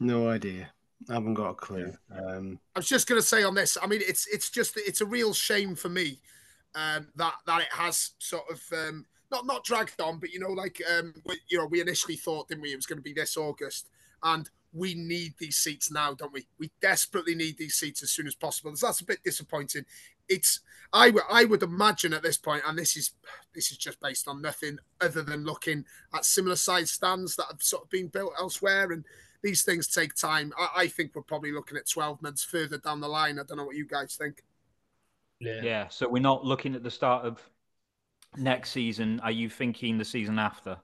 No 0.00 0.28
idea. 0.28 0.70
I 1.10 1.14
haven't 1.14 1.34
got 1.34 1.50
a 1.50 1.54
clue. 1.54 1.92
Um, 2.10 2.58
I 2.74 2.78
was 2.78 2.88
just 2.88 3.08
going 3.08 3.20
to 3.20 3.26
say 3.26 3.42
on 3.42 3.54
this. 3.54 3.76
I 3.82 3.86
mean, 3.86 4.00
it's 4.02 4.26
it's 4.26 4.48
just 4.48 4.76
it's 4.76 5.02
a 5.02 5.06
real 5.06 5.34
shame 5.34 5.74
for 5.74 5.90
me 5.90 6.20
um, 6.74 7.08
that 7.16 7.34
that 7.46 7.60
it 7.60 7.72
has 7.72 8.12
sort 8.18 8.44
of 8.50 8.62
um, 8.72 9.04
not 9.30 9.44
not 9.44 9.64
dragged 9.64 10.00
on, 10.00 10.18
but 10.18 10.32
you 10.32 10.40
know, 10.40 10.50
like 10.50 10.80
um, 10.98 11.12
we, 11.26 11.38
you 11.48 11.58
know, 11.58 11.66
we 11.66 11.82
initially 11.82 12.16
thought, 12.16 12.48
didn't 12.48 12.62
we, 12.62 12.72
it 12.72 12.76
was 12.76 12.86
going 12.86 12.98
to 12.98 13.02
be 13.02 13.12
this 13.12 13.36
August, 13.36 13.90
and 14.22 14.48
we 14.72 14.94
need 14.94 15.34
these 15.38 15.56
seats 15.56 15.90
now, 15.90 16.14
don't 16.14 16.32
we? 16.32 16.46
We 16.58 16.70
desperately 16.80 17.34
need 17.34 17.58
these 17.58 17.74
seats 17.74 18.02
as 18.02 18.10
soon 18.10 18.26
as 18.26 18.34
possible. 18.34 18.74
So 18.74 18.86
that's 18.86 19.00
a 19.00 19.06
bit 19.06 19.22
disappointing. 19.24 19.84
It's 20.28 20.60
I 20.92 21.10
would 21.10 21.22
I 21.30 21.44
would 21.44 21.62
imagine 21.62 22.12
at 22.12 22.22
this 22.22 22.38
point, 22.38 22.62
and 22.66 22.78
this 22.78 22.96
is 22.96 23.12
this 23.54 23.70
is 23.70 23.76
just 23.76 24.00
based 24.00 24.28
on 24.28 24.40
nothing 24.40 24.78
other 25.00 25.22
than 25.22 25.44
looking 25.44 25.84
at 26.14 26.24
similar 26.24 26.56
size 26.56 26.90
stands 26.90 27.36
that 27.36 27.46
have 27.50 27.62
sort 27.62 27.84
of 27.84 27.90
been 27.90 28.08
built 28.08 28.32
elsewhere 28.38 28.92
and 28.92 29.04
these 29.42 29.64
things 29.64 29.88
take 29.88 30.14
time. 30.14 30.52
I, 30.58 30.82
I, 30.82 30.86
think 30.86 31.12
we're 31.14 31.22
probably 31.22 31.50
looking 31.50 31.76
at 31.76 31.88
12 31.88 32.22
months 32.22 32.44
further 32.44 32.78
down 32.78 33.00
the 33.00 33.08
line. 33.08 33.38
I 33.38 33.42
don't 33.42 33.56
know 33.56 33.64
what 33.64 33.74
you 33.74 33.86
guys 33.86 34.14
think. 34.14 34.44
Yeah. 35.40 35.60
Yeah. 35.62 35.88
So 35.88 36.08
we're 36.08 36.22
not 36.22 36.44
looking 36.44 36.76
at 36.76 36.84
the 36.84 36.90
start 36.90 37.24
of 37.24 37.42
next 38.36 38.70
season. 38.70 39.20
Are 39.20 39.32
you 39.32 39.50
thinking 39.50 39.98
the 39.98 40.04
season 40.04 40.38
after? 40.38 40.78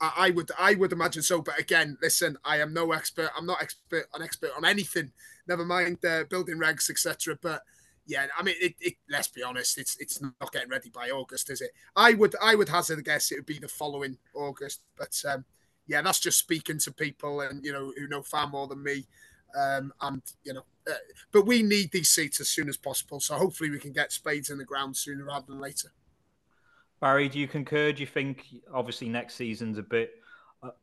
I, 0.00 0.12
I 0.16 0.30
would 0.30 0.50
I 0.58 0.74
would 0.74 0.92
imagine 0.92 1.22
so. 1.22 1.42
But 1.42 1.58
again, 1.58 1.96
listen, 2.02 2.36
I 2.44 2.60
am 2.60 2.72
no 2.72 2.92
expert. 2.92 3.30
I'm 3.36 3.46
not 3.46 3.62
expert 3.62 4.06
an 4.14 4.22
expert 4.22 4.50
on 4.56 4.64
anything. 4.64 5.12
Never 5.46 5.64
mind 5.64 6.04
uh, 6.04 6.24
building 6.28 6.56
regs, 6.56 6.90
etc. 6.90 7.38
But 7.40 7.62
yeah, 8.06 8.26
I 8.36 8.42
mean, 8.42 8.56
it, 8.60 8.74
it, 8.80 8.94
let's 9.08 9.28
be 9.28 9.42
honest, 9.42 9.78
it's 9.78 9.96
it's 10.00 10.20
not 10.20 10.52
getting 10.52 10.70
ready 10.70 10.90
by 10.90 11.10
August, 11.10 11.50
is 11.50 11.60
it? 11.60 11.70
I 11.94 12.14
would 12.14 12.34
I 12.42 12.54
would 12.54 12.68
hazard 12.68 12.98
a 12.98 13.02
guess 13.02 13.30
it 13.30 13.36
would 13.36 13.46
be 13.46 13.58
the 13.58 13.68
following 13.68 14.18
August, 14.34 14.80
but 14.96 15.16
um, 15.28 15.44
yeah, 15.86 16.02
that's 16.02 16.20
just 16.20 16.38
speaking 16.38 16.78
to 16.78 16.92
people 16.92 17.40
and 17.40 17.64
you 17.64 17.72
know 17.72 17.92
who 17.96 18.08
know 18.08 18.22
far 18.22 18.48
more 18.48 18.66
than 18.66 18.82
me. 18.82 19.06
Um, 19.58 19.92
and 20.00 20.22
you 20.44 20.54
know, 20.54 20.62
uh, 20.88 20.94
but 21.32 21.46
we 21.46 21.62
need 21.62 21.90
these 21.92 22.08
seats 22.08 22.40
as 22.40 22.48
soon 22.48 22.68
as 22.68 22.76
possible. 22.76 23.20
So 23.20 23.34
hopefully 23.34 23.70
we 23.70 23.78
can 23.78 23.92
get 23.92 24.12
spades 24.12 24.50
in 24.50 24.58
the 24.58 24.64
ground 24.64 24.96
sooner 24.96 25.24
rather 25.24 25.46
than 25.48 25.60
later. 25.60 25.92
Barry, 27.00 27.28
do 27.28 27.38
you 27.38 27.48
concur? 27.48 27.92
Do 27.92 28.00
you 28.00 28.06
think 28.06 28.46
obviously 28.72 29.08
next 29.08 29.34
season's 29.34 29.78
a 29.78 29.82
bit 29.82 30.12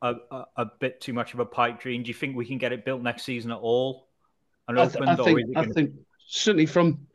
a, 0.01 0.15
a, 0.31 0.45
a 0.57 0.65
bit 0.79 1.01
too 1.01 1.13
much 1.13 1.33
of 1.33 1.39
a 1.39 1.45
pipe 1.45 1.79
dream? 1.79 2.03
Do 2.03 2.07
you 2.07 2.13
think 2.13 2.35
we 2.35 2.45
can 2.45 2.57
get 2.57 2.73
it 2.73 2.85
built 2.85 3.01
next 3.01 3.23
season 3.23 3.51
at 3.51 3.59
all? 3.59 4.07
And 4.67 4.79
I, 4.79 4.87
th- 4.87 5.07
I 5.07 5.15
think, 5.15 5.39
I 5.55 5.65
think 5.65 5.91
certainly 6.27 6.65
from 6.65 7.07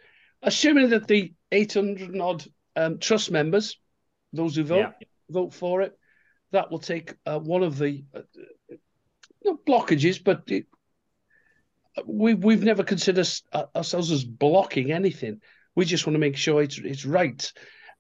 assuming 0.43 0.91
that 0.91 1.07
the 1.07 1.33
800 1.51 2.19
odd 2.19 2.45
um, 2.77 2.99
trust 2.99 3.31
members, 3.31 3.77
those 4.33 4.57
who 4.57 4.65
vote, 4.65 4.79
yeah. 4.79 5.07
vote 5.29 5.53
for 5.53 5.83
it, 5.83 5.99
that 6.53 6.71
will 6.71 6.79
take 6.79 7.15
uh, 7.27 7.39
one 7.39 7.63
of 7.63 7.79
the 7.79 8.05
uh, 8.15 8.21
not 9.45 9.65
blockages, 9.67 10.23
but 10.23 10.45
it, 10.47 10.67
we 12.07 12.35
we've 12.35 12.63
never 12.63 12.83
considered 12.83 13.29
uh, 13.53 13.65
ourselves 13.75 14.11
as 14.11 14.25
blocking 14.25 14.93
anything. 14.93 15.41
We 15.75 15.85
just 15.85 16.07
want 16.07 16.15
to 16.15 16.21
make 16.21 16.37
sure 16.37 16.63
it's 16.63 16.79
it's 16.79 17.05
right, 17.05 17.53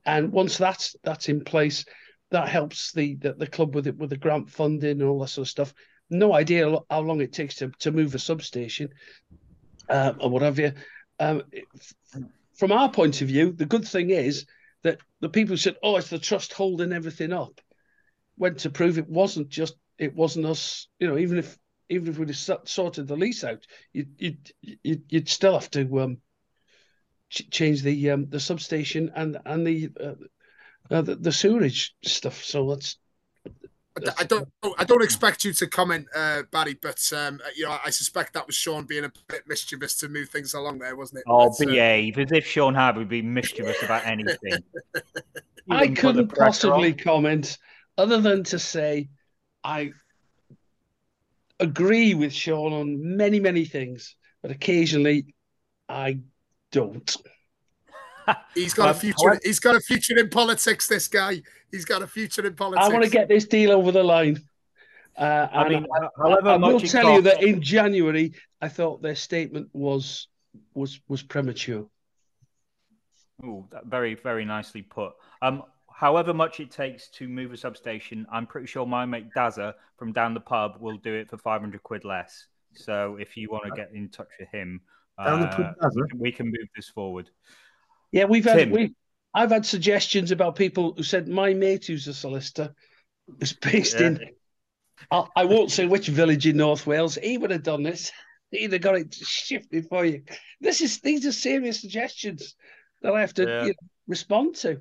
and 0.04 0.32
once 0.32 0.58
that's 0.58 0.96
that's 1.02 1.28
in 1.28 1.44
place, 1.44 1.84
that 2.30 2.48
helps 2.48 2.92
the 2.92 3.16
the, 3.16 3.34
the 3.34 3.46
club 3.46 3.74
with 3.74 3.86
it 3.86 3.96
with 3.96 4.10
the 4.10 4.16
grant 4.16 4.50
funding 4.50 5.00
and 5.00 5.02
all 5.02 5.20
that 5.20 5.28
sort 5.28 5.46
of 5.46 5.50
stuff. 5.50 5.74
No 6.10 6.34
idea 6.34 6.76
how 6.90 7.00
long 7.00 7.20
it 7.20 7.32
takes 7.32 7.56
to, 7.56 7.70
to 7.78 7.90
move 7.90 8.14
a 8.14 8.18
substation 8.18 8.90
uh, 9.88 10.12
or 10.20 10.28
whatever. 10.28 10.74
Um, 11.18 11.42
from 12.54 12.72
our 12.72 12.90
point 12.90 13.22
of 13.22 13.28
view, 13.28 13.52
the 13.52 13.64
good 13.64 13.86
thing 13.86 14.10
is 14.10 14.44
that 14.82 14.98
the 15.20 15.28
people 15.28 15.56
said, 15.56 15.76
"Oh, 15.82 15.96
it's 15.96 16.10
the 16.10 16.18
trust 16.18 16.52
holding 16.52 16.92
everything 16.92 17.32
up." 17.32 17.60
went 18.36 18.58
to 18.58 18.70
prove 18.70 18.98
it 18.98 19.08
wasn't 19.08 19.48
just 19.48 19.74
it 19.98 20.14
wasn't 20.14 20.46
us. 20.46 20.88
You 20.98 21.08
know, 21.08 21.18
even 21.18 21.38
if 21.38 21.58
even 21.88 22.08
if 22.08 22.18
we'd 22.18 22.28
have 22.28 22.60
sorted 22.64 23.06
the 23.06 23.16
lease 23.16 23.44
out, 23.44 23.66
you'd 23.92 24.14
you'd 24.18 24.52
you'd, 24.60 25.04
you'd 25.08 25.28
still 25.28 25.54
have 25.54 25.70
to 25.70 26.00
um, 26.00 26.18
ch- 27.32 27.50
change 27.50 27.82
the 27.82 28.10
um, 28.10 28.28
the 28.28 28.38
substation 28.38 29.10
and 29.16 29.38
and 29.44 29.66
the, 29.66 29.90
uh, 30.00 30.14
uh, 30.94 31.02
the 31.02 31.16
the 31.16 31.32
sewerage 31.32 31.94
stuff. 32.02 32.44
So 32.44 32.70
that's 32.70 32.96
I 34.18 34.24
don't. 34.24 34.48
I 34.78 34.84
don't 34.84 35.02
expect 35.02 35.44
you 35.44 35.52
to 35.54 35.66
comment, 35.66 36.06
uh, 36.14 36.44
Barry, 36.50 36.78
but 36.80 37.02
um, 37.14 37.40
you 37.54 37.64
know, 37.64 37.76
I 37.84 37.90
suspect 37.90 38.32
that 38.34 38.46
was 38.46 38.56
Sean 38.56 38.84
being 38.84 39.04
a 39.04 39.12
bit 39.28 39.42
mischievous 39.46 39.96
to 39.98 40.08
move 40.08 40.30
things 40.30 40.54
along 40.54 40.78
there, 40.78 40.96
wasn't 40.96 41.18
it? 41.18 41.24
Oh, 41.26 41.54
but, 41.58 41.66
behave 41.66 42.16
uh... 42.16 42.22
as 42.22 42.32
if 42.32 42.46
Shaun 42.46 42.74
Harvey 42.74 43.00
would 43.00 43.08
be 43.08 43.22
mischievous 43.22 43.82
about 43.82 44.06
anything. 44.06 44.64
I 45.70 45.88
couldn't 45.88 46.34
possibly 46.34 46.92
on. 46.92 46.98
comment 46.98 47.58
other 47.98 48.20
than 48.20 48.44
to 48.44 48.58
say 48.58 49.08
I 49.62 49.92
agree 51.60 52.14
with 52.14 52.32
Sean 52.32 52.72
on 52.72 53.16
many, 53.16 53.40
many 53.40 53.64
things, 53.64 54.16
but 54.40 54.50
occasionally 54.50 55.34
I 55.88 56.20
don't. 56.72 57.16
he's 58.54 58.74
got 58.74 58.90
a 58.90 58.94
future. 58.94 59.40
He's 59.44 59.60
got 59.60 59.76
a 59.76 59.80
future 59.80 60.18
in 60.18 60.28
politics. 60.28 60.88
This 60.88 61.06
guy. 61.06 61.42
He's 61.70 61.84
got 61.84 62.02
a 62.02 62.06
future 62.06 62.44
in 62.44 62.54
politics. 62.54 62.86
I 62.86 62.92
want 62.92 63.04
to 63.04 63.10
get 63.10 63.28
this 63.28 63.46
deal 63.46 63.70
over 63.70 63.92
the 63.92 64.02
line. 64.02 64.42
Uh, 65.16 65.46
I 65.52 65.68
mean, 65.68 65.86
I, 66.18 66.24
I 66.24 66.56
will 66.56 66.80
tell 66.80 67.14
you 67.14 67.22
that 67.22 67.42
in 67.42 67.60
January, 67.60 68.32
I 68.60 68.68
thought 68.68 69.02
their 69.02 69.14
statement 69.14 69.68
was 69.72 70.28
was 70.74 71.00
was 71.08 71.22
premature. 71.22 71.86
Oh, 73.44 73.66
very 73.84 74.14
very 74.14 74.44
nicely 74.44 74.82
put. 74.82 75.12
Um, 75.42 75.64
however 75.92 76.32
much 76.32 76.60
it 76.60 76.70
takes 76.70 77.08
to 77.10 77.28
move 77.28 77.52
a 77.52 77.56
substation, 77.56 78.26
I'm 78.32 78.46
pretty 78.46 78.66
sure 78.66 78.86
my 78.86 79.04
mate 79.04 79.28
Dazza 79.36 79.74
from 79.98 80.12
down 80.12 80.34
the 80.34 80.40
pub 80.40 80.76
will 80.80 80.96
do 80.96 81.14
it 81.14 81.28
for 81.28 81.36
500 81.36 81.82
quid 81.82 82.04
less. 82.04 82.46
So 82.74 83.16
if 83.20 83.36
you 83.36 83.50
want 83.50 83.64
to 83.64 83.70
get 83.70 83.92
in 83.92 84.08
touch 84.08 84.28
with 84.40 84.48
him, 84.48 84.80
uh, 85.18 85.48
we 86.16 86.32
can 86.32 86.46
move 86.46 86.68
this 86.74 86.88
forward. 86.88 87.30
Yeah, 88.10 88.24
we've 88.24 88.44
had 88.44 88.70
we 88.70 88.94
I've 89.34 89.50
had 89.50 89.64
suggestions 89.64 90.30
about 90.30 90.56
people 90.56 90.94
who 90.96 91.02
said 91.02 91.28
my 91.28 91.54
mate 91.54 91.86
who's 91.86 92.06
a 92.06 92.14
solicitor 92.14 92.74
is 93.40 93.52
based 93.52 94.00
yeah. 94.00 94.08
in 94.08 94.30
I, 95.10 95.24
I 95.36 95.44
won't 95.44 95.70
say 95.70 95.86
which 95.86 96.08
village 96.08 96.46
in 96.46 96.56
North 96.56 96.86
Wales. 96.86 97.16
He 97.16 97.38
would 97.38 97.50
have 97.50 97.62
done 97.62 97.82
this. 97.82 98.12
He'd 98.50 98.72
have 98.72 98.82
got 98.82 98.96
it 98.96 99.14
shifted 99.14 99.86
for 99.88 100.04
you. 100.04 100.22
This 100.60 100.82
is 100.82 101.00
these 101.00 101.24
are 101.24 101.32
serious 101.32 101.80
suggestions 101.80 102.54
that 103.00 103.14
I 103.14 103.20
have 103.20 103.32
to 103.34 103.44
yeah. 103.44 103.62
you 103.62 103.68
know, 103.68 103.88
respond 104.06 104.56
to. 104.56 104.80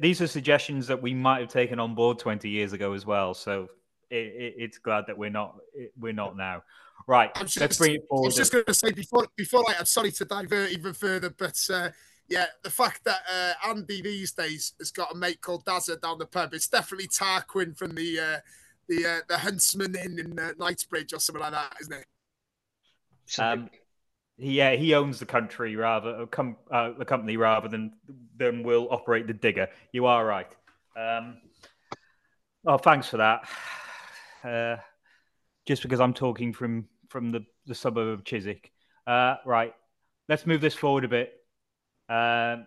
These 0.00 0.22
are 0.22 0.26
suggestions 0.26 0.86
that 0.86 1.02
we 1.02 1.12
might 1.12 1.40
have 1.40 1.50
taken 1.50 1.78
on 1.78 1.94
board 1.94 2.18
20 2.18 2.48
years 2.48 2.72
ago 2.72 2.94
as 2.94 3.04
well. 3.04 3.34
So 3.34 3.68
it, 4.10 4.16
it, 4.16 4.54
it's 4.56 4.78
glad 4.78 5.04
that 5.08 5.18
we're 5.18 5.28
not 5.28 5.56
we're 5.98 6.14
not 6.14 6.38
now. 6.38 6.62
Right, 7.06 7.34
just, 7.34 7.60
let's 7.60 7.78
bring 7.78 7.96
it 7.96 8.04
forward. 8.08 8.24
I 8.24 8.28
was 8.28 8.36
just 8.36 8.52
going 8.52 8.64
to 8.64 8.74
say 8.74 8.92
before 8.92 9.26
before 9.36 9.62
I, 9.68 9.74
I'm 9.78 9.84
sorry 9.84 10.10
to 10.12 10.24
divert 10.24 10.70
even 10.70 10.94
further, 10.94 11.30
but 11.30 11.58
uh, 11.72 11.90
yeah, 12.28 12.46
the 12.62 12.70
fact 12.70 13.04
that 13.04 13.20
uh, 13.30 13.68
Andy 13.68 14.00
these 14.00 14.32
days 14.32 14.72
has 14.78 14.90
got 14.90 15.12
a 15.12 15.14
mate 15.14 15.40
called 15.40 15.64
Dazza 15.64 16.00
down 16.00 16.18
the 16.18 16.26
pub, 16.26 16.54
it's 16.54 16.68
definitely 16.68 17.08
Tarquin 17.08 17.76
from 17.76 17.94
the 17.94 18.18
uh, 18.18 18.38
the 18.88 19.06
uh, 19.06 19.20
the 19.28 19.38
Huntsman 19.38 19.94
Inn 19.96 20.18
in 20.18 20.38
uh, 20.38 20.52
Knightsbridge 20.58 21.12
or 21.12 21.20
something 21.20 21.42
like 21.42 21.52
that, 21.52 21.76
isn't 21.80 21.92
it? 21.92 22.06
Um, 23.38 23.70
yeah, 24.36 24.72
he 24.72 24.94
owns 24.94 25.18
the 25.18 25.26
country 25.26 25.76
rather, 25.76 26.22
uh, 26.22 26.26
com- 26.26 26.56
uh, 26.70 26.90
the 26.98 27.04
company 27.04 27.36
rather 27.36 27.68
than 27.68 27.92
than 28.36 28.62
will 28.62 28.88
operate 28.90 29.26
the 29.26 29.32
digger. 29.32 29.68
You 29.92 30.06
are 30.06 30.24
right. 30.24 30.50
Um, 30.96 31.38
oh, 32.66 32.78
thanks 32.78 33.08
for 33.08 33.18
that. 33.18 33.48
Uh, 34.44 34.76
just 35.64 35.80
because 35.80 36.00
I'm 36.00 36.12
talking 36.12 36.52
from 36.52 36.86
from 37.14 37.30
the 37.30 37.46
the 37.66 37.76
suburb 37.76 38.08
of 38.08 38.24
Chiswick. 38.24 38.72
Uh, 39.06 39.36
right, 39.46 39.72
let's 40.28 40.46
move 40.46 40.60
this 40.60 40.74
forward 40.74 41.04
a 41.04 41.08
bit. 41.08 41.32
Um, 42.08 42.66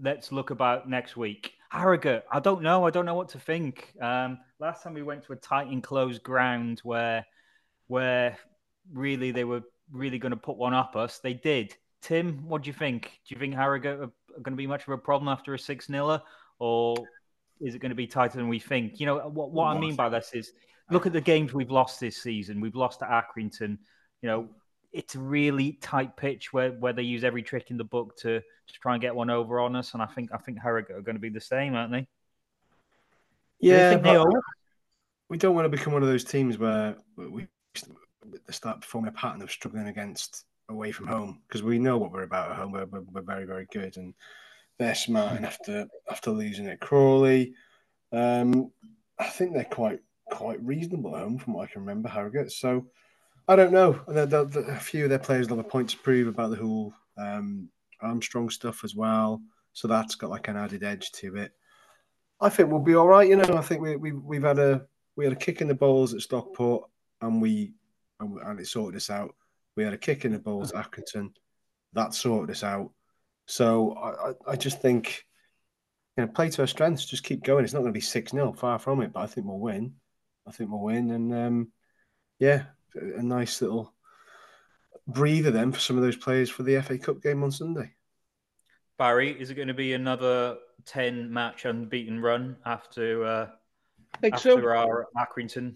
let's 0.00 0.30
look 0.30 0.50
about 0.50 0.88
next 0.88 1.16
week. 1.16 1.54
Harrogate, 1.68 2.22
I 2.30 2.38
don't 2.38 2.62
know. 2.62 2.86
I 2.86 2.90
don't 2.90 3.06
know 3.06 3.14
what 3.14 3.30
to 3.30 3.40
think. 3.40 3.92
Um, 4.00 4.38
last 4.60 4.84
time 4.84 4.94
we 4.94 5.02
went 5.02 5.24
to 5.24 5.32
a 5.32 5.36
tight 5.36 5.66
enclosed 5.66 6.22
ground 6.22 6.80
where, 6.84 7.26
where 7.88 8.38
really 8.92 9.32
they 9.32 9.42
were 9.42 9.62
really 9.90 10.18
going 10.18 10.30
to 10.30 10.36
put 10.36 10.56
one 10.56 10.74
up 10.74 10.94
us. 10.94 11.18
They 11.18 11.34
did. 11.34 11.74
Tim, 12.02 12.46
what 12.46 12.62
do 12.62 12.68
you 12.68 12.74
think? 12.74 13.10
Do 13.26 13.34
you 13.34 13.40
think 13.40 13.54
Harrogate 13.54 13.98
are, 13.98 14.12
going 14.42 14.52
to 14.52 14.62
be 14.62 14.68
much 14.68 14.86
of 14.86 14.90
a 14.90 14.98
problem 14.98 15.26
after 15.28 15.54
a 15.54 15.58
six 15.58 15.88
niler, 15.88 16.20
or 16.60 16.94
is 17.60 17.74
it 17.74 17.80
going 17.80 17.90
to 17.90 17.96
be 17.96 18.06
tighter 18.06 18.36
than 18.36 18.48
we 18.48 18.60
think? 18.60 19.00
You 19.00 19.06
know 19.06 19.16
what? 19.28 19.50
What 19.50 19.76
I 19.76 19.80
mean 19.80 19.96
by 19.96 20.08
this 20.08 20.30
is, 20.34 20.52
look 20.92 21.06
at 21.06 21.12
the 21.12 21.20
games 21.20 21.52
we've 21.52 21.70
lost 21.70 22.00
this 22.00 22.16
season. 22.16 22.60
We've 22.60 22.76
lost 22.76 23.00
to 23.00 23.06
Accrington. 23.06 23.78
You 24.20 24.28
know, 24.28 24.48
it's 24.92 25.14
a 25.14 25.18
really 25.18 25.72
tight 25.80 26.16
pitch 26.16 26.52
where, 26.52 26.72
where 26.72 26.92
they 26.92 27.02
use 27.02 27.24
every 27.24 27.42
trick 27.42 27.70
in 27.70 27.76
the 27.76 27.84
book 27.84 28.16
to, 28.18 28.40
to 28.40 28.80
try 28.80 28.94
and 28.94 29.02
get 29.02 29.14
one 29.14 29.30
over 29.30 29.60
on 29.60 29.74
us. 29.74 29.94
And 29.94 30.02
I 30.02 30.06
think 30.06 30.30
I 30.32 30.38
think 30.38 30.58
Harrogate 30.60 30.96
are 30.96 31.02
going 31.02 31.16
to 31.16 31.20
be 31.20 31.30
the 31.30 31.40
same, 31.40 31.74
aren't 31.74 31.92
they? 31.92 32.06
Yeah, 33.58 33.96
they 33.96 34.24
we 35.28 35.38
don't 35.38 35.54
want 35.54 35.64
to 35.64 35.70
become 35.70 35.94
one 35.94 36.02
of 36.02 36.08
those 36.08 36.24
teams 36.24 36.58
where 36.58 36.96
we 37.16 37.46
start 38.50 38.82
performing 38.82 39.08
a 39.08 39.12
pattern 39.12 39.40
of 39.40 39.50
struggling 39.50 39.88
against 39.88 40.44
away 40.68 40.92
from 40.92 41.06
home 41.06 41.40
because 41.48 41.62
we 41.62 41.78
know 41.78 41.96
what 41.96 42.12
we're 42.12 42.22
about 42.22 42.50
at 42.50 42.56
home. 42.56 42.72
We're, 42.72 42.84
we're, 42.86 43.00
we're 43.12 43.22
very 43.22 43.44
very 43.44 43.66
good 43.72 43.96
and 43.96 44.14
they're 44.78 44.94
smart 44.94 45.36
enough 45.36 45.58
to 45.64 45.88
after 46.10 46.30
losing 46.30 46.66
at 46.66 46.80
Crawley. 46.80 47.54
Um, 48.12 48.72
I 49.18 49.28
think 49.28 49.54
they're 49.54 49.64
quite 49.64 50.00
quite 50.34 50.62
reasonable 50.62 51.16
at 51.16 51.22
home 51.22 51.38
from 51.38 51.54
what 51.54 51.68
I 51.68 51.72
can 51.72 51.82
remember. 51.82 52.08
Harrogate, 52.08 52.52
so 52.52 52.86
I 53.48 53.56
don't 53.56 53.72
know. 53.72 54.00
A 54.08 54.76
few 54.80 55.04
of 55.04 55.10
their 55.10 55.18
players 55.18 55.48
have 55.48 55.58
a 55.58 55.64
point 55.64 55.90
to 55.90 55.98
prove 55.98 56.28
about 56.28 56.50
the 56.50 56.56
whole 56.56 56.94
um, 57.18 57.68
Armstrong 58.00 58.50
stuff 58.50 58.84
as 58.84 58.94
well. 58.94 59.40
So 59.72 59.88
that's 59.88 60.14
got 60.14 60.30
like 60.30 60.48
an 60.48 60.56
added 60.56 60.84
edge 60.84 61.12
to 61.12 61.36
it. 61.36 61.52
I 62.40 62.48
think 62.48 62.70
we'll 62.70 62.80
be 62.80 62.94
all 62.94 63.08
right. 63.08 63.28
You 63.28 63.36
know, 63.36 63.56
I 63.56 63.62
think 63.62 63.80
we, 63.80 63.96
we 63.96 64.12
we've 64.12 64.42
had 64.42 64.58
a 64.58 64.86
we 65.16 65.24
had 65.24 65.32
a 65.32 65.36
kick 65.36 65.60
in 65.60 65.68
the 65.68 65.74
balls 65.74 66.14
at 66.14 66.20
Stockport, 66.20 66.88
and 67.20 67.40
we 67.40 67.72
and, 68.20 68.38
and 68.38 68.60
it 68.60 68.66
sorted 68.66 68.96
us 68.96 69.10
out. 69.10 69.34
We 69.76 69.84
had 69.84 69.92
a 69.92 69.98
kick 69.98 70.24
in 70.24 70.32
the 70.32 70.38
balls 70.38 70.72
at 70.72 70.90
Accrington, 70.90 71.30
that 71.94 72.14
sorted 72.14 72.54
us 72.54 72.62
out. 72.62 72.90
So 73.46 73.92
I, 73.92 74.30
I, 74.30 74.52
I 74.52 74.56
just 74.56 74.80
think, 74.80 75.24
you 76.16 76.24
know, 76.24 76.30
play 76.30 76.50
to 76.50 76.62
our 76.62 76.66
strengths. 76.66 77.04
Just 77.04 77.24
keep 77.24 77.42
going. 77.42 77.64
It's 77.64 77.72
not 77.72 77.80
going 77.80 77.92
to 77.92 77.96
be 77.96 78.00
six 78.00 78.32
0 78.32 78.52
far 78.52 78.78
from 78.78 79.00
it, 79.02 79.12
but 79.12 79.20
I 79.20 79.26
think 79.26 79.46
we'll 79.46 79.58
win. 79.58 79.94
I 80.46 80.50
think 80.50 80.70
we'll 80.70 80.80
win, 80.80 81.10
and 81.10 81.32
um, 81.32 81.72
yeah, 82.38 82.64
a 82.94 83.22
nice 83.22 83.62
little 83.62 83.94
breather 85.06 85.50
then 85.50 85.72
for 85.72 85.80
some 85.80 85.96
of 85.96 86.02
those 86.02 86.16
players 86.16 86.50
for 86.50 86.62
the 86.62 86.80
FA 86.82 86.98
Cup 86.98 87.22
game 87.22 87.42
on 87.42 87.50
Sunday. 87.50 87.92
Barry, 88.98 89.30
is 89.30 89.50
it 89.50 89.54
going 89.54 89.68
to 89.68 89.74
be 89.74 89.94
another 89.94 90.56
ten 90.84 91.32
match 91.32 91.64
unbeaten 91.64 92.20
run 92.20 92.56
after 92.64 93.24
uh, 93.24 93.46
think 94.20 94.34
after 94.34 94.60
so. 94.60 94.68
our 94.68 95.08
Accrington? 95.16 95.74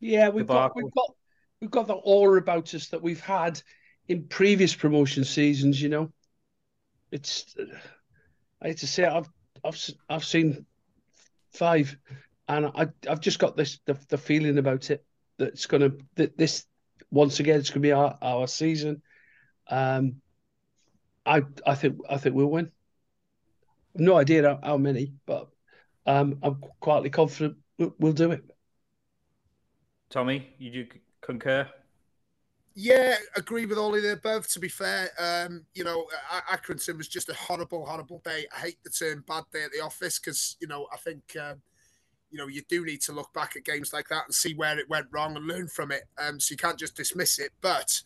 Yeah, 0.00 0.28
we've 0.28 0.46
got, 0.46 0.74
we've 0.76 0.92
got 0.92 1.14
we've 1.60 1.70
got 1.70 1.88
that 1.88 1.94
aura 1.94 2.40
about 2.40 2.72
us 2.74 2.88
that 2.88 3.02
we've 3.02 3.20
had 3.20 3.60
in 4.06 4.24
previous 4.24 4.74
promotion 4.74 5.24
seasons. 5.24 5.80
You 5.80 5.88
know, 5.88 6.12
it's 7.10 7.56
I 8.62 8.68
hate 8.68 8.78
to 8.78 8.86
say 8.86 9.04
it, 9.04 9.12
I've 9.12 9.28
I've 9.64 9.90
I've 10.08 10.24
seen 10.24 10.64
five, 11.52 11.96
and 12.48 12.66
I 12.66 12.88
I've 13.08 13.20
just 13.20 13.38
got 13.38 13.56
this 13.56 13.78
the, 13.84 13.98
the 14.08 14.18
feeling 14.18 14.58
about 14.58 14.90
it 14.90 15.04
that's 15.38 15.66
going 15.66 15.82
to 15.82 15.98
that 16.16 16.36
this 16.36 16.64
once 17.10 17.40
again 17.40 17.58
it's 17.58 17.70
going 17.70 17.82
to 17.82 17.86
be 17.88 17.92
our, 17.92 18.16
our 18.20 18.46
season. 18.46 19.02
Um, 19.68 20.20
I 21.26 21.42
I 21.66 21.74
think 21.74 21.98
I 22.08 22.16
think 22.16 22.34
we'll 22.34 22.46
win. 22.46 22.70
No 23.94 24.16
idea 24.16 24.42
how, 24.42 24.60
how 24.62 24.76
many, 24.76 25.12
but 25.26 25.48
um, 26.06 26.38
I'm 26.42 26.62
quietly 26.80 27.10
confident 27.10 27.58
we'll, 27.78 27.94
we'll 27.98 28.12
do 28.12 28.30
it. 28.32 28.44
Tomi, 30.10 30.48
you 30.58 30.70
do 30.70 30.86
concur? 31.20 31.68
Yeah, 32.74 33.16
agree 33.36 33.66
with 33.66 33.76
all 33.76 33.94
of 33.94 34.02
the 34.02 34.12
above. 34.12 34.46
To 34.48 34.60
be 34.60 34.68
fair, 34.68 35.10
um, 35.18 35.66
you 35.74 35.82
know, 35.82 36.06
Accrington 36.50 36.96
was 36.96 37.08
just 37.08 37.28
a 37.28 37.34
horrible, 37.34 37.84
horrible 37.84 38.22
day. 38.24 38.46
I 38.56 38.60
hate 38.60 38.78
the 38.84 38.90
term 38.90 39.24
"bad 39.26 39.44
day" 39.52 39.64
at 39.64 39.72
the 39.72 39.80
office 39.80 40.18
because 40.18 40.56
you 40.60 40.68
know 40.68 40.86
I 40.92 40.96
think 40.96 41.36
um, 41.40 41.60
you 42.30 42.38
know, 42.38 42.46
you 42.46 42.62
do 42.68 42.84
need 42.84 43.00
to 43.02 43.12
look 43.12 43.32
back 43.32 43.56
at 43.56 43.64
games 43.64 43.92
like 43.92 44.08
that 44.08 44.24
and 44.26 44.34
see 44.34 44.54
where 44.54 44.78
it 44.78 44.88
went 44.88 45.06
wrong 45.10 45.36
and 45.36 45.46
learn 45.46 45.68
from 45.68 45.92
it. 45.92 46.02
Um, 46.18 46.38
so 46.40 46.52
you 46.52 46.56
can't 46.56 46.78
just 46.78 46.96
dismiss 46.96 47.38
it. 47.38 47.52
But 47.60 48.00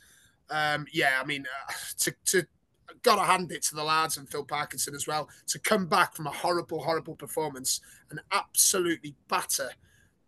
um, 0.51 0.87
yeah, 0.93 1.18
I 1.20 1.25
mean, 1.27 1.45
uh, 1.47 1.73
to 1.99 2.14
to 2.27 2.47
got 3.03 3.16
to 3.16 3.23
hand 3.23 3.51
it 3.51 3.62
to 3.62 3.75
the 3.75 3.83
lads 3.83 4.16
and 4.16 4.29
Phil 4.29 4.45
Parkinson 4.45 4.95
as 4.95 5.07
well 5.07 5.29
to 5.49 5.59
come 5.59 5.87
back 5.87 6.14
from 6.14 6.27
a 6.27 6.31
horrible, 6.31 6.83
horrible 6.83 7.16
performance 7.16 7.81
and 8.11 8.20
absolutely 8.31 9.16
batter 9.29 9.70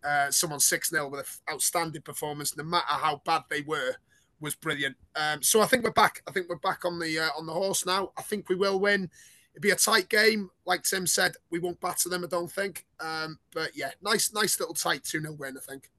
uh, 0.05 0.29
someone 0.29 0.59
six 0.59 0.89
0 0.89 1.09
with 1.09 1.21
an 1.21 1.53
outstanding 1.53 2.01
performance, 2.01 2.55
no 2.55 2.63
matter 2.63 2.85
how 2.87 3.21
bad 3.25 3.43
they 3.49 3.61
were, 3.61 3.95
was 4.39 4.55
brilliant. 4.55 4.95
Um, 5.15 5.41
so 5.41 5.61
I 5.61 5.65
think 5.65 5.83
we're 5.83 5.91
back. 5.91 6.21
I 6.27 6.31
think 6.31 6.47
we're 6.47 6.57
back 6.57 6.85
on 6.85 6.99
the 6.99 7.19
uh, 7.19 7.29
on 7.37 7.45
the 7.45 7.53
horse 7.53 7.85
now. 7.85 8.11
I 8.17 8.21
think 8.21 8.47
we 8.47 8.55
will 8.55 8.79
win. 8.79 9.09
It'd 9.55 9.61
be 9.61 9.71
a 9.71 9.75
tight 9.75 10.09
game, 10.09 10.51
like 10.65 10.83
Tim 10.83 11.07
said. 11.07 11.35
We 11.49 11.59
won't 11.59 11.79
batter 11.79 12.09
them, 12.09 12.25
I 12.25 12.27
don't 12.27 12.51
think. 12.51 12.85
Um, 12.99 13.39
but 13.53 13.71
yeah, 13.73 13.91
nice, 14.01 14.33
nice 14.33 14.59
little 14.59 14.75
tight 14.75 15.05
two 15.05 15.21
0 15.21 15.33
win, 15.39 15.55
I 15.57 15.61
think. 15.61 15.91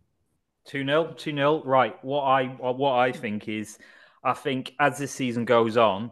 Two 0.67 0.85
0 0.85 1.15
two 1.17 1.33
0 1.33 1.63
Right. 1.65 1.97
What 2.05 2.25
I 2.25 2.45
what 2.45 2.97
I 2.97 3.13
think 3.13 3.49
is, 3.49 3.79
I 4.23 4.35
think 4.35 4.75
as 4.79 4.99
this 4.99 5.11
season 5.11 5.47
goes 5.47 5.79
on, 5.79 6.11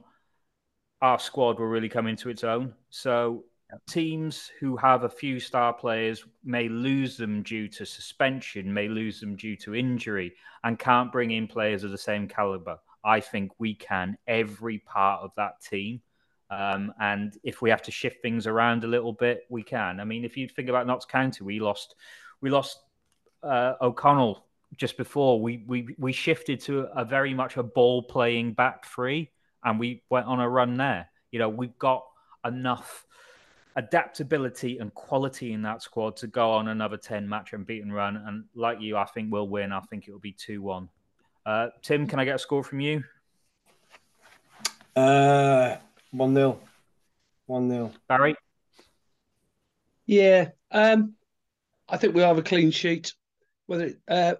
our 1.02 1.18
squad 1.18 1.58
will 1.58 1.66
really 1.66 1.90
come 1.90 2.06
into 2.06 2.30
its 2.30 2.44
own. 2.44 2.72
So 2.88 3.44
teams 3.86 4.50
who 4.58 4.78
have 4.78 5.04
a 5.04 5.08
few 5.08 5.38
star 5.38 5.74
players 5.74 6.24
may 6.44 6.70
lose 6.70 7.18
them 7.18 7.42
due 7.42 7.68
to 7.68 7.84
suspension, 7.84 8.72
may 8.72 8.88
lose 8.88 9.20
them 9.20 9.36
due 9.36 9.56
to 9.56 9.74
injury, 9.74 10.32
and 10.62 10.78
can't 10.78 11.12
bring 11.12 11.30
in 11.30 11.46
players 11.46 11.84
of 11.84 11.90
the 11.90 11.98
same 11.98 12.26
caliber. 12.26 12.78
I 13.04 13.20
think 13.20 13.52
we 13.58 13.74
can 13.74 14.16
every 14.26 14.78
part 14.78 15.22
of 15.22 15.32
that 15.36 15.60
team. 15.60 16.00
Um, 16.56 16.92
and 17.00 17.36
if 17.42 17.62
we 17.62 17.70
have 17.70 17.82
to 17.82 17.90
shift 17.90 18.22
things 18.22 18.46
around 18.46 18.84
a 18.84 18.86
little 18.86 19.12
bit, 19.12 19.44
we 19.48 19.62
can. 19.62 19.98
I 19.98 20.04
mean, 20.04 20.24
if 20.24 20.36
you 20.36 20.48
think 20.48 20.68
about 20.68 20.86
Notts 20.86 21.04
County, 21.04 21.42
we 21.42 21.58
lost, 21.58 21.96
we 22.40 22.50
lost 22.50 22.82
uh, 23.42 23.74
O'Connell 23.80 24.44
just 24.76 24.96
before. 24.96 25.40
We 25.40 25.64
we 25.66 25.94
we 25.98 26.12
shifted 26.12 26.60
to 26.60 26.86
a 26.94 27.04
very 27.04 27.34
much 27.34 27.56
a 27.56 27.62
ball 27.62 28.02
playing 28.02 28.52
back 28.52 28.86
three, 28.86 29.30
and 29.64 29.80
we 29.80 30.02
went 30.10 30.26
on 30.26 30.40
a 30.40 30.48
run 30.48 30.76
there. 30.76 31.08
You 31.32 31.40
know, 31.40 31.48
we've 31.48 31.78
got 31.78 32.04
enough 32.44 33.06
adaptability 33.76 34.78
and 34.78 34.94
quality 34.94 35.52
in 35.52 35.62
that 35.62 35.82
squad 35.82 36.16
to 36.16 36.28
go 36.28 36.52
on 36.52 36.68
another 36.68 36.96
10 36.96 37.28
match 37.28 37.52
and 37.54 37.66
beat 37.66 37.82
and 37.82 37.92
run. 37.92 38.16
And 38.16 38.44
like 38.54 38.80
you, 38.80 38.96
I 38.96 39.04
think 39.04 39.32
we'll 39.32 39.48
win. 39.48 39.72
I 39.72 39.80
think 39.80 40.06
it 40.06 40.12
will 40.12 40.20
be 40.20 40.30
2 40.30 40.62
1. 40.62 40.88
Uh, 41.44 41.68
Tim, 41.82 42.06
can 42.06 42.20
I 42.20 42.24
get 42.24 42.36
a 42.36 42.38
score 42.38 42.62
from 42.62 42.80
you? 42.80 43.02
Uh, 44.94 45.76
1 46.14 46.34
0. 46.34 46.60
1 47.46 47.70
0. 47.70 47.92
Barry? 48.08 48.36
Yeah. 50.06 50.50
Um, 50.70 51.14
I 51.88 51.96
think 51.96 52.14
we'll 52.14 52.26
have 52.26 52.38
a 52.38 52.42
clean 52.42 52.70
sheet. 52.70 53.12
Whether 53.66 53.94
uh, 54.08 54.34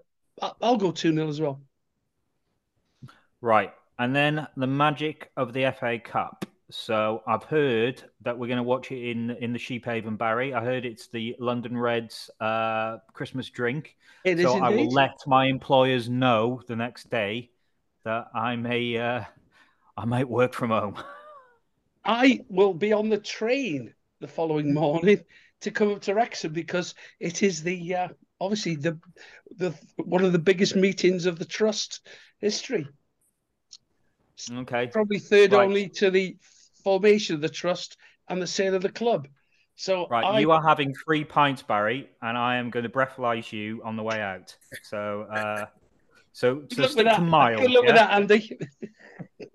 I'll 0.61 0.77
go 0.77 0.93
2 0.93 1.13
0 1.13 1.29
as 1.29 1.41
well. 1.41 1.61
Right. 3.41 3.73
And 3.99 4.15
then 4.15 4.47
the 4.57 4.67
magic 4.67 5.31
of 5.37 5.53
the 5.53 5.73
FA 5.79 5.99
Cup. 5.99 6.47
So 6.71 7.23
I've 7.27 7.45
heard 7.45 8.03
that 8.23 8.39
we're 8.39 8.47
going 8.47 8.57
to 8.57 8.63
watch 8.63 8.91
it 8.91 9.11
in 9.11 9.31
in 9.31 9.53
the 9.53 9.59
Sheephaven 9.59 10.17
Barry. 10.17 10.55
I 10.55 10.65
heard 10.65 10.85
it's 10.85 11.09
the 11.09 11.37
London 11.39 11.77
Reds 11.77 12.31
uh, 12.41 12.99
Christmas 13.13 13.51
drink. 13.51 13.97
It 14.25 14.39
so 14.39 14.57
is 14.57 14.63
I 14.63 14.71
will 14.71 14.89
let 14.89 15.17
my 15.27 15.47
employers 15.47 16.09
know 16.09 16.63
the 16.67 16.77
next 16.77 17.11
day 17.11 17.51
that 18.05 18.29
I 18.35 18.57
may 18.57 18.97
uh, 18.97 19.25
I 19.97 20.05
might 20.05 20.29
work 20.29 20.55
from 20.55 20.71
home. 20.71 20.97
I 22.05 22.41
will 22.49 22.75
be 22.75 22.93
on 22.93 23.09
the 23.09 23.19
train 23.19 23.95
the 24.21 24.29
following 24.29 24.75
morning 24.75 25.21
to 25.63 25.71
come 25.71 25.93
up 25.93 26.03
to 26.03 26.15
Wrexham 26.15 26.53
because 26.53 26.95
it 27.21 27.43
is 27.43 27.63
the 27.63 27.95
uh, 27.95 28.09
obviously 28.41 28.77
the 28.77 28.99
the 29.57 29.75
one 29.97 30.25
of 30.25 30.33
the 30.33 30.39
biggest 30.39 30.77
meetings 30.77 31.27
of 31.27 31.39
the 31.39 31.45
trust 31.45 32.07
history. 32.39 32.87
okay. 34.53 34.87
Probably 34.89 35.19
third 35.19 35.53
Right. 35.53 35.65
only 35.65 35.89
to 35.91 36.11
the 36.11 36.37
formation 36.83 37.35
of 37.35 37.41
the 37.41 37.49
trust 37.49 37.97
and 38.29 38.41
the 38.41 38.47
sale 38.47 38.75
of 38.75 38.83
the 38.83 38.93
club. 38.93 39.29
So 39.77 40.07
Right, 40.07 40.25
I, 40.25 40.41
you 40.41 40.51
are 40.53 40.63
having 40.63 40.95
three 41.05 41.25
pints, 41.25 41.63
Barry, 41.63 42.09
and 42.23 42.39
I 42.39 42.57
am 42.57 42.71
going 42.71 42.85
to 42.85 42.89
breathalyze 42.89 43.53
you 43.53 43.83
on 43.85 43.97
the 43.97 44.03
way 44.03 44.21
out. 44.21 44.57
So, 44.83 45.23
uh, 45.23 45.67
so, 46.33 46.63
so 46.71 46.85
stick 46.85 46.97
to 46.99 47.05
that. 47.05 47.23
miles. 47.23 47.61
Good 47.61 47.71
luck 47.73 47.85
with 47.85 47.95
that, 47.97 48.13
Andy. 48.13 48.59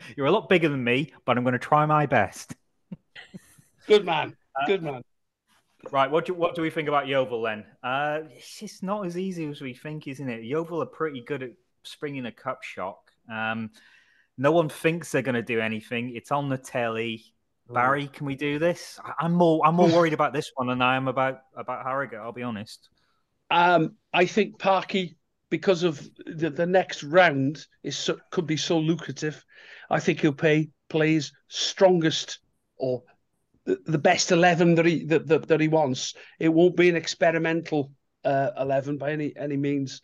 You're 0.16 0.26
a 0.26 0.30
lot 0.30 0.48
bigger 0.48 0.68
than 0.68 0.82
me, 0.82 1.12
but 1.24 1.36
I'm 1.36 1.44
going 1.44 1.52
to 1.52 1.58
try 1.58 1.86
my 1.86 2.06
best. 2.06 2.54
Good 3.86 4.04
man. 4.04 4.36
Uh, 4.60 4.66
Good 4.66 4.82
man. 4.82 5.02
Right, 5.90 6.10
what 6.10 6.26
do 6.26 6.34
what 6.34 6.54
do 6.54 6.62
we 6.62 6.70
think 6.70 6.86
about 6.88 7.08
Yeovil 7.08 7.42
then? 7.42 7.64
Uh, 7.82 8.20
it's 8.30 8.60
just 8.60 8.84
not 8.84 9.04
as 9.04 9.18
easy 9.18 9.46
as 9.46 9.60
we 9.60 9.74
think, 9.74 10.06
isn't 10.06 10.28
it? 10.28 10.44
Yeovil 10.44 10.80
are 10.80 10.86
pretty 10.86 11.22
good 11.22 11.42
at 11.42 11.50
springing 11.82 12.26
a 12.26 12.32
cup 12.32 12.62
shock. 12.62 13.10
Um, 13.28 13.70
no 14.38 14.52
one 14.52 14.68
thinks 14.68 15.10
they're 15.10 15.22
going 15.22 15.34
to 15.34 15.42
do 15.42 15.60
anything. 15.60 16.14
It's 16.14 16.30
on 16.30 16.48
the 16.48 16.58
telly. 16.58 17.24
Barry, 17.68 18.06
can 18.06 18.26
we 18.26 18.34
do 18.36 18.58
this? 18.58 19.00
I'm 19.18 19.32
more 19.32 19.66
I'm 19.66 19.74
more 19.74 19.88
worried 19.88 20.12
about 20.12 20.32
this 20.32 20.52
one 20.54 20.68
than 20.68 20.82
I 20.82 20.96
am 20.96 21.08
about 21.08 21.40
about 21.56 21.84
Harrogate. 21.84 22.18
I'll 22.18 22.32
be 22.32 22.42
honest. 22.42 22.88
Um, 23.50 23.96
I 24.12 24.26
think 24.26 24.58
Parky, 24.58 25.16
because 25.52 25.82
of 25.82 26.00
the, 26.24 26.48
the 26.48 26.64
next 26.64 27.02
round, 27.02 27.66
is 27.82 27.94
so, 27.94 28.18
could 28.30 28.46
be 28.46 28.56
so 28.56 28.78
lucrative. 28.78 29.44
I 29.90 30.00
think 30.00 30.20
he'll 30.20 30.32
pay 30.32 30.70
play 30.88 31.20
strongest 31.48 32.38
or 32.78 33.02
the, 33.66 33.78
the 33.84 33.98
best 33.98 34.32
eleven 34.32 34.76
that 34.76 34.86
he 34.86 35.04
that, 35.04 35.26
that, 35.26 35.48
that 35.48 35.60
he 35.60 35.68
wants. 35.68 36.14
It 36.40 36.48
won't 36.48 36.74
be 36.74 36.88
an 36.88 36.96
experimental 36.96 37.92
uh, 38.24 38.50
eleven 38.58 38.96
by 38.96 39.12
any 39.12 39.34
any 39.36 39.58
means. 39.58 40.00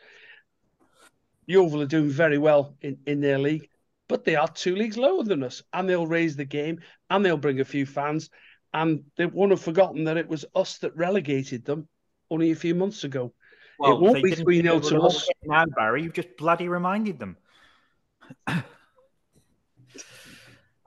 Yeovil 1.46 1.80
are 1.80 1.86
doing 1.86 2.10
very 2.10 2.36
well 2.36 2.76
in, 2.82 2.98
in 3.06 3.22
their 3.22 3.38
league, 3.38 3.70
but 4.06 4.24
they 4.24 4.36
are 4.36 4.48
two 4.48 4.76
leagues 4.76 4.98
lower 4.98 5.24
than 5.24 5.42
us, 5.42 5.62
and 5.72 5.88
they'll 5.88 6.06
raise 6.06 6.36
the 6.36 6.44
game 6.44 6.80
and 7.08 7.24
they'll 7.24 7.38
bring 7.38 7.60
a 7.60 7.64
few 7.64 7.86
fans, 7.86 8.28
and 8.74 9.04
they 9.16 9.24
won't 9.24 9.52
have 9.52 9.62
forgotten 9.62 10.04
that 10.04 10.18
it 10.18 10.28
was 10.28 10.44
us 10.54 10.76
that 10.78 10.94
relegated 10.94 11.64
them 11.64 11.88
only 12.30 12.50
a 12.50 12.54
few 12.54 12.74
months 12.74 13.04
ago. 13.04 13.32
Won't 13.78 14.22
be 14.22 14.30
didn't 14.30 14.46
3-0 14.46 14.88
to 14.88 15.00
us. 15.02 15.26
get 15.26 15.36
Now, 15.44 15.66
Barry, 15.66 16.02
you've 16.02 16.12
just 16.12 16.36
bloody 16.36 16.68
reminded 16.68 17.18
them. 17.18 17.36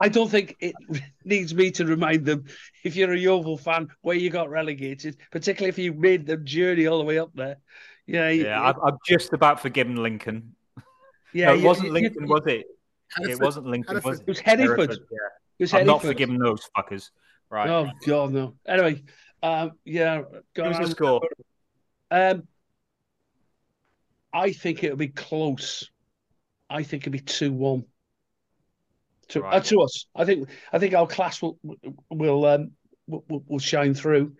I 0.00 0.08
don't 0.08 0.28
think 0.28 0.56
it 0.60 0.74
needs 1.24 1.54
me 1.54 1.70
to 1.72 1.86
remind 1.86 2.24
them 2.26 2.44
if 2.82 2.96
you're 2.96 3.12
a 3.12 3.18
Yeovil 3.18 3.56
fan 3.56 3.88
where 4.02 4.16
you 4.16 4.30
got 4.30 4.50
relegated, 4.50 5.16
particularly 5.30 5.68
if 5.68 5.78
you 5.78 5.92
made 5.92 6.26
the 6.26 6.36
journey 6.36 6.86
all 6.86 6.98
the 6.98 7.04
way 7.04 7.18
up 7.18 7.30
there. 7.34 7.58
Yeah, 8.06 8.28
Yeah, 8.30 8.60
I've, 8.62 8.76
I've 8.84 8.98
just 9.06 9.32
about 9.32 9.60
forgiven 9.60 10.02
Lincoln. 10.02 10.54
yeah. 11.32 11.46
no, 11.46 11.54
it 11.54 11.60
you- 11.60 11.66
wasn't 11.66 11.86
you- 11.88 11.92
Lincoln, 11.92 12.22
you- 12.24 12.28
was 12.28 12.42
it? 12.46 12.66
It 13.20 13.38
wasn't 13.40 13.66
Lincoln, 13.66 14.00
was 14.02 14.20
it? 14.20 14.22
It 14.22 14.28
was 14.28 14.38
Hereford. 14.40 14.90
yeah. 14.90 15.18
it 15.58 15.62
was 15.64 15.74
I'm 15.74 15.86
not 15.86 16.00
Hereford. 16.00 16.08
forgiving 16.16 16.38
those 16.38 16.68
fuckers. 16.76 17.10
Right. 17.50 17.68
Oh 17.68 17.90
God, 18.06 18.32
no. 18.32 18.54
Anyway, 18.66 19.02
um, 19.42 19.72
yeah. 19.84 20.22
go 20.54 20.64
Who's 20.64 20.78
the 20.78 20.84
on. 20.84 20.90
score? 20.90 21.20
Um, 22.10 22.48
I 24.32 24.52
think 24.52 24.82
it'll 24.82 24.96
be 24.96 25.08
close. 25.08 25.90
I 26.70 26.82
think 26.82 27.02
it'll 27.02 27.12
be 27.12 27.18
two 27.20 27.52
one. 27.52 27.84
To, 29.28 29.44
uh, 29.44 29.60
to 29.60 29.80
us, 29.82 30.06
I 30.14 30.24
think 30.24 30.48
I 30.72 30.78
think 30.78 30.94
our 30.94 31.06
class 31.06 31.40
will 31.40 31.58
will 32.10 32.44
um 32.44 32.72
will, 33.06 33.24
will- 33.46 33.58
shine 33.58 33.94
through, 33.94 34.34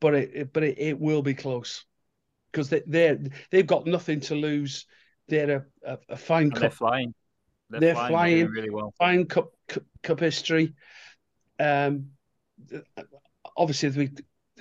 but 0.00 0.14
it, 0.14 0.30
it- 0.34 0.52
but 0.52 0.62
it, 0.62 0.78
it 0.78 1.00
will 1.00 1.22
be 1.22 1.34
close 1.34 1.84
because 2.52 2.68
they 2.68 2.82
they 2.86 3.18
they've 3.50 3.66
got 3.66 3.86
nothing 3.86 4.20
to 4.20 4.34
lose. 4.34 4.86
They're 5.28 5.66
a, 5.84 5.92
a, 5.94 5.98
a 6.10 6.16
fine 6.16 6.44
And 6.44 6.52
they're 6.52 6.60
cup 6.70 6.74
flying. 6.74 7.14
They're, 7.70 7.80
They're 7.80 7.94
flying. 7.94 8.12
flying. 8.12 8.46
Really 8.46 8.70
well. 8.70 8.94
fine 8.98 9.26
cup 9.26 9.50
cup, 9.68 9.82
cup 10.02 10.20
history. 10.20 10.74
Um, 11.58 12.10
obviously 13.56 13.88
we, 13.90 14.10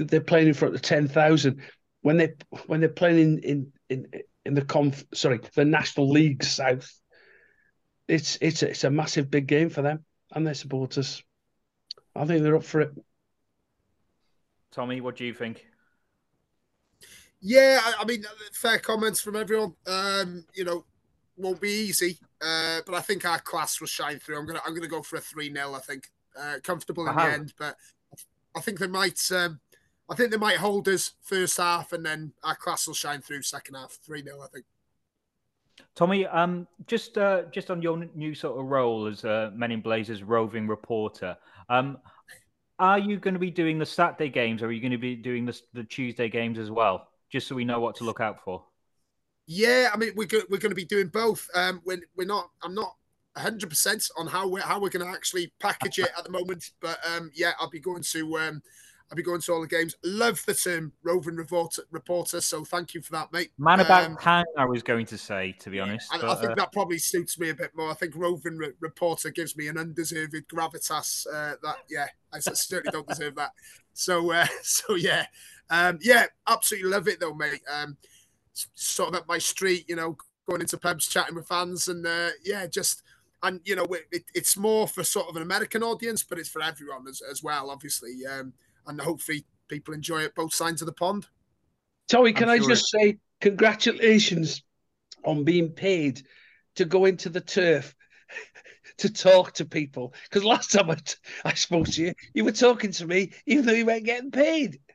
they're 0.04 0.22
playing 0.22 0.48
in 0.48 0.54
front 0.54 0.74
of 0.76 0.82
ten 0.82 1.08
thousand 1.08 1.62
when 2.02 2.18
they 2.18 2.34
when 2.68 2.80
they're 2.80 2.90
playing 2.90 3.20
in 3.20 3.72
in 3.90 4.08
in, 4.14 4.22
in 4.46 4.54
the 4.54 4.64
conf 4.64 5.04
sorry 5.14 5.39
the 5.56 5.66
National 5.66 6.10
League 6.10 6.43
South. 6.43 6.91
It's 8.08 8.38
it's 8.41 8.62
a, 8.64 8.70
it's 8.70 8.84
a 8.84 8.91
massive 8.91 9.32
big 9.32 9.48
game 9.48 9.70
for 9.70 9.82
them 9.82 10.06
and 10.32 10.46
their 10.46 10.54
supporters. 10.54 11.24
I 12.16 12.26
think 12.26 12.43
they're 12.43 12.56
up 12.56 12.64
for 12.64 12.82
it. 12.82 12.91
Tomi, 14.72 15.02
what 15.02 15.16
do 15.16 15.26
you 15.26 15.34
think? 15.34 15.66
Yeah, 17.41 17.80
I, 17.84 18.02
I 18.02 18.06
mean, 18.06 18.26
fair 18.54 18.80
comments 18.80 19.22
from 19.22 19.36
everyone. 19.36 19.74
Um, 19.88 20.46
you 20.54 20.64
know, 20.64 20.86
won't 21.38 21.62
be 21.62 21.70
easy, 21.70 22.18
uh, 22.41 22.82
but 22.86 22.96
I 22.96 23.02
think 23.02 23.26
our 23.26 23.39
class 23.39 23.80
will 23.80 23.88
shine 23.88 24.20
through. 24.20 24.38
I'm 24.38 24.46
gonna 24.46 24.62
I'm 24.66 24.74
gonna 24.74 24.88
go 24.88 25.02
for 25.02 25.18
a 25.18 25.22
three 25.22 25.52
0 25.54 25.74
I 25.74 25.80
think 25.80 26.08
uh, 26.39 26.56
comfortable 26.64 27.08
in 27.08 27.16
Wow. 27.16 27.26
the 27.28 27.34
end, 27.34 27.54
but 27.58 27.76
I 28.56 28.62
think 28.62 28.80
they 28.80 28.88
might. 28.88 29.20
Um, 29.32 29.60
I 30.10 30.16
think 30.16 30.32
they 30.32 30.38
might 30.38 30.58
hold 30.58 30.88
us 30.88 31.14
first 31.22 31.58
half, 31.58 31.91
and 31.91 32.06
then 32.06 32.34
our 32.43 32.56
class 32.56 32.88
will 32.88 32.93
shine 32.93 33.22
through 33.22 33.41
second 33.41 33.76
half. 33.76 33.97
Three 34.06 34.24
0 34.24 34.41
I 34.41 34.47
think. 34.47 34.66
Tomi, 35.95 36.26
um, 36.28 36.68
just 36.88 37.18
uh, 37.18 37.43
just 37.51 37.72
on 37.72 37.82
your 37.82 37.97
new 38.14 38.36
sort 38.36 38.60
of 38.60 38.66
role 38.66 39.08
as 39.08 39.26
uh, 39.26 39.51
Men 39.53 39.72
in 39.72 39.82
Blazers 39.82 40.24
roving 40.24 40.68
reporter, 40.68 41.36
um, 41.70 41.97
are 42.78 42.99
you 42.99 43.18
going 43.18 43.34
to 43.34 43.39
be 43.39 43.51
doing 43.51 43.80
the 43.80 43.86
Saturday 43.86 44.30
games, 44.30 44.62
or 44.62 44.68
are 44.68 44.72
you 44.72 44.82
going 44.82 44.91
to 44.91 44.97
be 44.97 45.16
doing 45.16 45.45
the, 45.45 45.60
the 45.74 45.84
Tuesday 45.84 46.30
games 46.30 46.60
as 46.60 46.70
well? 46.70 47.08
Just 47.32 47.47
so 47.47 47.56
we 47.56 47.66
know 47.66 47.80
what 47.80 47.95
to 47.95 48.03
look 48.03 48.22
out 48.22 48.43
for. 48.43 48.64
Yeah, 49.47 49.89
I 49.93 49.97
mean 49.97 50.12
we're 50.16 50.28
go- 50.28 50.45
we're 50.49 50.60
going 50.60 50.72
to 50.72 50.76
be 50.76 50.86
doing 50.86 51.08
both. 51.08 51.49
Um, 51.56 51.82
we're 51.86 52.01
we're 52.16 52.28
not. 52.28 52.49
I'm 52.62 52.76
not 52.76 52.95
100 53.34 53.70
percent 53.70 54.08
on 54.18 54.28
how 54.28 54.47
we're 54.47 54.62
how 54.62 54.80
we're 54.80 54.89
going 54.89 55.06
to 55.06 55.12
actually 55.12 55.51
package 55.60 55.99
it 55.99 56.10
at 56.18 56.24
the 56.24 56.32
moment, 56.32 56.72
but 56.80 56.99
um, 57.16 57.32
yeah, 57.34 57.51
I'll 57.60 57.70
be 57.70 57.80
going 57.80 58.03
to 58.03 58.38
um, 58.38 58.62
I'll 59.12 59.16
be 59.16 59.22
going 59.22 59.41
to 59.41 59.53
all 59.53 59.62
the 59.62 59.68
games. 59.68 59.95
Love 60.03 60.43
the 60.47 60.56
term 60.56 60.91
roving 61.03 61.36
reporter, 61.36 61.84
reporter 61.91 62.41
so 62.41 62.66
thank 62.66 62.95
you 62.95 63.01
for 63.01 63.12
that, 63.12 63.32
mate. 63.32 63.51
Man 63.58 63.80
about 63.80 64.06
Um, 64.06 64.18
town, 64.18 64.45
I 64.58 64.66
was 64.66 64.82
going 64.82 65.06
to 65.08 65.18
say, 65.18 65.56
to 65.60 65.70
be 65.70 65.80
honest. 65.80 66.12
I, 66.12 66.18
I 66.18 66.36
think 66.36 66.51
uh, 66.51 66.56
that 66.56 66.72
probably 66.72 66.97
suits 66.97 67.38
me 67.38 67.49
a 67.49 67.56
bit 67.56 67.72
more. 67.76 67.91
I 67.91 67.93
think 67.93 68.16
roving 68.16 68.58
re- 68.58 68.74
reporter 68.80 69.30
gives 69.30 69.56
me 69.56 69.68
an 69.68 69.78
undeserved 69.78 70.34
gravitas. 70.47 71.28
Uh, 71.28 71.56
that 71.62 71.78
yeah, 71.89 72.08
I 72.34 72.39
certainly 72.39 72.91
don't 72.91 73.08
deserve 73.08 73.36
that. 73.36 73.51
So 73.93 74.32
uh, 74.32 74.47
so 74.64 74.95
yeah, 74.95 75.28
um, 75.70 75.99
yeah, 76.01 76.26
absolutely 76.47 76.89
love 76.89 77.08
it 77.08 77.20
though, 77.20 77.36
mate. 77.36 77.62
Um, 77.72 77.97
sort 78.53 79.10
of 79.10 79.16
up 79.22 79.28
my 79.28 79.38
street, 79.38 79.86
you 79.88 79.95
know, 79.95 80.18
going 80.47 80.62
into 80.62 80.78
pubs, 80.78 81.08
chatting 81.08 81.36
with 81.36 81.47
fans, 81.47 81.88
and 81.88 82.08
uh, 82.08 82.30
yeah, 82.43 82.66
just 82.66 83.03
and 83.43 83.62
you 83.66 83.76
know 83.76 83.86
it, 84.12 84.26
it's 84.34 84.58
more 84.58 84.88
for 84.88 85.03
sort 85.03 85.30
of 85.30 85.36
an 85.36 85.43
American 85.43 85.84
audience, 85.84 86.24
but 86.24 86.39
it's 86.39 86.49
for 86.49 86.62
everyone 86.62 87.08
as, 87.08 87.22
as 87.30 87.43
well, 87.43 87.70
obviously. 87.70 88.26
Um, 88.26 88.53
and 88.88 89.00
hopefully 89.00 89.46
people 89.68 89.94
enjoy 89.94 90.22
it 90.22 90.36
both 90.36 90.54
sides 90.54 90.82
of 90.82 90.86
the 90.86 90.94
pond. 90.94 91.28
Tomi, 92.08 92.34
can 92.34 92.50
I'm 92.50 92.56
i 92.56 92.58
sure 92.60 92.70
just 92.70 92.94
it... 92.94 93.00
say 93.00 93.18
congratulations 93.42 94.64
on 95.24 95.44
being 95.44 95.70
paid 95.70 96.22
to 96.76 96.86
go 96.86 97.06
into 97.06 97.30
the 97.30 97.42
turf 97.42 97.96
to 98.98 99.12
talk 99.12 99.54
to 99.54 99.66
people? 99.66 100.14
Because 100.24 100.44
last 100.44 100.72
time 100.72 100.90
I, 100.92 100.96
t- 100.96 101.16
I 101.44 101.54
spoke 101.54 101.88
to 101.88 102.04
you, 102.04 102.14
you 102.34 102.46
were 102.46 102.52
talking 102.52 102.92
to 102.94 103.08
me 103.08 103.32
even 103.46 103.66
though 103.66 103.74
you 103.74 103.86
weren't 103.86 104.06
getting 104.06 104.32
paid. 104.32 104.80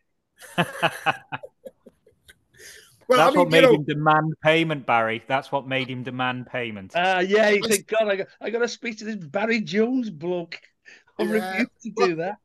Well, 3.11 3.19
That's 3.19 3.31
I 3.31 3.31
mean, 3.31 3.39
what 3.41 3.51
made 3.51 3.63
know... 3.65 3.75
him 3.75 3.83
demand 3.83 4.35
payment, 4.41 4.87
Barry. 4.87 5.25
That's 5.27 5.51
what 5.51 5.67
made 5.67 5.91
him 5.91 6.05
demand 6.05 6.47
payment. 6.47 6.95
Uh, 6.95 7.25
yeah, 7.27 7.49
you 7.49 7.61
think, 7.67 7.89
God, 7.89 8.07
I 8.07 8.15
got, 8.15 8.29
I 8.41 8.51
got 8.51 8.61
to 8.61 8.69
speak 8.69 8.99
to 8.99 9.05
this 9.05 9.17
Barry 9.17 9.61
Jones 9.63 10.11
bloke. 10.11 10.61
I 11.19 11.25
yeah. 11.25 11.33
refuse 11.33 11.69
to 11.83 12.07
do 12.07 12.15
that. 12.17 12.37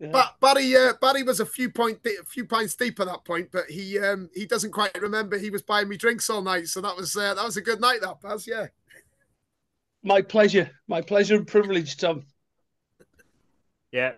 Yeah. 0.00 0.10
But 0.12 0.36
Barry, 0.40 0.76
uh, 0.76 0.92
Barry 1.00 1.24
was 1.24 1.40
a 1.40 1.46
few 1.46 1.70
point, 1.70 1.98
a 2.06 2.24
few 2.24 2.44
pints 2.44 2.76
deep 2.76 3.00
at 3.00 3.06
that 3.06 3.24
point, 3.24 3.48
but 3.52 3.64
he 3.68 3.98
um, 3.98 4.30
he 4.32 4.46
doesn't 4.46 4.70
quite 4.70 5.00
remember 5.00 5.36
he 5.36 5.50
was 5.50 5.62
buying 5.62 5.88
me 5.88 5.96
drinks 5.96 6.30
all 6.30 6.42
night. 6.42 6.68
So 6.68 6.80
that 6.80 6.96
was 6.96 7.16
uh, 7.16 7.34
that 7.34 7.44
was 7.44 7.56
a 7.56 7.62
good 7.62 7.80
night, 7.80 8.00
that 8.02 8.20
Baz. 8.20 8.46
Yeah. 8.46 8.68
My 10.04 10.22
pleasure, 10.22 10.70
my 10.86 11.00
pleasure 11.00 11.34
and 11.34 11.46
privilege, 11.46 11.96
Tom. 11.96 12.24
Yeah, 13.90 14.12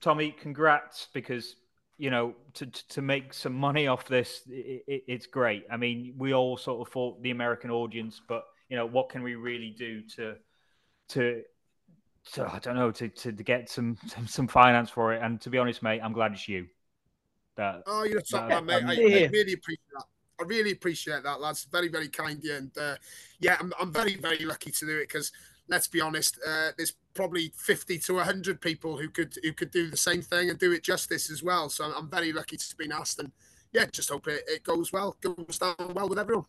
Tomi, 0.00 0.34
congrats 0.40 1.08
because 1.12 1.56
you 1.98 2.10
know, 2.10 2.34
to 2.54 2.66
to 2.66 3.02
make 3.02 3.32
some 3.32 3.54
money 3.54 3.86
off 3.86 4.06
this, 4.06 4.42
it, 4.48 4.84
it, 4.86 5.04
it's 5.06 5.26
great. 5.26 5.64
I 5.70 5.76
mean, 5.76 6.14
we 6.16 6.34
all 6.34 6.56
sort 6.56 6.86
of 6.86 6.92
thought 6.92 7.22
the 7.22 7.30
American 7.30 7.70
audience, 7.70 8.20
but 8.26 8.44
you 8.68 8.76
know, 8.76 8.86
what 8.86 9.08
can 9.08 9.22
we 9.22 9.34
really 9.34 9.74
do 9.76 10.02
to 10.16 10.36
to 11.10 11.42
to 12.32 12.50
I 12.52 12.58
don't 12.58 12.76
know 12.76 12.90
to 12.90 13.08
to, 13.08 13.32
to 13.32 13.42
get 13.42 13.68
some, 13.68 13.96
some, 14.06 14.26
some 14.26 14.48
finance 14.48 14.90
for 14.90 15.12
it? 15.12 15.22
And 15.22 15.40
to 15.42 15.50
be 15.50 15.58
honest, 15.58 15.82
mate, 15.82 16.00
I'm 16.02 16.12
glad 16.12 16.32
it's 16.32 16.48
you. 16.48 16.66
That, 17.56 17.82
oh, 17.86 18.04
you're 18.04 18.18
a 18.18 18.22
top 18.22 18.48
man, 18.48 18.66
mate. 18.66 18.84
I, 18.84 19.24
I, 19.24 19.28
really 19.28 19.54
appreciate 19.54 19.80
that. 19.94 20.04
I 20.38 20.44
really 20.44 20.72
appreciate 20.72 21.22
that, 21.22 21.40
lads. 21.40 21.66
Very, 21.72 21.88
very 21.88 22.08
kind 22.08 22.38
of 22.38 22.44
you. 22.44 22.54
And 22.54 22.70
uh, 22.78 22.96
yeah, 23.40 23.56
I'm, 23.58 23.72
I'm 23.80 23.90
very, 23.90 24.16
very 24.16 24.44
lucky 24.44 24.70
to 24.72 24.86
do 24.86 24.98
it 24.98 25.08
because 25.08 25.32
let's 25.68 25.88
be 25.88 26.00
honest, 26.00 26.38
uh, 26.46 26.70
there's 26.76 26.94
probably 27.14 27.52
50 27.56 27.98
to 27.98 28.14
100 28.14 28.60
people 28.60 28.96
who 28.96 29.08
could 29.08 29.34
who 29.42 29.52
could 29.52 29.70
do 29.70 29.90
the 29.90 29.96
same 29.96 30.22
thing 30.22 30.50
and 30.50 30.58
do 30.58 30.72
it 30.72 30.82
justice 30.82 31.30
as 31.30 31.42
well. 31.42 31.68
So 31.68 31.84
I'm 31.84 32.10
very 32.10 32.32
lucky 32.32 32.56
to 32.56 32.76
be 32.76 32.90
asked, 32.90 33.18
and 33.18 33.32
yeah, 33.72 33.86
just 33.86 34.10
hope 34.10 34.28
it, 34.28 34.44
it 34.46 34.62
goes 34.62 34.92
well, 34.92 35.16
goes 35.20 35.58
down 35.58 35.74
well 35.94 36.08
with 36.08 36.18
everyone. 36.18 36.46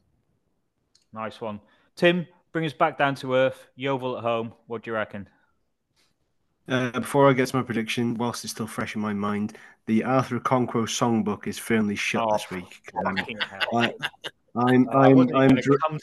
Nice 1.14 1.42
one, 1.42 1.60
Tim. 1.96 2.28
Bring 2.54 2.66
us 2.66 2.74
back 2.74 2.98
down 2.98 3.14
to 3.16 3.36
earth. 3.36 3.68
Yeovil 3.76 4.18
at 4.18 4.24
home. 4.24 4.54
What 4.68 4.84
do 4.84 4.90
you 4.90 4.96
reckon? 4.96 5.28
Uh, 6.70 6.92
before 6.92 7.30
I 7.30 7.34
get 7.34 7.48
to 7.48 7.56
my 7.56 7.64
prediction, 7.64 8.16
whilst 8.16 8.44
it's 8.44 8.52
still 8.52 8.68
fresh 8.68 8.96
in 8.96 9.02
my 9.02 9.14
mind, 9.14 9.58
the 9.86 10.04
Arthur 10.04 10.40
Okonkwo 10.40 10.84
songbook 10.84 11.48
is 11.48 11.58
firmly 11.58 11.96
shut 11.96 12.26
oh, 12.28 12.34
this 12.34 12.52
week. 12.52 12.82
Um, 13.06 13.18
I, 13.74 13.94
I'm, 14.56 14.90
I'm, 14.90 15.20
I'm, 15.20 15.36
I'm, 15.36 16.00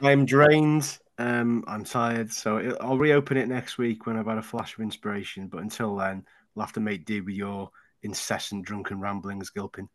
I'm 0.00 0.24
drained. 0.24 0.98
Um, 1.18 1.64
I'm 1.66 1.84
tired, 1.84 2.32
so 2.32 2.58
it, 2.58 2.76
I'll 2.80 2.98
reopen 2.98 3.36
it 3.36 3.48
next 3.48 3.76
week 3.76 4.06
when 4.06 4.16
I've 4.16 4.26
had 4.26 4.38
a 4.38 4.42
flash 4.42 4.74
of 4.74 4.80
inspiration. 4.80 5.48
But 5.48 5.62
until 5.62 5.96
then, 5.96 6.24
I'll 6.56 6.62
have 6.62 6.72
to 6.74 6.80
make 6.80 7.04
do 7.04 7.24
with 7.24 7.34
your 7.34 7.70
incessant 8.02 8.64
drunken 8.64 9.00
ramblings, 9.00 9.50
Gilpin. 9.50 9.88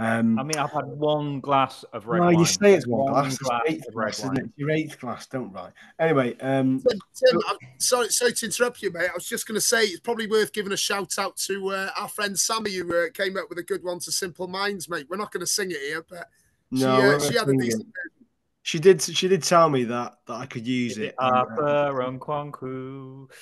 Um, 0.00 0.38
I 0.38 0.44
mean, 0.44 0.56
I've 0.56 0.72
had 0.72 0.86
one 0.86 1.40
glass 1.40 1.84
of 1.92 2.06
red 2.06 2.20
no, 2.20 2.24
wine. 2.24 2.38
you 2.38 2.46
say 2.46 2.72
it's 2.72 2.86
one, 2.86 3.12
one 3.12 3.12
glass. 3.12 3.36
glass 3.36 3.60
it's 3.66 3.74
eighth 3.74 3.92
glass, 3.92 4.18
isn't 4.20 4.38
it? 4.38 4.50
Your 4.56 4.70
eighth 4.70 4.98
glass, 4.98 5.26
don't 5.26 5.52
write. 5.52 5.74
Anyway, 5.98 6.38
um, 6.40 6.80
Tim, 6.80 6.98
Tim 7.14 7.40
I'm 7.46 7.56
sorry, 7.76 8.08
sorry 8.08 8.32
to 8.32 8.46
interrupt 8.46 8.80
you, 8.80 8.90
mate. 8.90 9.10
I 9.10 9.14
was 9.14 9.26
just 9.26 9.46
going 9.46 9.56
to 9.56 9.60
say 9.60 9.82
it's 9.82 10.00
probably 10.00 10.26
worth 10.26 10.54
giving 10.54 10.72
a 10.72 10.76
shout 10.76 11.18
out 11.18 11.36
to 11.36 11.68
uh, 11.72 11.90
our 11.98 12.08
friend 12.08 12.38
Sammy, 12.38 12.76
who 12.76 12.96
uh, 12.96 13.10
came 13.12 13.36
up 13.36 13.50
with 13.50 13.58
a 13.58 13.62
good 13.62 13.84
one 13.84 13.98
to 13.98 14.10
Simple 14.10 14.48
Minds, 14.48 14.88
mate. 14.88 15.06
We're 15.10 15.18
not 15.18 15.32
going 15.32 15.42
to 15.42 15.46
sing 15.46 15.70
it 15.70 15.76
here, 15.76 16.02
but 16.08 16.28
she, 16.72 16.82
no, 16.82 17.16
uh, 17.16 17.20
she 17.20 17.36
had 17.36 17.50
a 17.50 17.52
decent. 17.52 17.82
It. 17.82 18.26
She 18.62 18.78
did. 18.78 19.02
She 19.02 19.28
did 19.28 19.42
tell 19.42 19.68
me 19.68 19.84
that 19.84 20.14
that 20.26 20.34
I 20.34 20.46
could 20.46 20.66
use 20.66 20.96
it. 20.96 21.14
Upper 21.18 21.62
uh, 21.62 21.92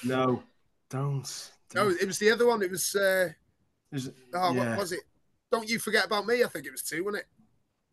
No, 0.03 0.43
don't, 0.91 1.51
No, 1.73 1.89
it 1.89 2.05
was 2.05 2.19
the 2.19 2.33
other 2.33 2.49
one. 2.49 2.63
It 2.63 2.71
was. 2.73 2.97
Uh, 2.97 3.29
it 3.93 4.13
oh, 4.35 4.53
yeah. 4.55 4.71
what 4.71 4.79
was 4.79 4.91
it? 4.91 5.01
Don't 5.51 5.69
you 5.69 5.79
forget 5.79 6.07
about 6.07 6.27
me? 6.27 6.45
I 6.45 6.49
think 6.49 6.67
it 6.67 6.73
was 6.73 6.83
two, 6.83 7.05
wasn't 7.05 7.23
it? 7.23 7.27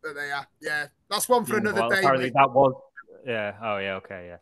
But 0.02 0.14
they 0.14 0.30
are. 0.30 0.46
Yeah, 0.60 0.86
that's 1.10 1.28
one 1.28 1.44
for 1.44 1.54
yeah, 1.54 1.60
another 1.60 1.80
well, 1.80 1.90
day. 1.90 1.98
Apparently, 1.98 2.30
that 2.30 2.52
was. 2.52 2.74
Yeah. 3.24 3.54
Oh, 3.62 3.78
yeah. 3.78 3.94
Okay. 3.96 4.26
Yeah. 4.28 4.36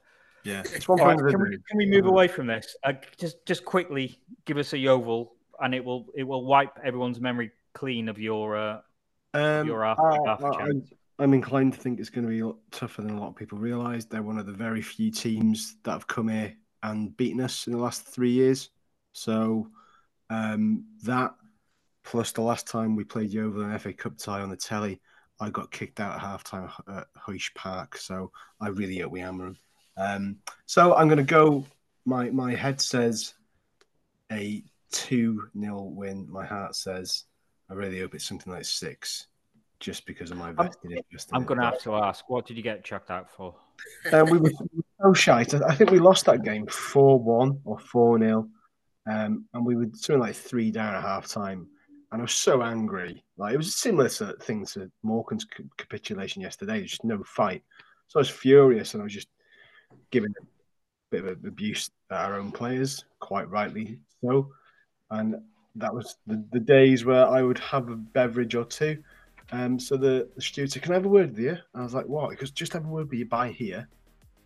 Yeah. 0.44 0.62
It's 0.74 0.86
one 0.86 0.98
right, 0.98 1.16
can, 1.16 1.40
we, 1.40 1.58
can 1.68 1.78
we 1.78 1.86
move 1.86 2.06
away 2.06 2.28
from 2.28 2.46
this? 2.46 2.76
Uh, 2.82 2.92
just 3.16 3.44
just 3.46 3.64
quickly 3.64 4.18
give 4.44 4.58
us 4.58 4.74
a 4.74 4.78
Yeovil, 4.78 5.32
and 5.60 5.74
it 5.74 5.82
will 5.82 6.06
it 6.14 6.24
will 6.24 6.44
wipe 6.44 6.78
everyone's 6.84 7.18
memory 7.18 7.50
clean 7.72 8.08
of 8.08 8.18
your 8.18 8.56
uh, 8.56 8.80
um, 9.32 9.66
your 9.66 9.84
after, 9.84 10.02
uh, 10.02 10.32
after 10.32 10.82
I'm 11.18 11.32
inclined 11.32 11.74
to 11.74 11.80
think 11.80 12.00
it's 12.00 12.10
going 12.10 12.26
to 12.26 12.30
be 12.30 12.58
tougher 12.76 13.02
than 13.02 13.16
a 13.16 13.20
lot 13.20 13.28
of 13.28 13.36
people 13.36 13.56
realise. 13.56 14.04
They're 14.04 14.22
one 14.22 14.38
of 14.38 14.46
the 14.46 14.52
very 14.52 14.82
few 14.82 15.10
teams 15.10 15.76
that 15.84 15.92
have 15.92 16.06
come 16.06 16.28
here 16.28 16.54
and 16.82 17.16
beaten 17.16 17.40
us 17.40 17.66
in 17.66 17.72
the 17.72 17.78
last 17.78 18.02
three 18.02 18.32
years. 18.32 18.70
So 19.12 19.68
um, 20.28 20.84
that 21.04 21.34
plus 22.05 22.32
the 22.32 22.42
last 22.42 22.66
time 22.66 22.94
we 22.94 23.05
played 23.05 23.32
Yeovil 23.32 23.62
in 23.62 23.70
an 23.70 23.78
FA 23.78 23.92
Cup 23.92 24.16
tie 24.16 24.40
on 24.40 24.50
the 24.50 24.57
telly, 24.57 25.00
I 25.40 25.50
got 25.50 25.70
kicked 25.70 26.00
out 26.00 26.16
at 26.16 26.22
halftime 26.22 26.70
at 26.88 27.07
Huish 27.26 27.55
Park. 27.55 27.96
So 27.96 28.30
I 28.61 28.68
really 28.68 28.98
hope 28.98 29.12
we 29.12 29.20
hammer 29.20 29.46
them. 29.46 29.59
Um, 29.96 30.36
so 30.66 30.94
I'm 30.94 31.09
going 31.09 31.18
to 31.18 31.24
go. 31.24 31.64
My 32.05 32.30
my 32.30 32.55
head 32.55 32.80
says 32.80 33.34
a 34.30 34.62
two 34.92 35.48
0 35.59 35.82
win. 35.82 36.30
My 36.30 36.44
heart 36.44 36.76
says 36.76 37.24
I 37.70 37.74
really 37.74 38.00
hope 38.00 38.14
it's 38.14 38.26
something 38.26 38.52
like 38.52 38.64
six 38.64 39.26
just 39.80 40.07
because 40.07 40.30
of 40.30 40.38
my 40.38 40.52
vested 40.52 40.92
I'm, 40.92 40.96
interest. 40.98 41.30
I'm 41.32 41.44
going 41.44 41.59
to 41.59 41.66
have 41.66 41.80
to 41.82 41.94
ask, 41.96 42.28
what 42.28 42.46
did 42.46 42.57
you 42.57 42.62
get 42.62 42.84
chucked 42.84 43.11
out 43.11 43.30
for? 43.30 43.55
Um, 44.12 44.30
we, 44.30 44.38
were, 44.38 44.50
so 45.02 45.12
shite. 45.12 45.52
I 45.55 45.74
think 45.74 45.90
we 45.90 45.98
lost 45.98 46.26
that 46.26 46.42
game 46.42 46.66
4 46.66 47.18
1 47.18 47.61
or 47.64 47.78
4 47.78 48.18
0. 48.18 48.48
Um, 49.07 49.44
and 49.52 49.66
we 49.66 49.76
were 49.76 49.88
something 49.94 50.20
like 50.20 50.36
three 50.36 50.70
down 50.70 50.94
at 50.94 51.02
half 51.02 51.26
time. 51.26 51.68
And 52.14 52.22
I 52.22 52.24
was 52.24 52.32
so 52.32 52.62
angry. 52.62 53.24
Like 53.36 53.54
it 53.54 53.56
was 53.56 53.68
a 53.68 53.72
similar 53.72 54.08
sort 54.08 54.36
of 54.36 54.42
thing 54.42 54.64
to 54.66 54.90
Morecambe's 55.02 55.46
capitulation 55.76 56.42
yesterday. 56.42 56.78
There's 56.78 56.92
just 56.92 57.04
no 57.04 57.22
fight. 57.24 57.62
So 58.08 58.18
I 58.18 58.22
was 58.22 58.30
furious 58.30 58.94
and 58.94 59.02
I 59.02 59.04
was 59.04 59.12
just 59.12 59.28
giving 60.10 60.32
a 60.40 60.44
bit 61.10 61.24
of 61.24 61.44
abuse 61.44 61.90
at 62.10 62.20
our 62.20 62.38
own 62.38 62.52
players, 62.52 63.04
quite 63.18 63.50
rightly 63.50 63.98
so. 64.22 64.52
And 65.10 65.34
that 65.74 65.92
was 65.92 66.16
the, 66.26 66.42
the 66.52 66.60
days 66.60 67.04
where 67.04 67.26
I 67.26 67.42
would 67.42 67.58
have 67.58 67.90
a 67.90 67.96
beverage 67.96 68.54
or 68.54 68.64
two 68.64 69.02
um, 69.52 69.78
so 69.78 69.96
the, 69.96 70.28
the 70.34 70.42
steward 70.42 70.72
said, 70.72 70.82
"Can 70.82 70.92
I 70.92 70.94
have 70.96 71.04
a 71.04 71.08
word 71.08 71.30
with 71.30 71.38
you?" 71.38 71.50
And 71.50 71.60
I 71.74 71.82
was 71.82 71.94
like, 71.94 72.06
"What?" 72.06 72.30
Because 72.30 72.50
just 72.50 72.72
have 72.72 72.84
a 72.84 72.88
word 72.88 73.10
with 73.10 73.18
you 73.18 73.26
by 73.26 73.50
here, 73.50 73.88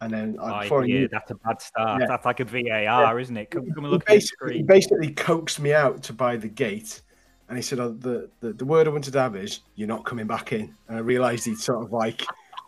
and 0.00 0.12
then 0.12 0.36
I, 0.40 0.64
before 0.64 0.84
yeah, 0.84 1.00
knew, 1.00 1.08
that's 1.08 1.30
a 1.30 1.34
bad 1.36 1.62
start. 1.62 2.00
Yeah. 2.00 2.06
That's 2.08 2.26
like 2.26 2.40
a 2.40 2.44
VAR, 2.44 2.62
yeah. 2.62 3.16
isn't 3.16 3.36
it? 3.36 3.50
Come, 3.50 3.70
come 3.72 3.84
and 3.84 3.92
look 3.92 4.08
he 4.08 4.16
at 4.16 4.20
the 4.20 4.26
screen. 4.26 4.56
He 4.58 4.62
basically 4.62 5.12
coaxed 5.12 5.60
me 5.60 5.72
out 5.72 6.02
to 6.04 6.12
buy 6.12 6.36
the 6.36 6.48
gate, 6.48 7.00
and 7.48 7.56
he 7.56 7.62
said, 7.62 7.78
oh, 7.78 7.92
the, 7.92 8.28
the 8.40 8.52
the 8.52 8.64
word 8.64 8.86
I 8.86 8.90
wanted 8.90 9.12
to 9.12 9.20
have 9.20 9.36
is 9.36 9.60
you're 9.74 9.88
not 9.88 10.04
coming 10.04 10.26
back 10.26 10.52
in." 10.52 10.74
And 10.88 10.98
I 10.98 11.00
realised 11.00 11.44
he'd 11.46 11.58
sort 11.58 11.82
of 11.84 11.92
like 11.92 12.24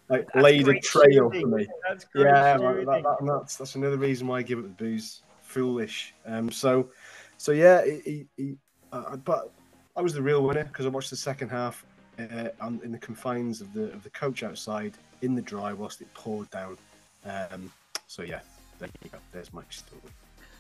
like 0.09 0.27
laid 0.35 0.69
a 0.69 0.81
trail 0.81 1.31
for 1.31 1.47
me. 1.47 1.69
That's 1.89 2.07
yeah, 2.15 2.57
that, 2.57 2.87
that, 2.87 3.17
that's 3.21 3.57
that's 3.57 3.75
another 3.75 3.99
reason 3.99 4.27
why 4.27 4.39
I 4.39 4.43
give 4.43 4.59
up 4.59 4.65
the 4.65 4.85
booze. 4.85 5.23
Foolish. 5.43 6.15
Um. 6.27 6.51
So, 6.51 6.91
so 7.37 7.53
yeah, 7.53 7.85
he, 7.85 8.01
he, 8.05 8.27
he 8.37 8.57
uh, 8.93 9.17
but 9.17 9.53
I 9.97 10.01
was 10.01 10.15
the 10.15 10.23
real 10.23 10.43
winner 10.45 10.65
because 10.65 10.87
I 10.87 10.89
watched 10.89 11.11
the 11.11 11.17
second 11.17 11.49
half 11.49 11.85
uh, 12.19 12.49
on, 12.61 12.81
in 12.85 12.93
the 12.93 12.99
confines 12.99 13.61
of 13.61 13.73
the 13.73 13.93
of 13.93 14.03
the 14.03 14.11
coach 14.11 14.43
outside 14.43 14.95
in 15.23 15.35
the 15.35 15.43
dry 15.43 15.73
whilst 15.73 16.01
it 16.01 16.13
poured 16.15 16.49
down. 16.51 16.79
Um, 17.25 17.73
so 18.07 18.23
yeah, 18.23 18.41
there 18.79 18.89
you 19.05 19.11
go. 19.11 19.19
There's 19.33 19.53
my 19.53 19.63
story. 19.71 20.01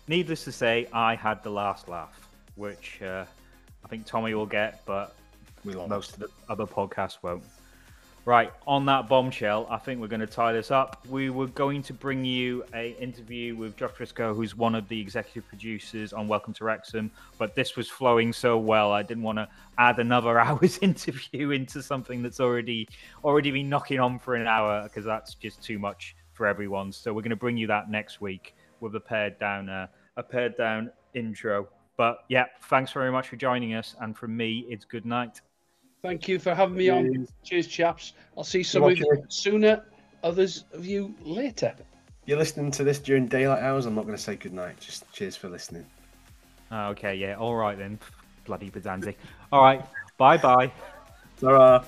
Needless 0.09 0.45
to 0.45 0.53
say, 0.53 0.89
I 0.93 1.15
had 1.15 1.43
the 1.43 1.51
last 1.51 1.89
laugh, 1.89 2.29
which 2.57 3.01
uh, 3.01 3.25
I 3.85 3.89
think 3.89 4.07
Tomi 4.07 4.35
will 4.35 4.47
get, 4.47 4.85
but 4.87 5.15
most 5.65 6.15
of 6.15 6.19
the 6.21 6.29
other 6.49 6.67
podcasts 6.67 7.19
won't. 7.23 7.43
Right, 8.27 8.53
on 8.67 8.85
that 8.85 9.09
bombshell, 9.09 9.67
I 9.71 9.79
think 9.79 9.99
we're 9.99 10.07
going 10.07 10.21
to 10.21 10.27
tie 10.27 10.53
this 10.53 10.71
up. 10.71 11.07
We 11.09 11.31
were 11.31 11.47
going 11.47 11.83
to 11.85 11.95
bring 11.95 12.23
you 12.23 12.65
a 12.75 12.91
interview 13.01 13.57
with 13.57 13.77
Josh 13.79 13.93
Frisco, 13.93 14.35
who's 14.35 14.55
one 14.55 14.75
of 14.75 14.87
the 14.89 15.01
executive 15.01 15.49
producers 15.49 16.13
on 16.13 16.29
Welcome 16.29 16.53
to 16.55 16.65
Wrexham, 16.65 17.11
but 17.39 17.55
this 17.55 17.77
was 17.77 17.89
flowing 17.89 18.35
so 18.35 18.59
well, 18.59 18.93
I 18.93 19.03
didn't 19.03 19.23
want 19.23 19.39
to 19.39 19.49
add 19.79 19.99
another 19.99 20.39
hour's 20.39 20.77
interview 20.79 21.53
into 21.53 21.83
something 21.83 22.23
that's 22.23 22.41
already 22.41 22.87
already 23.25 23.51
been 23.51 23.71
knocking 23.71 24.01
on 24.01 24.19
for 24.19 24.35
an 24.35 24.47
hour 24.47 24.83
because 24.83 25.07
that's 25.07 25.35
just 25.35 25.63
too 25.63 25.79
much 25.79 26.15
for 26.35 26.47
everyone. 26.47 26.93
So 26.93 27.15
we're 27.15 27.23
going 27.23 27.31
to 27.31 27.37
bring 27.37 27.57
you 27.57 27.67
that 27.69 27.91
next 27.91 28.21
week 28.21 28.55
with 28.81 28.95
a 28.97 29.01
pared 29.01 29.39
down 29.39 29.71
uh, 29.71 29.87
a 30.19 30.23
pared 30.23 30.59
down 30.59 30.91
intro. 31.15 31.69
But 32.01 32.25
yeah, 32.29 32.47
thanks 32.63 32.93
very 32.93 33.13
much 33.13 33.29
for 33.29 33.37
joining 33.37 33.75
us, 33.75 33.95
and 34.01 34.17
from 34.17 34.35
me, 34.35 34.65
it's 34.71 34.87
good 34.87 35.05
night. 35.05 35.43
Thank 36.01 36.29
you 36.29 36.39
for 36.39 36.55
having 36.55 36.75
me 36.75 36.87
Cheers. 36.87 37.15
on. 37.15 37.29
Cheers, 37.45 37.67
chaps. 37.67 38.13
I'll 38.39 38.43
see 38.43 38.63
some 38.63 38.85
of 38.85 38.97
you 38.97 39.23
sooner, 39.29 39.85
others 40.23 40.65
of 40.73 40.87
you 40.87 41.15
later. 41.21 41.75
you're 42.25 42.39
listening 42.39 42.71
to 42.71 42.85
this 42.85 43.01
during 43.01 43.27
daylight 43.27 43.63
hours, 43.63 43.85
I'm 43.85 43.95
not 43.95 44.07
going 44.07 44.17
to 44.17 44.23
say 44.23 44.37
goodnight. 44.37 44.81
Just 44.81 45.13
cheers 45.13 45.37
for 45.37 45.51
listening. 45.51 45.85
Oh, 46.71 46.87
okay, 46.93 47.15
yeah. 47.15 47.35
All 47.35 47.55
right 47.55 47.77
then. 47.77 47.99
Bloody 48.47 48.71
pedantic. 48.71 49.19
All 49.53 49.63
right. 49.63 49.85
Bye 50.17 50.39
bye. 50.39 50.73
ta 51.39 51.85